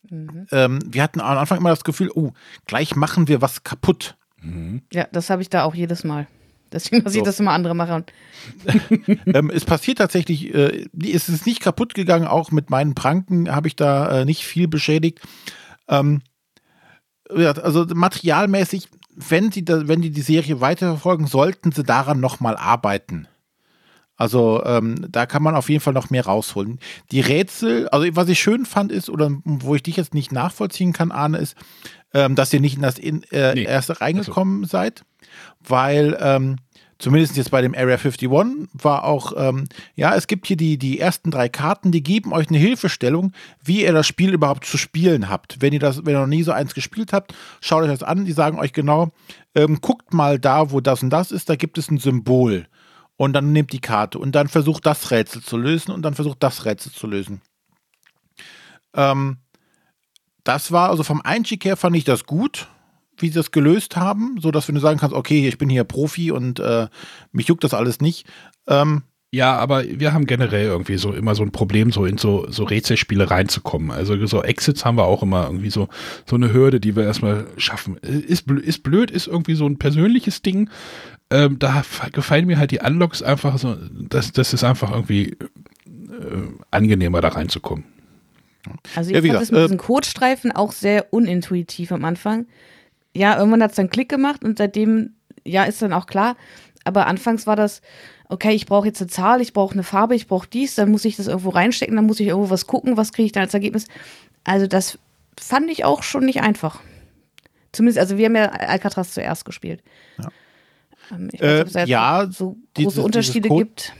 [0.09, 0.47] Mhm.
[0.51, 2.31] Ähm, wir hatten am Anfang immer das Gefühl, oh,
[2.65, 4.15] gleich machen wir was kaputt.
[4.41, 4.83] Mhm.
[4.93, 6.27] Ja, das habe ich da auch jedes Mal.
[6.73, 7.19] Deswegen muss so.
[7.19, 8.03] ich das immer andere machen.
[9.27, 13.67] ähm, es passiert tatsächlich, äh, es ist nicht kaputt gegangen, auch mit meinen Pranken habe
[13.67, 15.21] ich da äh, nicht viel beschädigt.
[15.87, 16.21] Ähm,
[17.29, 23.27] also materialmäßig, wenn sie, da, wenn die die Serie weiterverfolgen, sollten sie daran nochmal arbeiten.
[24.15, 26.79] Also ähm, da kann man auf jeden Fall noch mehr rausholen.
[27.11, 30.93] Die Rätsel, also was ich schön fand ist, oder wo ich dich jetzt nicht nachvollziehen
[30.93, 31.55] kann, Arne, ist,
[32.13, 33.63] ähm, dass ihr nicht in das in, äh, nee.
[33.63, 34.71] erste reingekommen also.
[34.71, 35.03] seid,
[35.67, 36.57] weil ähm,
[37.03, 40.99] zumindest jetzt bei dem Area 51, war auch, ähm, ja, es gibt hier die, die
[40.99, 43.33] ersten drei Karten, die geben euch eine Hilfestellung,
[43.63, 45.61] wie ihr das Spiel überhaupt zu spielen habt.
[45.61, 48.25] Wenn ihr das, wenn ihr noch nie so eins gespielt habt, schaut euch das an,
[48.25, 49.11] die sagen euch genau,
[49.53, 52.67] ähm, guckt mal da, wo das und das ist, da gibt es ein Symbol.
[53.15, 56.41] Und dann nehmt die Karte und dann versucht das Rätsel zu lösen und dann versucht
[56.41, 57.41] das Rätsel zu lösen.
[58.95, 59.37] Ähm,
[60.43, 62.67] das war, also vom Einstieg her fand ich das gut
[63.23, 65.83] wie sie das gelöst haben, so dass wenn du sagen kannst, okay, ich bin hier
[65.83, 66.87] Profi und äh,
[67.31, 68.27] mich juckt das alles nicht.
[68.67, 69.01] Ähm,
[69.33, 72.65] ja, aber wir haben generell irgendwie so immer so ein Problem, so in so, so
[72.65, 73.89] Rätselspiele reinzukommen.
[73.89, 75.87] Also so Exits haben wir auch immer irgendwie so,
[76.27, 77.97] so eine Hürde, die wir erstmal schaffen.
[77.97, 80.69] Ist, ist blöd, ist irgendwie so ein persönliches Ding.
[81.31, 83.75] Ähm, da gefallen mir halt die Unlocks einfach so,
[84.07, 85.37] das, das ist einfach irgendwie äh,
[86.69, 87.85] angenehmer, da reinzukommen.
[88.95, 92.45] Also ich ja, fand das mit äh, diesen Codestreifen auch sehr unintuitiv am Anfang
[93.15, 96.35] ja, irgendwann hat es dann Klick gemacht und seitdem, ja, ist dann auch klar.
[96.83, 97.81] Aber anfangs war das,
[98.29, 101.05] okay, ich brauche jetzt eine Zahl, ich brauche eine Farbe, ich brauche dies, dann muss
[101.05, 103.53] ich das irgendwo reinstecken, dann muss ich irgendwo was gucken, was kriege ich dann als
[103.53, 103.87] Ergebnis.
[104.43, 104.99] Also das
[105.39, 106.81] fand ich auch schon nicht einfach.
[107.71, 109.81] Zumindest, also wir haben ja Alcatraz zuerst gespielt.
[110.17, 110.29] Ja,
[111.11, 113.93] ähm, ich weiß, ob es äh, ja so große dieses, Unterschiede dieses gibt.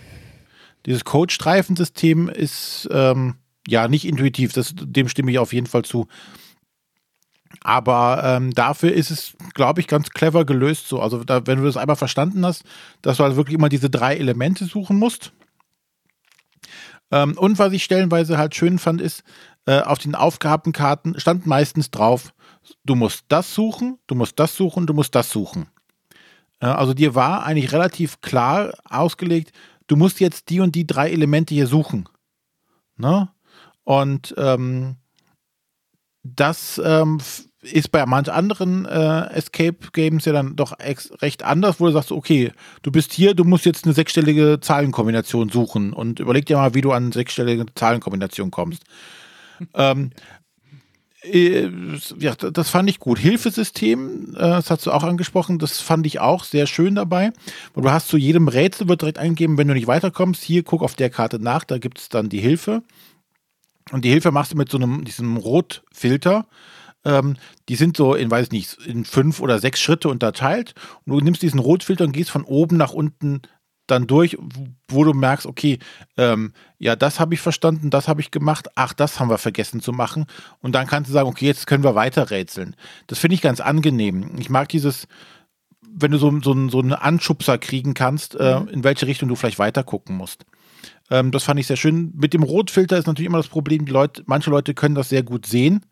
[0.86, 3.36] Dieses Code-Streifensystem ist ähm,
[3.68, 6.08] ja nicht intuitiv, das, dem stimme ich auf jeden Fall zu.
[7.64, 10.88] Aber ähm, dafür ist es, glaube ich, ganz clever gelöst.
[10.88, 11.02] So.
[11.02, 12.64] Also, da, wenn du das einmal verstanden hast,
[13.02, 15.32] dass du halt wirklich immer diese drei Elemente suchen musst.
[17.12, 19.24] Ähm, und was ich stellenweise halt schön fand, ist,
[19.66, 22.34] äh, auf den Aufgabenkarten stand meistens drauf,
[22.84, 25.68] du musst das suchen, du musst das suchen, du musst das suchen.
[26.60, 29.52] Äh, also dir war eigentlich relativ klar ausgelegt,
[29.88, 32.10] du musst jetzt die und die drei Elemente hier suchen.
[32.98, 33.30] Ne?
[33.84, 34.96] Und ähm,
[36.24, 37.20] das ähm,
[37.64, 40.78] ist bei manch anderen äh, Escape Games ja dann doch
[41.22, 45.50] recht anders, wo du sagst, okay, du bist hier, du musst jetzt eine sechsstellige Zahlenkombination
[45.50, 48.84] suchen und überleg dir mal, wie du an sechsstellige Zahlenkombination kommst.
[49.76, 50.12] ähm,
[51.24, 51.70] äh,
[52.20, 53.18] ja, das fand ich gut.
[53.18, 57.32] Hilfesystem, äh, das hast du auch angesprochen, das fand ich auch sehr schön dabei.
[57.76, 60.96] Du hast zu jedem Rätsel wird direkt eingegeben, wenn du nicht weiterkommst, hier guck auf
[60.96, 62.84] der Karte nach, da gibt es dann die Hilfe.
[63.92, 66.46] Und die Hilfe machst du mit so einem, diesem Rotfilter.
[67.06, 67.38] Ähm,
[67.70, 70.74] die sind so in, weiß nicht, in fünf oder sechs Schritte unterteilt.
[71.06, 73.42] Und du nimmst diesen Rotfilter und gehst von oben nach unten
[73.88, 74.38] dann durch,
[74.88, 75.78] wo du merkst, okay,
[76.16, 79.82] ähm, ja, das habe ich verstanden, das habe ich gemacht, ach, das haben wir vergessen
[79.82, 80.26] zu machen.
[80.62, 82.78] Und dann kannst du sagen, okay, jetzt können wir weiter rätseln.
[83.08, 84.32] Das finde ich ganz angenehm.
[84.40, 85.08] Ich mag dieses,
[85.82, 88.68] wenn du so, so, so einen Anschubser kriegen kannst, äh, Mhm.
[88.70, 90.46] in welche Richtung du vielleicht weiter gucken musst.
[91.12, 92.14] Ähm, das fand ich sehr schön.
[92.16, 95.24] Mit dem Rotfilter ist natürlich immer das Problem, die Leute, manche Leute können das sehr
[95.24, 95.86] gut sehen.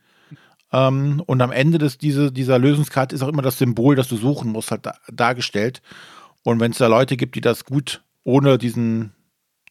[0.71, 4.17] Ähm, und am Ende des, diese, dieser Lösungskarte ist auch immer das Symbol, das du
[4.17, 5.81] suchen musst, halt da, dargestellt.
[6.43, 9.13] Und wenn es da Leute gibt, die das gut ohne diesen,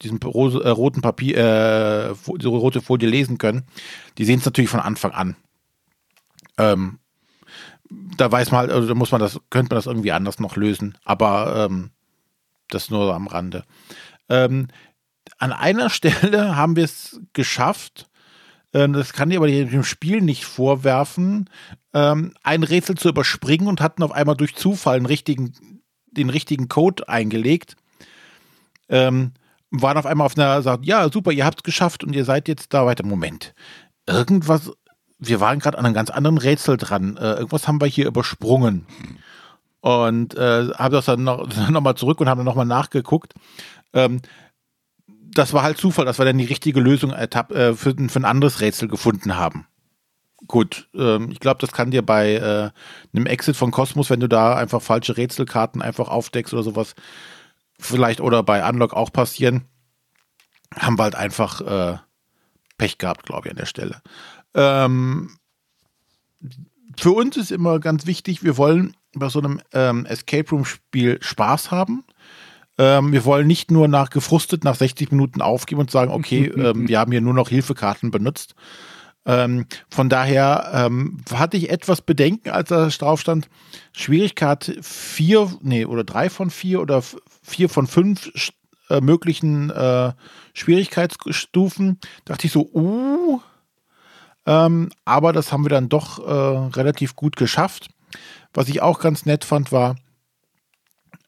[0.02, 3.64] diesen rose, äh, roten Papier, äh, diese rote Folie lesen können,
[4.18, 5.36] die sehen es natürlich von Anfang an.
[6.58, 6.98] Ähm,
[8.16, 10.56] da weiß man halt, also da muss man das, könnte man das irgendwie anders noch
[10.56, 10.96] lösen.
[11.04, 11.90] Aber ähm,
[12.68, 13.64] das nur am Rande.
[14.28, 14.68] Ähm,
[15.38, 18.09] an einer Stelle haben wir es geschafft,
[18.72, 21.50] das kann ich aber dem Spiel nicht vorwerfen,
[21.92, 25.52] ähm, ein Rätsel zu überspringen und hatten auf einmal durch Zufall einen richtigen,
[26.06, 27.76] den richtigen Code eingelegt.
[28.88, 29.32] Ähm,
[29.70, 32.48] waren auf einmal auf einer, sagt, ja, super, ihr habt es geschafft und ihr seid
[32.48, 33.04] jetzt da weiter.
[33.04, 33.54] Moment,
[34.06, 34.72] irgendwas,
[35.18, 37.16] wir waren gerade an einem ganz anderen Rätsel dran.
[37.16, 38.86] Äh, irgendwas haben wir hier übersprungen.
[39.80, 43.34] Und äh, habe das dann noch, noch zurück und habe dann nochmal nachgeguckt.
[43.92, 44.20] Ähm,
[45.32, 48.24] das war halt Zufall, dass wir dann die richtige Lösung ertapp, äh, für, für ein
[48.24, 49.66] anderes Rätsel gefunden haben.
[50.46, 52.70] Gut, ähm, ich glaube, das kann dir bei äh,
[53.14, 56.94] einem Exit von Cosmos, wenn du da einfach falsche Rätselkarten einfach aufdeckst oder sowas,
[57.78, 59.64] vielleicht oder bei Unlock auch passieren.
[60.74, 61.98] Haben wir halt einfach äh,
[62.78, 64.02] Pech gehabt, glaube ich, an der Stelle.
[64.54, 65.36] Ähm,
[66.96, 71.70] für uns ist immer ganz wichtig, wir wollen bei so einem ähm, Escape Room-Spiel Spaß
[71.70, 72.04] haben.
[72.80, 76.88] Ähm, wir wollen nicht nur nach gefrustet nach 60 Minuten aufgeben und sagen, okay, ähm,
[76.88, 78.54] wir haben hier nur noch Hilfekarten benutzt.
[79.26, 83.50] Ähm, von daher ähm, hatte ich etwas Bedenken, als da drauf stand,
[83.92, 87.02] Schwierigkeit 4, nee, oder 3 von 4 oder
[87.42, 88.50] 4 von 5
[88.88, 90.14] äh, möglichen äh,
[90.54, 92.00] Schwierigkeitsstufen.
[92.24, 93.40] Dachte ich so, uh,
[94.46, 97.90] ähm, aber das haben wir dann doch äh, relativ gut geschafft.
[98.54, 99.96] Was ich auch ganz nett fand, war,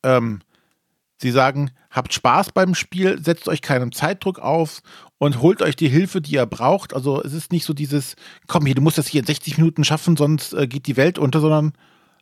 [0.03, 0.41] ähm,
[1.23, 4.82] sie sagen, habt Spaß beim Spiel, setzt euch keinen Zeitdruck auf
[5.19, 6.94] und holt euch die Hilfe, die ihr braucht.
[6.94, 8.16] Also es ist nicht so dieses,
[8.47, 11.19] komm hier, du musst das hier in 60 Minuten schaffen, sonst äh, geht die Welt
[11.19, 11.73] unter, sondern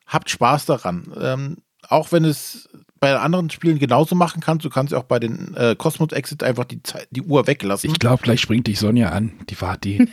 [0.06, 1.12] habt Spaß daran.
[1.20, 1.56] Ähm,
[1.88, 2.68] auch wenn es
[3.00, 6.42] bei anderen Spielen genauso machen kannst, du kannst ja auch bei den äh, Cosmos Exit
[6.42, 7.90] einfach die, Zeit, die Uhr weglassen.
[7.90, 9.32] Ich glaube, gleich springt dich Sonja an.
[9.48, 10.02] Die war die.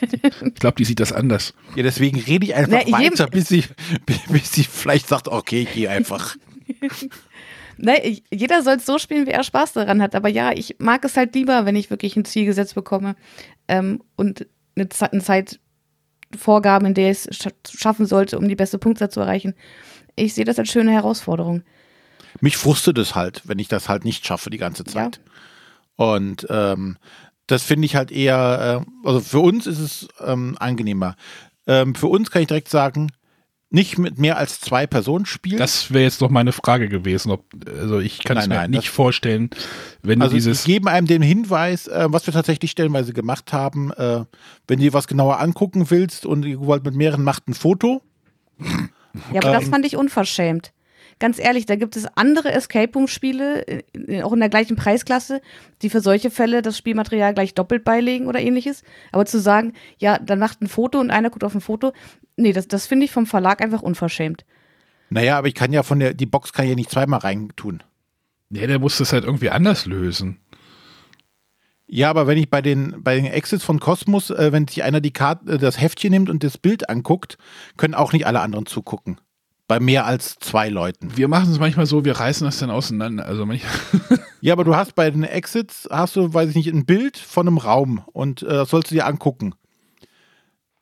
[0.45, 1.53] ich glaube, die sieht das anders.
[1.75, 3.65] Ja, deswegen rede ich einfach Na, weiter, bis sie,
[4.29, 6.37] bis sie vielleicht sagt, okay, ich gehe einfach.
[7.77, 10.15] Ne, jeder soll es so spielen, wie er Spaß daran hat.
[10.15, 13.15] Aber ja, ich mag es halt lieber, wenn ich wirklich ein Ziel gesetzt bekomme
[13.67, 18.79] ähm, und eine, eine Zeitvorgabe, in der ich es scha schaffen sollte, um die beste
[18.79, 19.53] Punktzahl zu erreichen.
[20.15, 21.63] Ich sehe das als schöne Herausforderung.
[22.41, 25.21] Mich frustet es halt, wenn ich das halt nicht schaffe die ganze Zeit.
[25.95, 26.97] Und ähm,
[27.47, 31.15] das finde ich halt eher, äh, also für uns ist es ähm, angenehmer.
[31.65, 33.11] Ähm, für uns kann ich direkt sagen,
[33.69, 35.57] nicht mit mehr als zwei Personen spielen.
[35.57, 37.31] Das wäre jetzt noch meine Frage gewesen.
[37.31, 37.45] Ob,
[37.79, 39.49] also ich kann es mir nein, nicht das- vorstellen,
[40.03, 40.63] wenn also du dieses.
[40.63, 43.91] die geben einem den Hinweis, äh, was wir tatsächlich stellenweise gemacht haben.
[43.91, 44.23] Äh,
[44.67, 48.01] wenn du dir was genauer angucken willst und ihr wollt mit mehreren, macht ein Foto.
[49.33, 49.71] Ja, aber das Ähm.
[49.71, 50.71] fand ich unverschämt.
[51.19, 55.41] Ganz ehrlich, da gibt es andere Escape Room-Spiele, äh, auch in der gleichen Preisklasse,
[55.81, 58.83] die für solche Fälle das Spielmaterial gleich doppelt beilegen oder ähnliches.
[59.11, 61.91] Aber zu sagen, ja, dann macht ein Foto und einer guckt auf ein Foto,
[62.37, 64.45] nee, das, das finde ich vom Verlag einfach unverschämt.
[65.09, 67.83] Naja, aber ich kann ja von der, die Box kann ich ja nicht zweimal reintun.
[68.49, 70.39] Nee, der muss das halt irgendwie anders lösen.
[71.89, 74.99] Ja, aber wenn ich bei den, bei den Exits von Cosmos, äh, wenn sich einer
[74.99, 77.37] die Karte, äh, das Heftchen nimmt und das Bild anguckt,
[77.77, 79.21] können auch nicht alle anderen zugucken.
[79.69, 81.15] Bei mehr als zwei Leuten.
[81.15, 83.25] Wir machen es manchmal so, wir reißen das dann auseinander.
[83.25, 83.45] Also
[84.41, 87.47] Ja, aber du hast bei den Exits, hast du, weiß ich nicht, ein Bild von
[87.47, 89.55] einem Raum und äh, das sollst du dir angucken.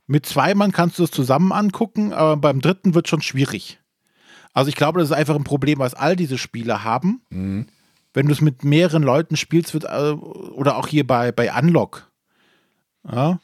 [0.07, 3.79] Mit zwei Mann kannst du es zusammen angucken, aber beim dritten wird schon schwierig.
[4.53, 7.21] Also ich glaube, das ist einfach ein Problem, was all diese Spiele haben.
[8.13, 12.09] Wenn du es mit mehreren Leuten spielst, wird, äh, oder auch hier bei, bei Unlock.
[13.11, 13.39] Ja,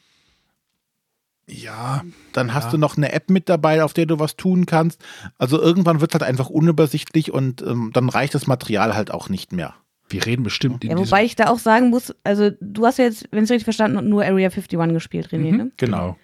[1.51, 5.03] ja, dann hast du noch eine App mit dabei, auf der du was tun kannst.
[5.37, 9.27] Also irgendwann wird es halt einfach unübersichtlich und ähm, dann reicht das Material halt auch
[9.27, 9.75] nicht mehr.
[10.09, 13.27] wir reden bestimmt Ja, wobei ich da auch sagen muss, also du hast ja jetzt,
[13.31, 15.71] wenn ich es richtig verstanden habe, nur Area 51 gespielt, René, ne?
[15.77, 16.17] Genau.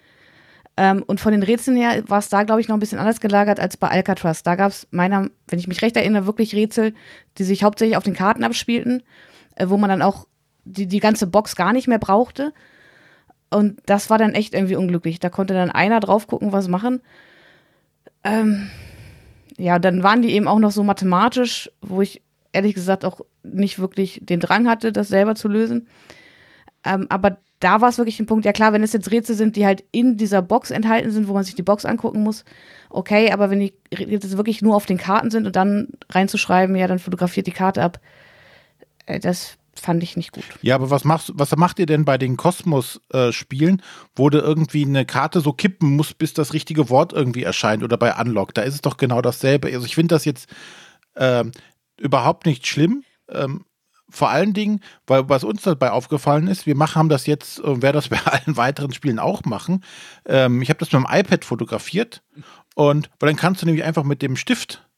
[0.80, 3.20] Ähm, und von den Rätseln her war es da, glaube ich, noch ein bisschen anders
[3.20, 4.44] gelagert als bei Alcatraz.
[4.44, 6.94] Da gab es meiner, wenn ich mich recht erinnere, wirklich Rätsel,
[7.36, 9.02] die sich hauptsächlich auf den Karten abspielten,
[9.56, 10.28] äh, wo man dann auch
[10.64, 12.52] die, die ganze Box gar nicht mehr brauchte.
[13.50, 15.18] Und das war dann echt irgendwie unglücklich.
[15.18, 17.00] Da konnte dann einer drauf gucken, was machen.
[18.22, 18.70] Ähm,
[19.56, 22.22] ja, dann waren die eben auch noch so mathematisch, wo ich
[22.52, 25.88] ehrlich gesagt auch nicht wirklich den Drang hatte, das selber zu lösen.
[26.84, 29.56] Ähm, aber da war es wirklich ein Punkt, ja klar, wenn es jetzt Rätsel sind,
[29.56, 32.44] die halt in dieser Box enthalten sind, wo man sich die Box angucken muss,
[32.90, 36.86] okay, aber wenn die Rätsel wirklich nur auf den Karten sind und dann reinzuschreiben, ja,
[36.86, 38.00] dann fotografiert die Karte ab,
[39.06, 40.44] äh, das fand ich nicht gut.
[40.62, 43.82] Ja, aber was machst was macht ihr denn bei den Kosmos-Spielen,
[44.16, 47.96] wo du irgendwie eine Karte so kippen musst, bis das richtige Wort irgendwie erscheint oder
[47.96, 48.54] bei Unlock?
[48.54, 49.68] Da ist es doch genau dasselbe.
[49.68, 50.48] Also ich finde das jetzt
[51.16, 51.52] ähm,
[51.96, 53.04] überhaupt nicht schlimm.
[53.30, 53.64] Ähm,
[54.10, 57.82] vor allen Dingen, weil was uns dabei aufgefallen ist, wir machen, haben das jetzt, und
[57.82, 59.84] werden das bei allen weiteren Spielen auch machen.
[60.26, 62.22] Ähm, ich habe das mit dem iPad fotografiert
[62.74, 64.88] und weil dann kannst du nämlich einfach mit dem Stift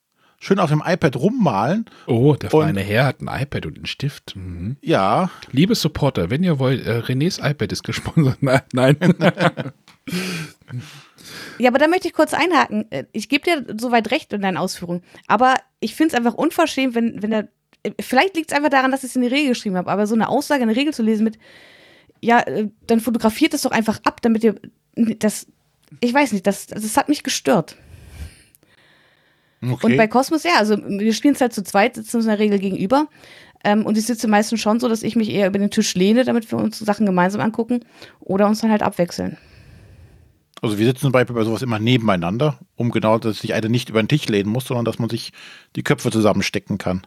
[0.40, 1.84] schön auf dem iPad rummalen.
[2.06, 4.34] Oh, der feine Herr hat ein iPad und einen Stift.
[4.36, 4.76] Mhm.
[4.80, 5.30] Ja.
[5.52, 8.38] Liebe Supporter, wenn ihr wollt, äh, Renés iPad ist gesponsert.
[8.42, 8.62] Nein.
[8.72, 8.96] nein.
[11.58, 12.90] Ja, aber da möchte ich kurz einhaken.
[12.90, 15.02] Äh, ich gebe dir soweit recht in deinen Ausführungen.
[15.26, 17.48] Aber ich finde es einfach unverschämt, wenn, wenn er.
[18.00, 20.14] Vielleicht liegt es einfach daran, dass ich es in die Regel geschrieben habe, aber so
[20.14, 21.38] eine Aussage in der Regel zu lesen mit,
[22.20, 24.56] ja, äh, dann fotografiert es doch einfach ab, damit ihr.
[24.94, 25.46] Das.
[26.00, 27.76] Ich weiß nicht, das, das hat mich gestört.
[29.62, 29.86] Okay.
[29.86, 32.38] Und bei Cosmos, ja, also wir spielen es halt zu zweit, sitzen uns in der
[32.38, 33.08] Regel gegenüber.
[33.62, 36.24] Ähm, und ich sitze meistens schon so, dass ich mich eher über den Tisch lehne,
[36.24, 37.84] damit wir uns Sachen gemeinsam angucken
[38.20, 39.36] oder uns dann halt abwechseln.
[40.62, 43.90] Also wir sitzen zum Beispiel bei sowas immer nebeneinander, um genau, dass sich einer nicht
[43.90, 45.32] über den Tisch lehnen muss, sondern dass man sich
[45.76, 47.06] die Köpfe zusammenstecken kann.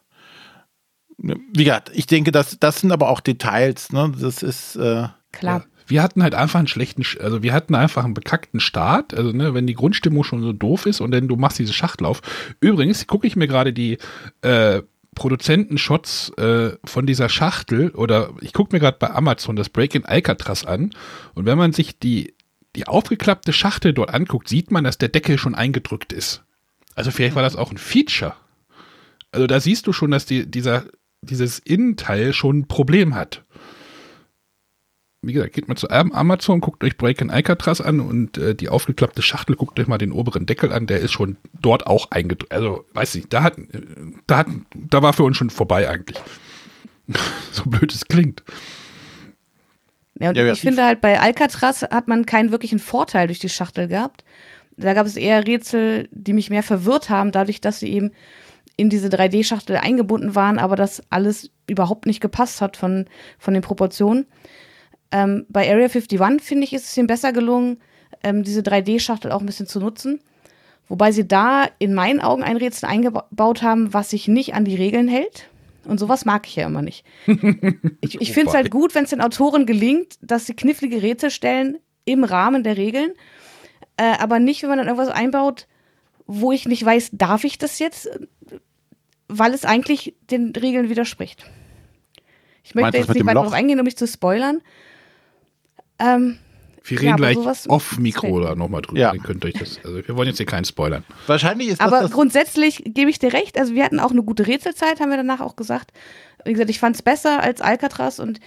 [1.18, 4.12] Wie gesagt, ich denke, das, das sind aber auch Details, ne?
[4.20, 5.60] Das ist äh, klar.
[5.60, 5.66] Ja.
[5.86, 9.14] Wir hatten halt einfach einen schlechten, also wir hatten einfach einen bekackten Start.
[9.14, 12.22] Also, ne, wenn die Grundstimmung schon so doof ist und dann du machst diese Schachtlauf.
[12.62, 13.98] Übrigens gucke ich mir gerade die
[14.42, 14.82] äh,
[15.16, 20.06] Produzentenshots äh, von dieser Schachtel oder ich gucke mir gerade bei Amazon das Break in
[20.06, 20.92] Alcatraz an
[21.36, 22.34] und wenn man sich die
[22.76, 26.44] die aufgeklappte Schachtel dort anguckt, sieht man, dass der Deckel schon eingedrückt ist.
[26.96, 28.34] Also vielleicht war das auch ein Feature.
[29.32, 30.86] Also da siehst du schon, dass die, dieser,
[31.24, 33.44] dieses Innenteil schon ein Problem hat.
[35.22, 38.68] Wie gesagt, geht mal zu Amazon, guckt euch Break in Alcatraz an und äh, die
[38.68, 42.52] aufgeklappte Schachtel, guckt euch mal den oberen Deckel an, der ist schon dort auch eingedrückt.
[42.52, 43.56] Also, weiß nicht, da hat,
[44.28, 46.20] da hat, da war für uns schon vorbei eigentlich.
[47.52, 48.44] so blöd es klingt.
[50.20, 53.50] Ja, und ja, ich finde halt bei Alcatraz hat man keinen wirklichen Vorteil durch die
[53.50, 54.24] Schachtel gehabt.
[54.78, 58.12] Da gab es eher Rätsel, die mich mehr verwirrt haben, dadurch, dass sie eben
[58.76, 63.06] in diese 3D-Schachtel eingebunden waren, aber das alles überhaupt nicht gepasst hat von,
[63.38, 64.26] von den Proportionen.
[65.12, 67.78] Ähm, bei Area 51, finde ich, ist es ihnen besser gelungen,
[68.24, 70.20] ähm, diese 3D-Schachtel auch ein bisschen zu nutzen.
[70.88, 74.76] Wobei sie da in meinen Augen ein Rätsel eingebaut haben, was sich nicht an die
[74.76, 75.50] Regeln hält.
[75.86, 77.06] Und sowas mag ich ja immer nicht.
[78.02, 81.32] Ich, ich finde es halt gut, wenn es den Autoren gelingt, dass sie knifflige Rätsel
[81.32, 83.14] stellen im Rahmen der Regeln,
[83.96, 85.68] äh, aber nicht, wenn man dann irgendwas einbaut,
[86.26, 88.10] wo ich nicht weiß, darf ich das jetzt,
[89.28, 91.46] weil es eigentlich den Regeln widerspricht.
[92.64, 94.62] Ich möchte jetzt nicht weiter darauf eingehen, um mich zu spoilern.
[96.00, 96.38] Ähm,
[96.86, 99.00] wir reden ja, gleich off-Mikro da nochmal drüber.
[99.00, 99.12] Ja.
[99.12, 101.06] Dann könnt euch das, also wir wollen jetzt hier keinen spoilern.
[101.28, 103.58] Wahrscheinlich ist das Aber das grundsätzlich gebe ich dir recht.
[103.58, 105.92] Also wir hatten auch eine gute Rätselzeit, haben wir danach auch gesagt.
[106.44, 108.42] Wie gesagt, ich fand es besser als Alcatraz und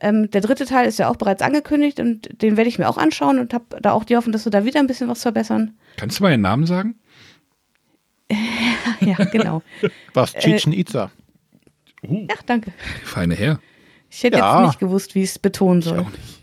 [0.00, 2.96] ähm, der dritte Teil ist ja auch bereits angekündigt und den werde ich mir auch
[2.96, 5.76] anschauen und habe da auch die Hoffnung, dass wir da wieder ein bisschen was verbessern.
[5.96, 6.94] Kannst du mal den Namen sagen?
[9.00, 9.62] ja, genau.
[10.14, 10.34] Was?
[10.34, 11.10] Chichen Itza.
[12.02, 12.72] Uh, ja, danke.
[13.04, 13.60] Feine Herr.
[14.10, 14.60] Ich hätte ja.
[14.60, 16.00] jetzt nicht gewusst, wie ich es betonen soll.
[16.00, 16.40] Ich auch nicht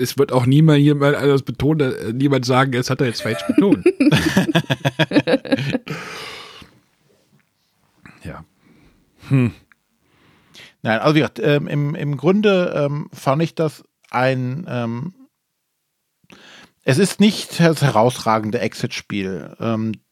[0.00, 3.46] es wird auch niemand jemand anders betonen, äh, niemand sagen, es hat er jetzt falsch
[3.46, 3.84] betont.
[8.24, 8.44] ja.
[9.28, 9.52] Hm.
[10.82, 15.12] Nein, also wie gesagt, ähm, im, im Grunde ähm, fand ich das ein ähm,
[16.82, 19.54] es ist nicht das herausragende Exit-Spiel.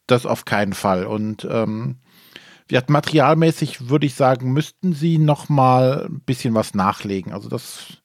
[0.08, 1.06] Das auf keinen Fall.
[1.06, 1.98] Und ähm,
[2.66, 7.32] wie materialmäßig würde ich sagen, müssten sie noch mal ein bisschen was nachlegen.
[7.32, 7.98] Also das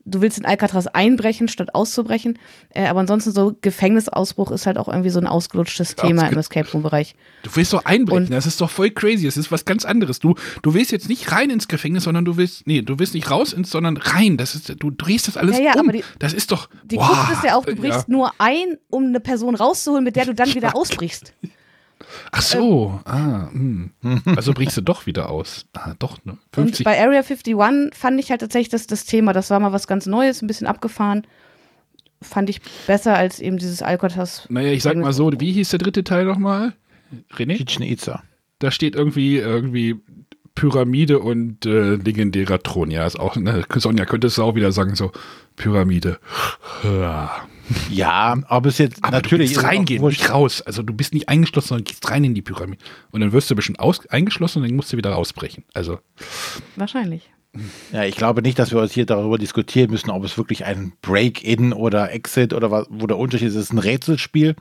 [0.07, 2.39] du willst in Alcatraz einbrechen, statt auszubrechen.
[2.69, 6.39] Äh, aber ansonsten so Gefängnisausbruch ist halt auch irgendwie so ein ausgelutschtes Thema Ausge- im
[6.39, 7.15] Escape Room-Bereich.
[7.43, 9.25] Du willst doch einbrechen, Und- das ist doch voll crazy.
[9.25, 10.19] Das ist was ganz anderes.
[10.19, 13.29] Du, du willst jetzt nicht rein ins Gefängnis, sondern du willst, nee, du willst nicht
[13.29, 14.38] raus ins, sondern rein.
[14.38, 15.81] Das ist, du drehst das alles Ja, ja, um.
[15.81, 16.69] aber die- das ist doch.
[16.85, 20.15] Die Boah, Kunst ist ja auch, du brichst nur ein, um eine Person rauszuholen, mit
[20.15, 21.34] der du dann wieder ausbrichst.
[22.32, 23.91] Ach so, ah, hm.
[24.36, 25.65] also brichst du doch wieder aus.
[25.74, 26.34] Ah, doch, ne?
[26.56, 26.84] Und 50.
[26.86, 27.56] bei Area 51
[27.94, 30.68] fand ich halt tatsächlich das, das Thema, das war mal was ganz Neues, ein bisschen
[30.68, 31.26] abgefahren.
[32.22, 34.48] Fand ich besser als eben dieses Alcatraz.
[34.49, 36.74] Naja, ich sag mal so, wie hieß der dritte Teil nochmal?
[37.34, 37.57] René?
[37.57, 38.24] Chichen Itza.
[38.60, 39.95] Da steht irgendwie, irgendwie
[40.56, 42.90] Pyramide und äh, legendärer Thron.
[42.90, 45.11] Ja, ist auch, ne, Sonja könntest du auch wieder sagen, so,
[45.56, 46.19] Pyramide.
[46.84, 47.48] Ja.
[47.89, 50.61] Ja, aber es jetzt Aber natürlich du auch reingehen, nicht raus.
[50.61, 52.84] Also du bist nicht eingeschlossen, sondern gehst rein in die Pyramide.
[53.11, 55.64] Und dann wirst du ein bisschen aus, eingeschlossen und dann musst du wieder rausbrechen.
[55.73, 55.99] Also,
[56.76, 57.30] Wahrscheinlich.
[57.91, 60.94] Ja, ich glaube nicht, dass wir uns hier darüber diskutieren müssen, ob es wirklich ein
[61.02, 63.56] Break-In oder Exit oder was, wo der Unterschied ist.
[63.56, 64.56] Es ist ein Rätselspiel,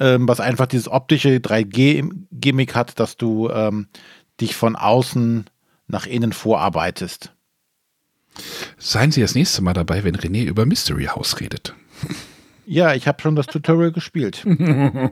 [0.00, 3.88] ähm, was einfach dieses optische 3G-Gimmick hat, dass du ähm,
[4.40, 5.46] dich von außen
[5.86, 7.32] nach innen vorarbeitest.
[8.78, 11.74] seien Sie das nächste Mal dabei, wenn René über Mystery House redet.
[12.66, 14.44] Ja, ich habe schon das Tutorial gespielt.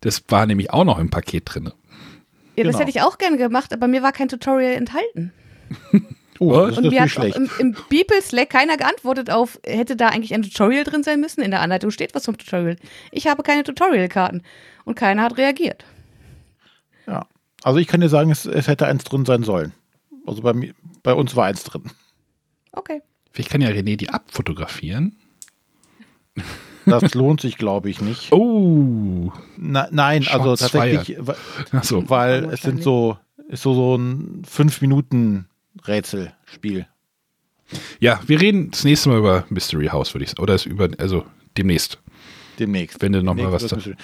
[0.00, 1.64] Das war nämlich auch noch im Paket drin.
[1.64, 1.72] Ja,
[2.64, 2.78] das Genau.
[2.78, 5.32] hätte ich auch gerne gemacht, aber mir war kein Tutorial enthalten.
[6.38, 7.36] Oh, das ist Und mir natürlich hat schlecht.
[7.36, 11.42] im, im Beeple Slack keiner geantwortet auf, hätte da eigentlich ein Tutorial drin sein müssen?
[11.42, 12.76] In der Anleitung steht was vom Tutorial.
[13.10, 14.42] Ich habe keine Tutorial-Karten
[14.84, 15.84] und keiner hat reagiert.
[17.06, 17.26] Ja.
[17.62, 19.72] Also ich kann dir sagen, es, es hätte eins drin sein sollen.
[20.26, 21.90] Also bei, mir, bei uns war eins drin.
[22.72, 23.02] Okay.
[23.32, 25.16] Vielleicht kann ja René die abfotografieren.
[26.86, 28.32] Das lohnt sich, glaube ich, nicht.
[28.32, 29.32] Oh.
[29.56, 31.18] Na, nein, also Shots tatsächlich,
[31.72, 32.08] Achso.
[32.08, 33.18] weil es sind so,
[33.48, 35.46] ist so, so ein fünf Minuten
[35.86, 36.86] Rätselspiel.
[38.00, 40.42] Ja, wir reden das nächste Mal über Mystery House, würde ich sagen.
[40.42, 41.24] Oder es über, also
[41.56, 41.98] demnächst.
[42.58, 43.00] Demnächst.
[43.00, 43.96] Wenn du noch mal Demnächst was bisschen-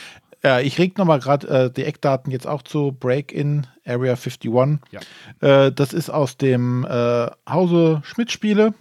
[0.45, 4.51] Ja, ich reg noch mal gerade äh, die Eckdaten jetzt auch zu Break-In Area 51.
[4.93, 5.01] Ja.
[5.41, 8.75] Äh, das ist aus dem äh, Hause Schmidt-Spiele.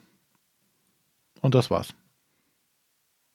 [1.41, 1.89] Und das war's.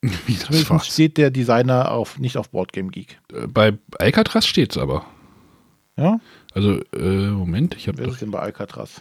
[0.02, 3.20] Wie das Zumindest steht der Designer auf, nicht auf Boardgame Geek.
[3.32, 5.04] Äh, Bei Alcatraz steht's aber.
[5.96, 6.20] Ja?
[6.54, 8.14] Also, äh, Moment, ich habe Wer doch.
[8.14, 9.00] ist denn bei Alcatraz?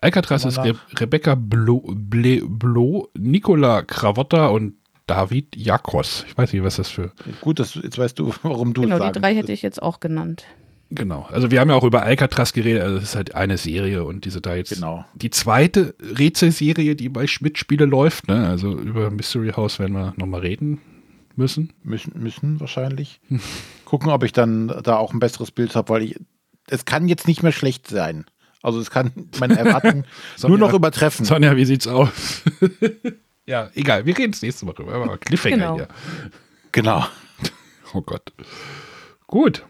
[0.00, 4.74] Alcatraz ist Re Rebecca Blo, Ble, Blo, Nicola Kravotta und
[5.06, 6.24] David Jakos.
[6.26, 7.12] Ich weiß nicht, was das für.
[7.40, 10.00] Gut, das, jetzt weißt du, warum du Genau, es die drei hätte ich jetzt auch
[10.00, 10.44] genannt.
[10.94, 11.26] Genau.
[11.30, 12.82] Also, wir haben ja auch über Alcatraz geredet.
[12.82, 14.74] Also, es ist halt eine Serie und diese da jetzt.
[14.74, 15.04] Genau.
[15.14, 18.28] Die zweite Rätselserie, die bei Schmidt-Spiele läuft.
[18.28, 18.46] Ne?
[18.46, 20.80] Also, über Mystery House werden wir nochmal reden
[21.36, 21.72] müssen.
[21.82, 23.20] Müssen, müssen wahrscheinlich.
[23.84, 26.16] Gucken, ob ich dann da auch ein besseres Bild habe, weil ich,
[26.68, 28.24] es kann jetzt nicht mehr schlecht sein.
[28.62, 29.10] Also es kann
[29.40, 30.04] meine Erwartungen
[30.46, 31.24] nur noch übertreffen.
[31.24, 32.42] Sonja, wie sieht's aus?
[33.46, 34.06] ja, egal.
[34.06, 35.18] Wir reden das nächste Mal drüber.
[35.18, 35.74] Cliffhanger Genau.
[35.76, 35.88] hier.
[36.70, 37.04] Genau.
[37.92, 38.32] Oh Gott.
[39.26, 39.64] Gut.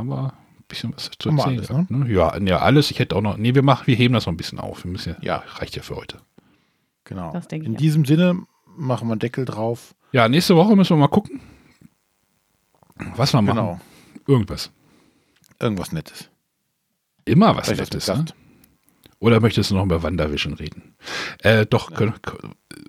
[0.00, 2.12] Haben wir ein bisschen was zu Haben wir erzählen alles, gehabt, ne?
[2.12, 2.90] Ja, ja, alles.
[2.90, 3.36] Ich hätte auch noch.
[3.36, 4.84] Nee, wir machen, wir heben das noch ein bisschen auf.
[4.84, 5.44] Wir müssen ja, Ja.
[5.56, 6.18] reicht ja für heute.
[7.04, 7.32] Genau.
[7.32, 7.80] Das denke ich In auch.
[7.80, 8.42] diesem Sinne
[8.76, 9.94] machen wir einen Deckel drauf.
[10.12, 11.40] Ja, nächste Woche müssen wir mal gucken.
[13.16, 13.56] Was wir machen.
[13.56, 13.80] Genau.
[14.26, 14.70] Irgendwas.
[15.58, 16.30] Irgendwas Nettes.
[17.24, 18.24] Immer was Vielleicht Nettes, ne?
[19.18, 20.94] Oder möchtest du noch über Wandervision reden?
[21.40, 22.14] Äh, doch, können,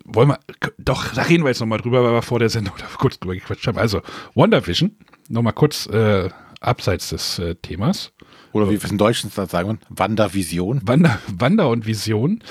[0.06, 0.40] wollen wir,
[0.78, 3.34] doch, da reden wir jetzt nochmal drüber, weil wir vor der Sendung da kurz drüber
[3.34, 3.78] gequatscht haben.
[3.78, 4.02] Also,
[4.34, 4.96] WandaVision,
[5.28, 6.30] nochmal kurz äh,
[6.62, 8.14] abseits des äh, Themas.
[8.54, 10.82] Oder wie wir es in Deutschland sagen, Wandervision.
[10.86, 12.44] Wander, Wander und Vision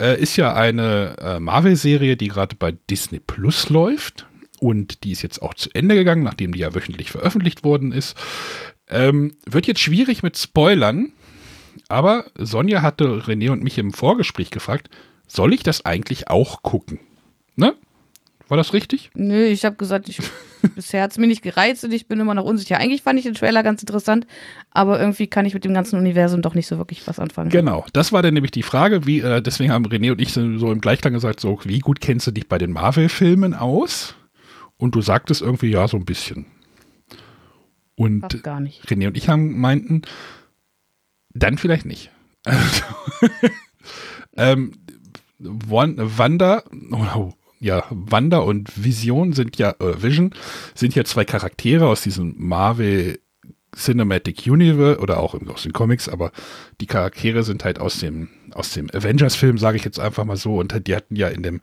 [0.00, 4.26] äh, ist ja eine äh, Marvel-Serie, die gerade bei Disney Plus läuft.
[4.60, 8.16] Und die ist jetzt auch zu Ende gegangen, nachdem die ja wöchentlich veröffentlicht worden ist.
[8.88, 11.12] Ähm, wird jetzt schwierig mit Spoilern,
[11.88, 14.88] aber Sonja hatte René und mich im Vorgespräch gefragt,
[15.26, 17.00] soll ich das eigentlich auch gucken?
[17.56, 17.74] Ne?
[18.52, 19.10] War das richtig?
[19.14, 20.18] Nö, ich habe gesagt, ich,
[20.74, 22.76] bisher hat es mir nicht gereizt und ich bin immer noch unsicher.
[22.76, 24.26] Eigentlich fand ich den Trailer ganz interessant,
[24.70, 27.48] aber irgendwie kann ich mit dem ganzen Universum doch nicht so wirklich was anfangen.
[27.48, 30.42] Genau, das war dann nämlich die Frage, wie, äh, deswegen haben René und ich so,
[30.42, 34.16] im Gleichklang gesagt, so, wie gut kennst du dich bei den Marvel-Filmen aus?
[34.76, 36.44] Und du sagtest irgendwie, ja, so ein bisschen.
[37.94, 38.84] Und Fast gar nicht.
[38.86, 40.02] René und ich haben meinten,
[41.32, 42.10] dann vielleicht nicht.
[44.36, 44.72] Ähm,
[45.38, 50.34] Wan- Wanda, oh, ja, Wanda und Vision sind ja, äh, Vision
[50.74, 53.20] sind ja zwei Charaktere aus diesem Marvel
[53.74, 56.32] Cinematic Universe oder auch aus den Comics, aber
[56.80, 60.56] die Charaktere sind halt aus dem, aus dem Avengers-Film, sage ich jetzt einfach mal so,
[60.56, 61.60] und die hatten ja in dem,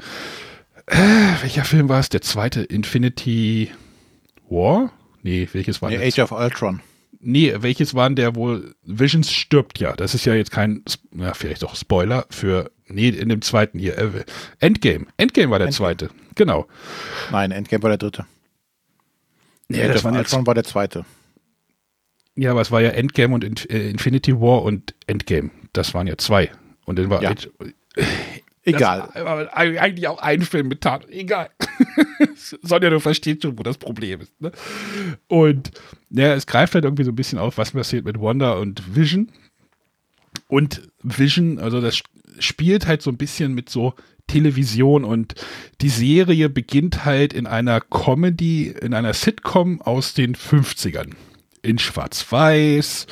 [0.88, 0.96] äh,
[1.42, 2.10] welcher Film war es?
[2.10, 3.70] Der zweite Infinity
[4.50, 4.92] War?
[5.22, 5.98] Nee, welches war Nee?
[5.98, 6.80] Age of Ultron.
[7.20, 8.74] Nee, welches waren der wohl?
[8.84, 9.94] Visions stirbt ja.
[9.94, 13.98] Das ist ja jetzt kein, ja, vielleicht auch Spoiler für, nee, in dem zweiten hier.
[13.98, 14.24] Äh,
[14.60, 15.06] Endgame.
[15.18, 15.96] Endgame war der Endgame.
[15.98, 16.10] zweite.
[16.36, 16.68] Genau.
[17.32, 18.26] Nein, Endgame war der dritte.
[19.68, 21.06] Nee, das of waren jetzt, war der zweite.
[22.36, 25.52] ja, aber es war ja Endgame und äh, Infinity War und Endgame.
[25.74, 26.52] Das waren ja zwei.
[26.86, 27.32] Und dann war Ja.
[27.32, 27.50] Age-
[28.64, 29.10] Egal.
[29.14, 31.08] Das war eigentlich auch ein Film mit Tat.
[31.10, 31.50] Egal.
[32.62, 34.40] Sonja, du verstehst schon, wo das Problem ist.
[34.42, 34.52] Ne?
[35.28, 35.72] Und
[36.10, 39.32] ja, es greift halt irgendwie so ein bisschen auf, was passiert mit Wanda und Vision.
[40.50, 42.02] Und Vision, also das
[42.40, 43.94] spielt halt so ein bisschen mit so
[44.28, 45.36] Television und
[45.82, 51.14] die Serie beginnt halt in einer Comedy, in einer Sitcom aus den 50ern.
[51.62, 53.08] In Schwarz-Weiß,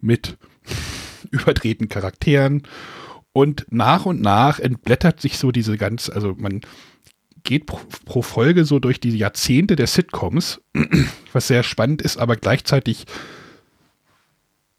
[0.00, 0.36] mit
[1.30, 2.62] überdrehten Charakteren.
[3.32, 6.60] Und nach und nach entblättert sich so diese ganz, also man
[7.42, 10.60] geht pro, pro Folge so durch die Jahrzehnte der Sitcoms,
[11.32, 13.06] was sehr spannend ist, aber gleichzeitig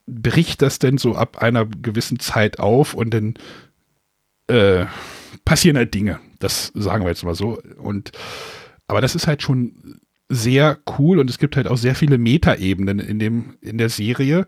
[0.05, 3.33] bricht das denn so ab einer gewissen Zeit auf und dann
[4.47, 4.85] äh,
[5.45, 6.19] passieren halt Dinge.
[6.39, 7.59] Das sagen wir jetzt mal so.
[7.77, 8.11] Und
[8.87, 9.99] aber das ist halt schon
[10.29, 14.45] sehr cool und es gibt halt auch sehr viele Metaebenen in dem in der Serie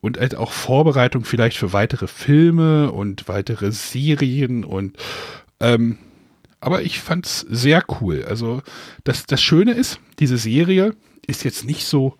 [0.00, 4.96] und halt auch Vorbereitung vielleicht für weitere Filme und weitere Serien und
[5.60, 5.98] ähm,
[6.60, 8.24] aber ich fand's sehr cool.
[8.26, 8.62] Also
[9.04, 10.96] das, das Schöne ist, diese Serie
[11.26, 12.16] ist jetzt nicht so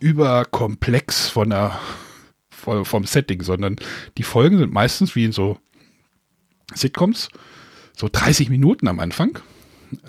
[0.00, 1.78] überkomplex von der,
[2.48, 3.76] vom Setting, sondern
[4.18, 5.58] die Folgen sind meistens wie in so
[6.74, 7.28] Sitcoms,
[7.96, 9.38] so 30 Minuten am Anfang.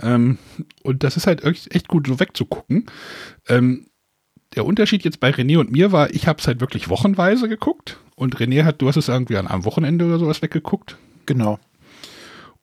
[0.02, 0.38] Ähm,
[0.84, 2.86] und das ist halt echt, echt gut so wegzugucken.
[3.48, 3.88] Ähm,
[4.56, 8.00] der Unterschied jetzt bei René und mir war, ich habe es halt wirklich wochenweise geguckt
[8.16, 10.98] und René hat, du hast es irgendwie an einem Wochenende oder sowas weggeguckt.
[11.26, 11.60] Genau.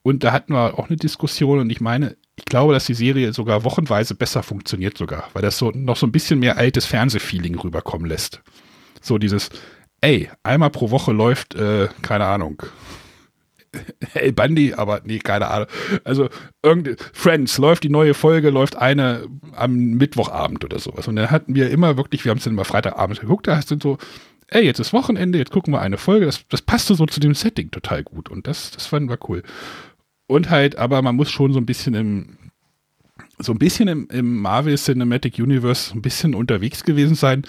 [0.02, 3.32] Und da hatten wir auch eine Diskussion und ich meine, ich glaube, dass die Serie
[3.32, 7.59] sogar wochenweise besser funktioniert sogar, weil das so noch so ein bisschen mehr altes Fernsehfeeling
[7.59, 8.40] rüberkommen lässt.
[9.01, 9.51] So dieses,
[10.01, 12.62] ey, einmal pro Woche läuft, äh, keine Ahnung,
[14.15, 15.66] El Bandi, aber nee, keine Ahnung.
[16.05, 16.28] Also
[16.62, 21.09] irgende Friends läuft die neue Folge, läuft eine am Mittwochabend oder sowas.
[21.09, 23.82] Und dann hatten wir immer wirklich, wir haben es dann immer Freitagabend geguckt, da sind
[23.82, 23.98] so,
[24.47, 26.27] ey, jetzt ist Wochenende, jetzt gucken wir eine Folge.
[26.27, 28.31] Das, das passte so zu dem Setting total gut.
[28.31, 29.43] Und das, das fanden wir cool.
[30.28, 32.36] Und halt, aber man muss schon so ein bisschen im,
[33.38, 37.42] so ein bisschen im, im Marvel Cinematic Universe ein bisschen unterwegs gewesen sein.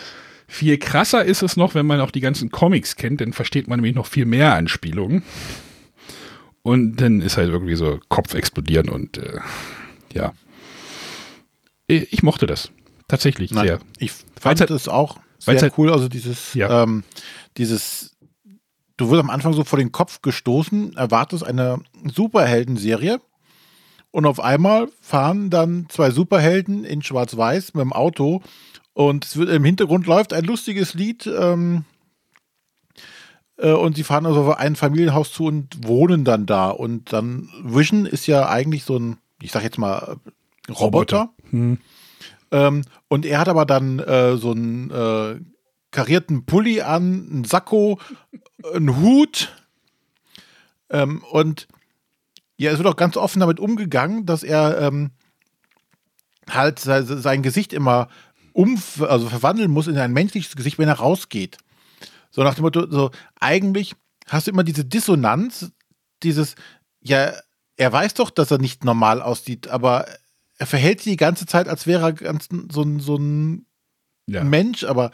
[0.47, 3.77] Viel krasser ist es noch, wenn man auch die ganzen Comics kennt, dann versteht man
[3.79, 5.21] nämlich noch viel mehr Anspielungen.
[6.63, 9.39] Und dann ist halt irgendwie so Kopf explodieren und äh,
[10.13, 10.33] ja.
[11.87, 12.71] Ich mochte das.
[13.07, 13.79] Tatsächlich Nein, sehr.
[13.97, 15.91] ich fand halt- es auch sehr halt- cool.
[15.91, 16.83] Also dieses, Ja.
[16.83, 17.03] ähm,
[17.57, 18.15] dieses,
[18.99, 23.21] du wirst am Anfang so vor den Kopf gestoßen, erwartest eine Superhelden-Serie
[24.11, 28.41] und auf einmal fahren dann zwei Superhelden in Schwarz-Weiß mit dem Auto
[28.93, 31.85] und wird, im Hintergrund läuft ein lustiges Lied ähm,
[33.57, 37.49] äh, und sie fahren also auf ein Familienhaus zu und wohnen dann da und dann
[37.63, 40.17] Vision ist ja eigentlich so ein, ich sag jetzt mal
[40.67, 41.29] äh, Roboter.
[41.51, 41.77] Hm.
[42.51, 45.39] Ähm, und er hat aber dann äh, so einen äh,
[45.91, 47.99] karierten Pulli an, einen Sakko,
[48.73, 49.53] einen Hut.
[50.89, 51.67] Ähm, und
[52.57, 55.11] ja, es wird auch ganz offen damit umgegangen, dass er ähm,
[56.49, 58.09] halt se sein Gesicht immer
[58.53, 61.57] um, also verwandeln muss in ein menschliches Gesicht, wenn er rausgeht.
[62.31, 63.95] So nach dem Motto, so eigentlich
[64.27, 65.71] hast du immer diese Dissonanz,
[66.23, 66.55] dieses,
[67.01, 67.31] ja,
[67.77, 70.05] er weiß doch, dass er nicht normal aussieht, aber
[70.57, 73.65] er verhält sich die ganze Zeit, als wäre er ganz so ein, so ein
[74.27, 74.43] Ja.
[74.43, 75.11] Mensch, aber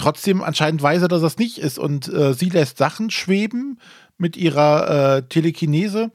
[0.00, 1.78] trotzdem anscheinend weiß er, dass das nicht ist.
[1.78, 3.78] Und äh, sie lässt Sachen schweben
[4.18, 6.10] mit ihrer äh, Telekinese.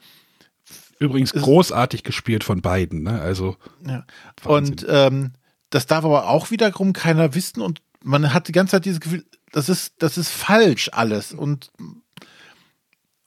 [1.00, 3.22] Übrigens ist- großartig gespielt von beiden, ne?
[3.22, 3.56] Also
[3.86, 4.06] Ja.
[4.44, 5.34] Und ähm,
[5.70, 9.26] das darf aber auch wiederum keiner wissen und man hat die ganze Zeit dieses Gefühl,
[9.52, 11.34] das ist, das ist falsch alles.
[11.34, 11.72] Und,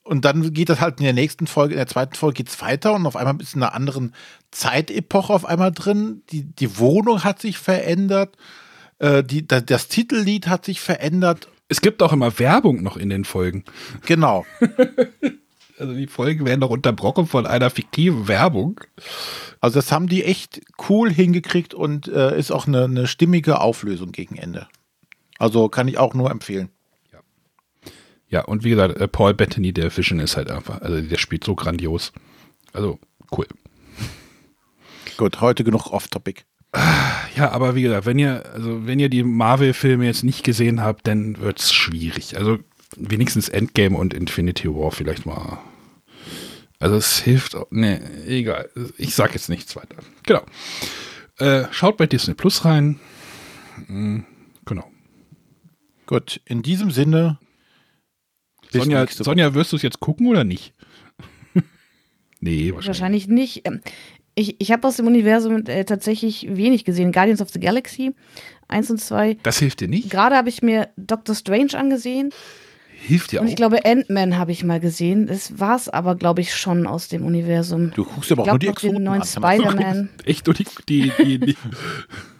[0.04, 2.94] Und dann geht das halt in der nächsten Folge, in der zweiten Folge geht's weiter
[2.94, 4.14] und auf einmal ist in einer anderen
[4.50, 6.22] Zeitepoche auf einmal drin.
[6.30, 8.36] Die, die Wohnung hat sich verändert,
[8.98, 11.48] äh, die, das, das Titellied hat sich verändert.
[11.68, 13.64] Es gibt auch immer Werbung noch in den Folgen.
[14.06, 14.46] Genau.
[15.80, 18.80] Also die Folgen werden noch unterbrochen von einer fiktiven Werbung.
[19.60, 24.10] Also das haben die echt cool hingekriegt und äh, ist auch eine, eine stimmige Auflösung
[24.10, 24.66] gegen Ende.
[25.38, 26.70] Also kann ich auch nur empfehlen.
[28.28, 31.44] Ja, und wie gesagt, äh, Paul Bettany, der Vision ist halt einfach, also der spielt
[31.44, 32.12] so grandios.
[32.72, 32.98] Also
[33.36, 33.46] cool.
[35.16, 36.42] Gut, heute genug off-topic.
[37.36, 41.06] Ja, aber wie gesagt, wenn ihr, also wenn ihr die Marvel-Filme jetzt nicht gesehen habt,
[41.06, 42.36] dann wird's schwierig.
[42.36, 42.58] Also
[42.96, 45.58] wenigstens Endgame und Infinity War vielleicht mal.
[46.78, 48.68] Also es hilft, auch- nee, egal.
[48.98, 49.96] Ich sag jetzt nichts weiter.
[50.24, 50.42] Genau.
[51.38, 53.00] Äh, schaut bei Disney Plus rein.
[53.86, 54.20] Mm,
[54.66, 54.90] Genau.
[56.06, 57.38] Gut, in diesem Sinne.
[58.70, 59.06] Sonja.
[59.08, 60.74] Sonja, wirst du es jetzt gucken oder nicht?
[62.40, 62.86] nee, wahrscheinlich.
[62.86, 63.62] Wahrscheinlich nicht.
[64.38, 67.10] Ich, ich habe aus dem Universum äh, tatsächlich wenig gesehen.
[67.10, 68.14] Guardians of the Galaxy
[68.68, 69.36] 1 und 2.
[69.42, 70.10] Das hilft dir nicht?
[70.10, 72.30] Gerade habe ich mir Doctor Strange angesehen.
[73.00, 73.50] Hilft dir Und auch.
[73.50, 75.26] ich glaube, Ant-Man habe ich mal gesehen.
[75.26, 77.92] Das war es aber, glaube ich, schon aus dem Universum.
[77.94, 79.26] Du guckst aber Ich auch nur die noch den Exoten neuen an.
[79.26, 80.08] Spider-Man.
[80.24, 81.56] Echt nur die, die, die, die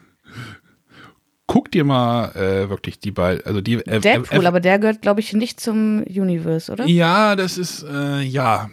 [1.48, 5.00] Guck dir mal äh, wirklich die beiden, also die äh, Deadpool, äh, aber der gehört,
[5.02, 6.86] glaube ich, nicht zum Universe, oder?
[6.86, 8.68] Ja, das ist, äh, ja,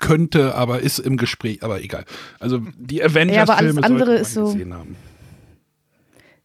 [0.00, 2.04] könnte, aber ist im Gespräch, aber egal.
[2.40, 4.96] Also die Ja, aber alles Avengers-Filme andere ist so- gesehen haben.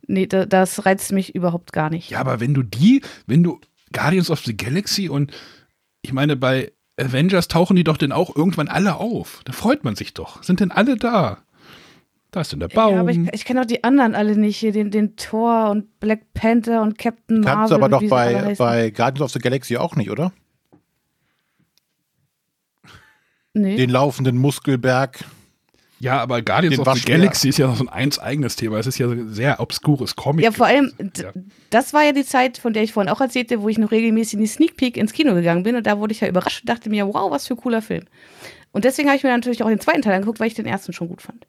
[0.05, 2.11] Nee, da, das reizt mich überhaupt gar nicht.
[2.11, 3.59] Ja, aber wenn du die, wenn du
[3.91, 5.31] Guardians of the Galaxy und
[6.03, 9.41] ich meine, bei Avengers tauchen die doch dann auch irgendwann alle auf.
[9.45, 10.43] Da freut man sich doch.
[10.43, 11.39] Sind denn alle da?
[12.31, 12.93] Da ist denn der Baum.
[12.93, 15.99] Ja, aber ich, ich kenne auch die anderen alle nicht hier, den, den Thor und
[15.99, 17.53] Black Panther und Captain Marvel.
[17.55, 20.31] Kannst du aber doch bei, bei Guardians of the Galaxy auch nicht, oder?
[23.53, 23.75] nee.
[23.77, 25.23] Den laufenden Muskelberg.
[25.99, 27.05] ja, aber Guardians Den of the.
[27.05, 28.77] Galaxy ist ja noch so ein eins eigenes Thema.
[28.77, 30.45] Es ist ja so ein sehr obskures Comic.
[30.45, 31.31] Ja, vor allem, Ja.
[31.71, 34.35] das war ja die Zeit, von der ich vorhin auch erzählte, wo ich noch regelmäßig
[34.35, 36.69] in die Sneak Peek ins Kino gegangen bin und da wurde ich ja überrascht und
[36.69, 38.05] dachte mir, wow, was für ein cooler Film.
[38.71, 40.93] Und deswegen habe ich mir natürlich auch den zweiten Teil angeguckt, weil ich den ersten
[40.93, 41.47] schon gut fand.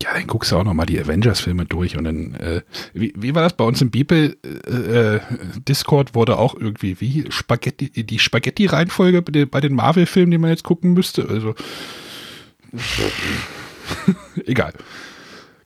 [0.00, 2.62] Ja, dann guckst du auch noch mal die Avengers-Filme durch und dann, äh,
[2.92, 5.20] wie, wie war das bei uns im Bibel äh, äh,
[5.68, 10.92] Discord wurde auch irgendwie wie Spaghetti, die Spaghetti-Reihenfolge bei den, Marvel-Filmen, die man jetzt gucken
[10.92, 11.28] müsste.
[11.28, 11.54] Also
[14.46, 14.72] egal.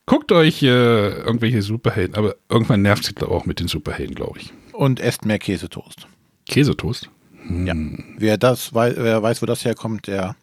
[0.05, 4.53] Guckt euch äh, irgendwelche Superhelden, aber irgendwann nervt es auch mit den Superhelden, glaube ich.
[4.71, 6.07] Und esst mehr Käsetoast.
[6.47, 7.09] Käsetoast.
[7.49, 7.75] Ja.
[8.17, 10.35] Wer das weiß, wer weiß, wo das herkommt, der.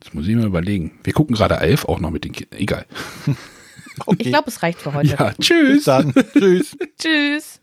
[0.00, 0.98] Das muss ich mir überlegen.
[1.04, 2.58] Wir gucken gerade Alf auch noch mit den Kindern.
[2.60, 2.86] Egal.
[4.04, 4.24] Okay.
[4.24, 5.08] Ich glaube, es reicht für heute.
[5.08, 5.84] Ja, Bis tschüss.
[5.84, 6.12] dann.
[6.34, 6.76] Tschüss.
[7.00, 7.60] Tschüss.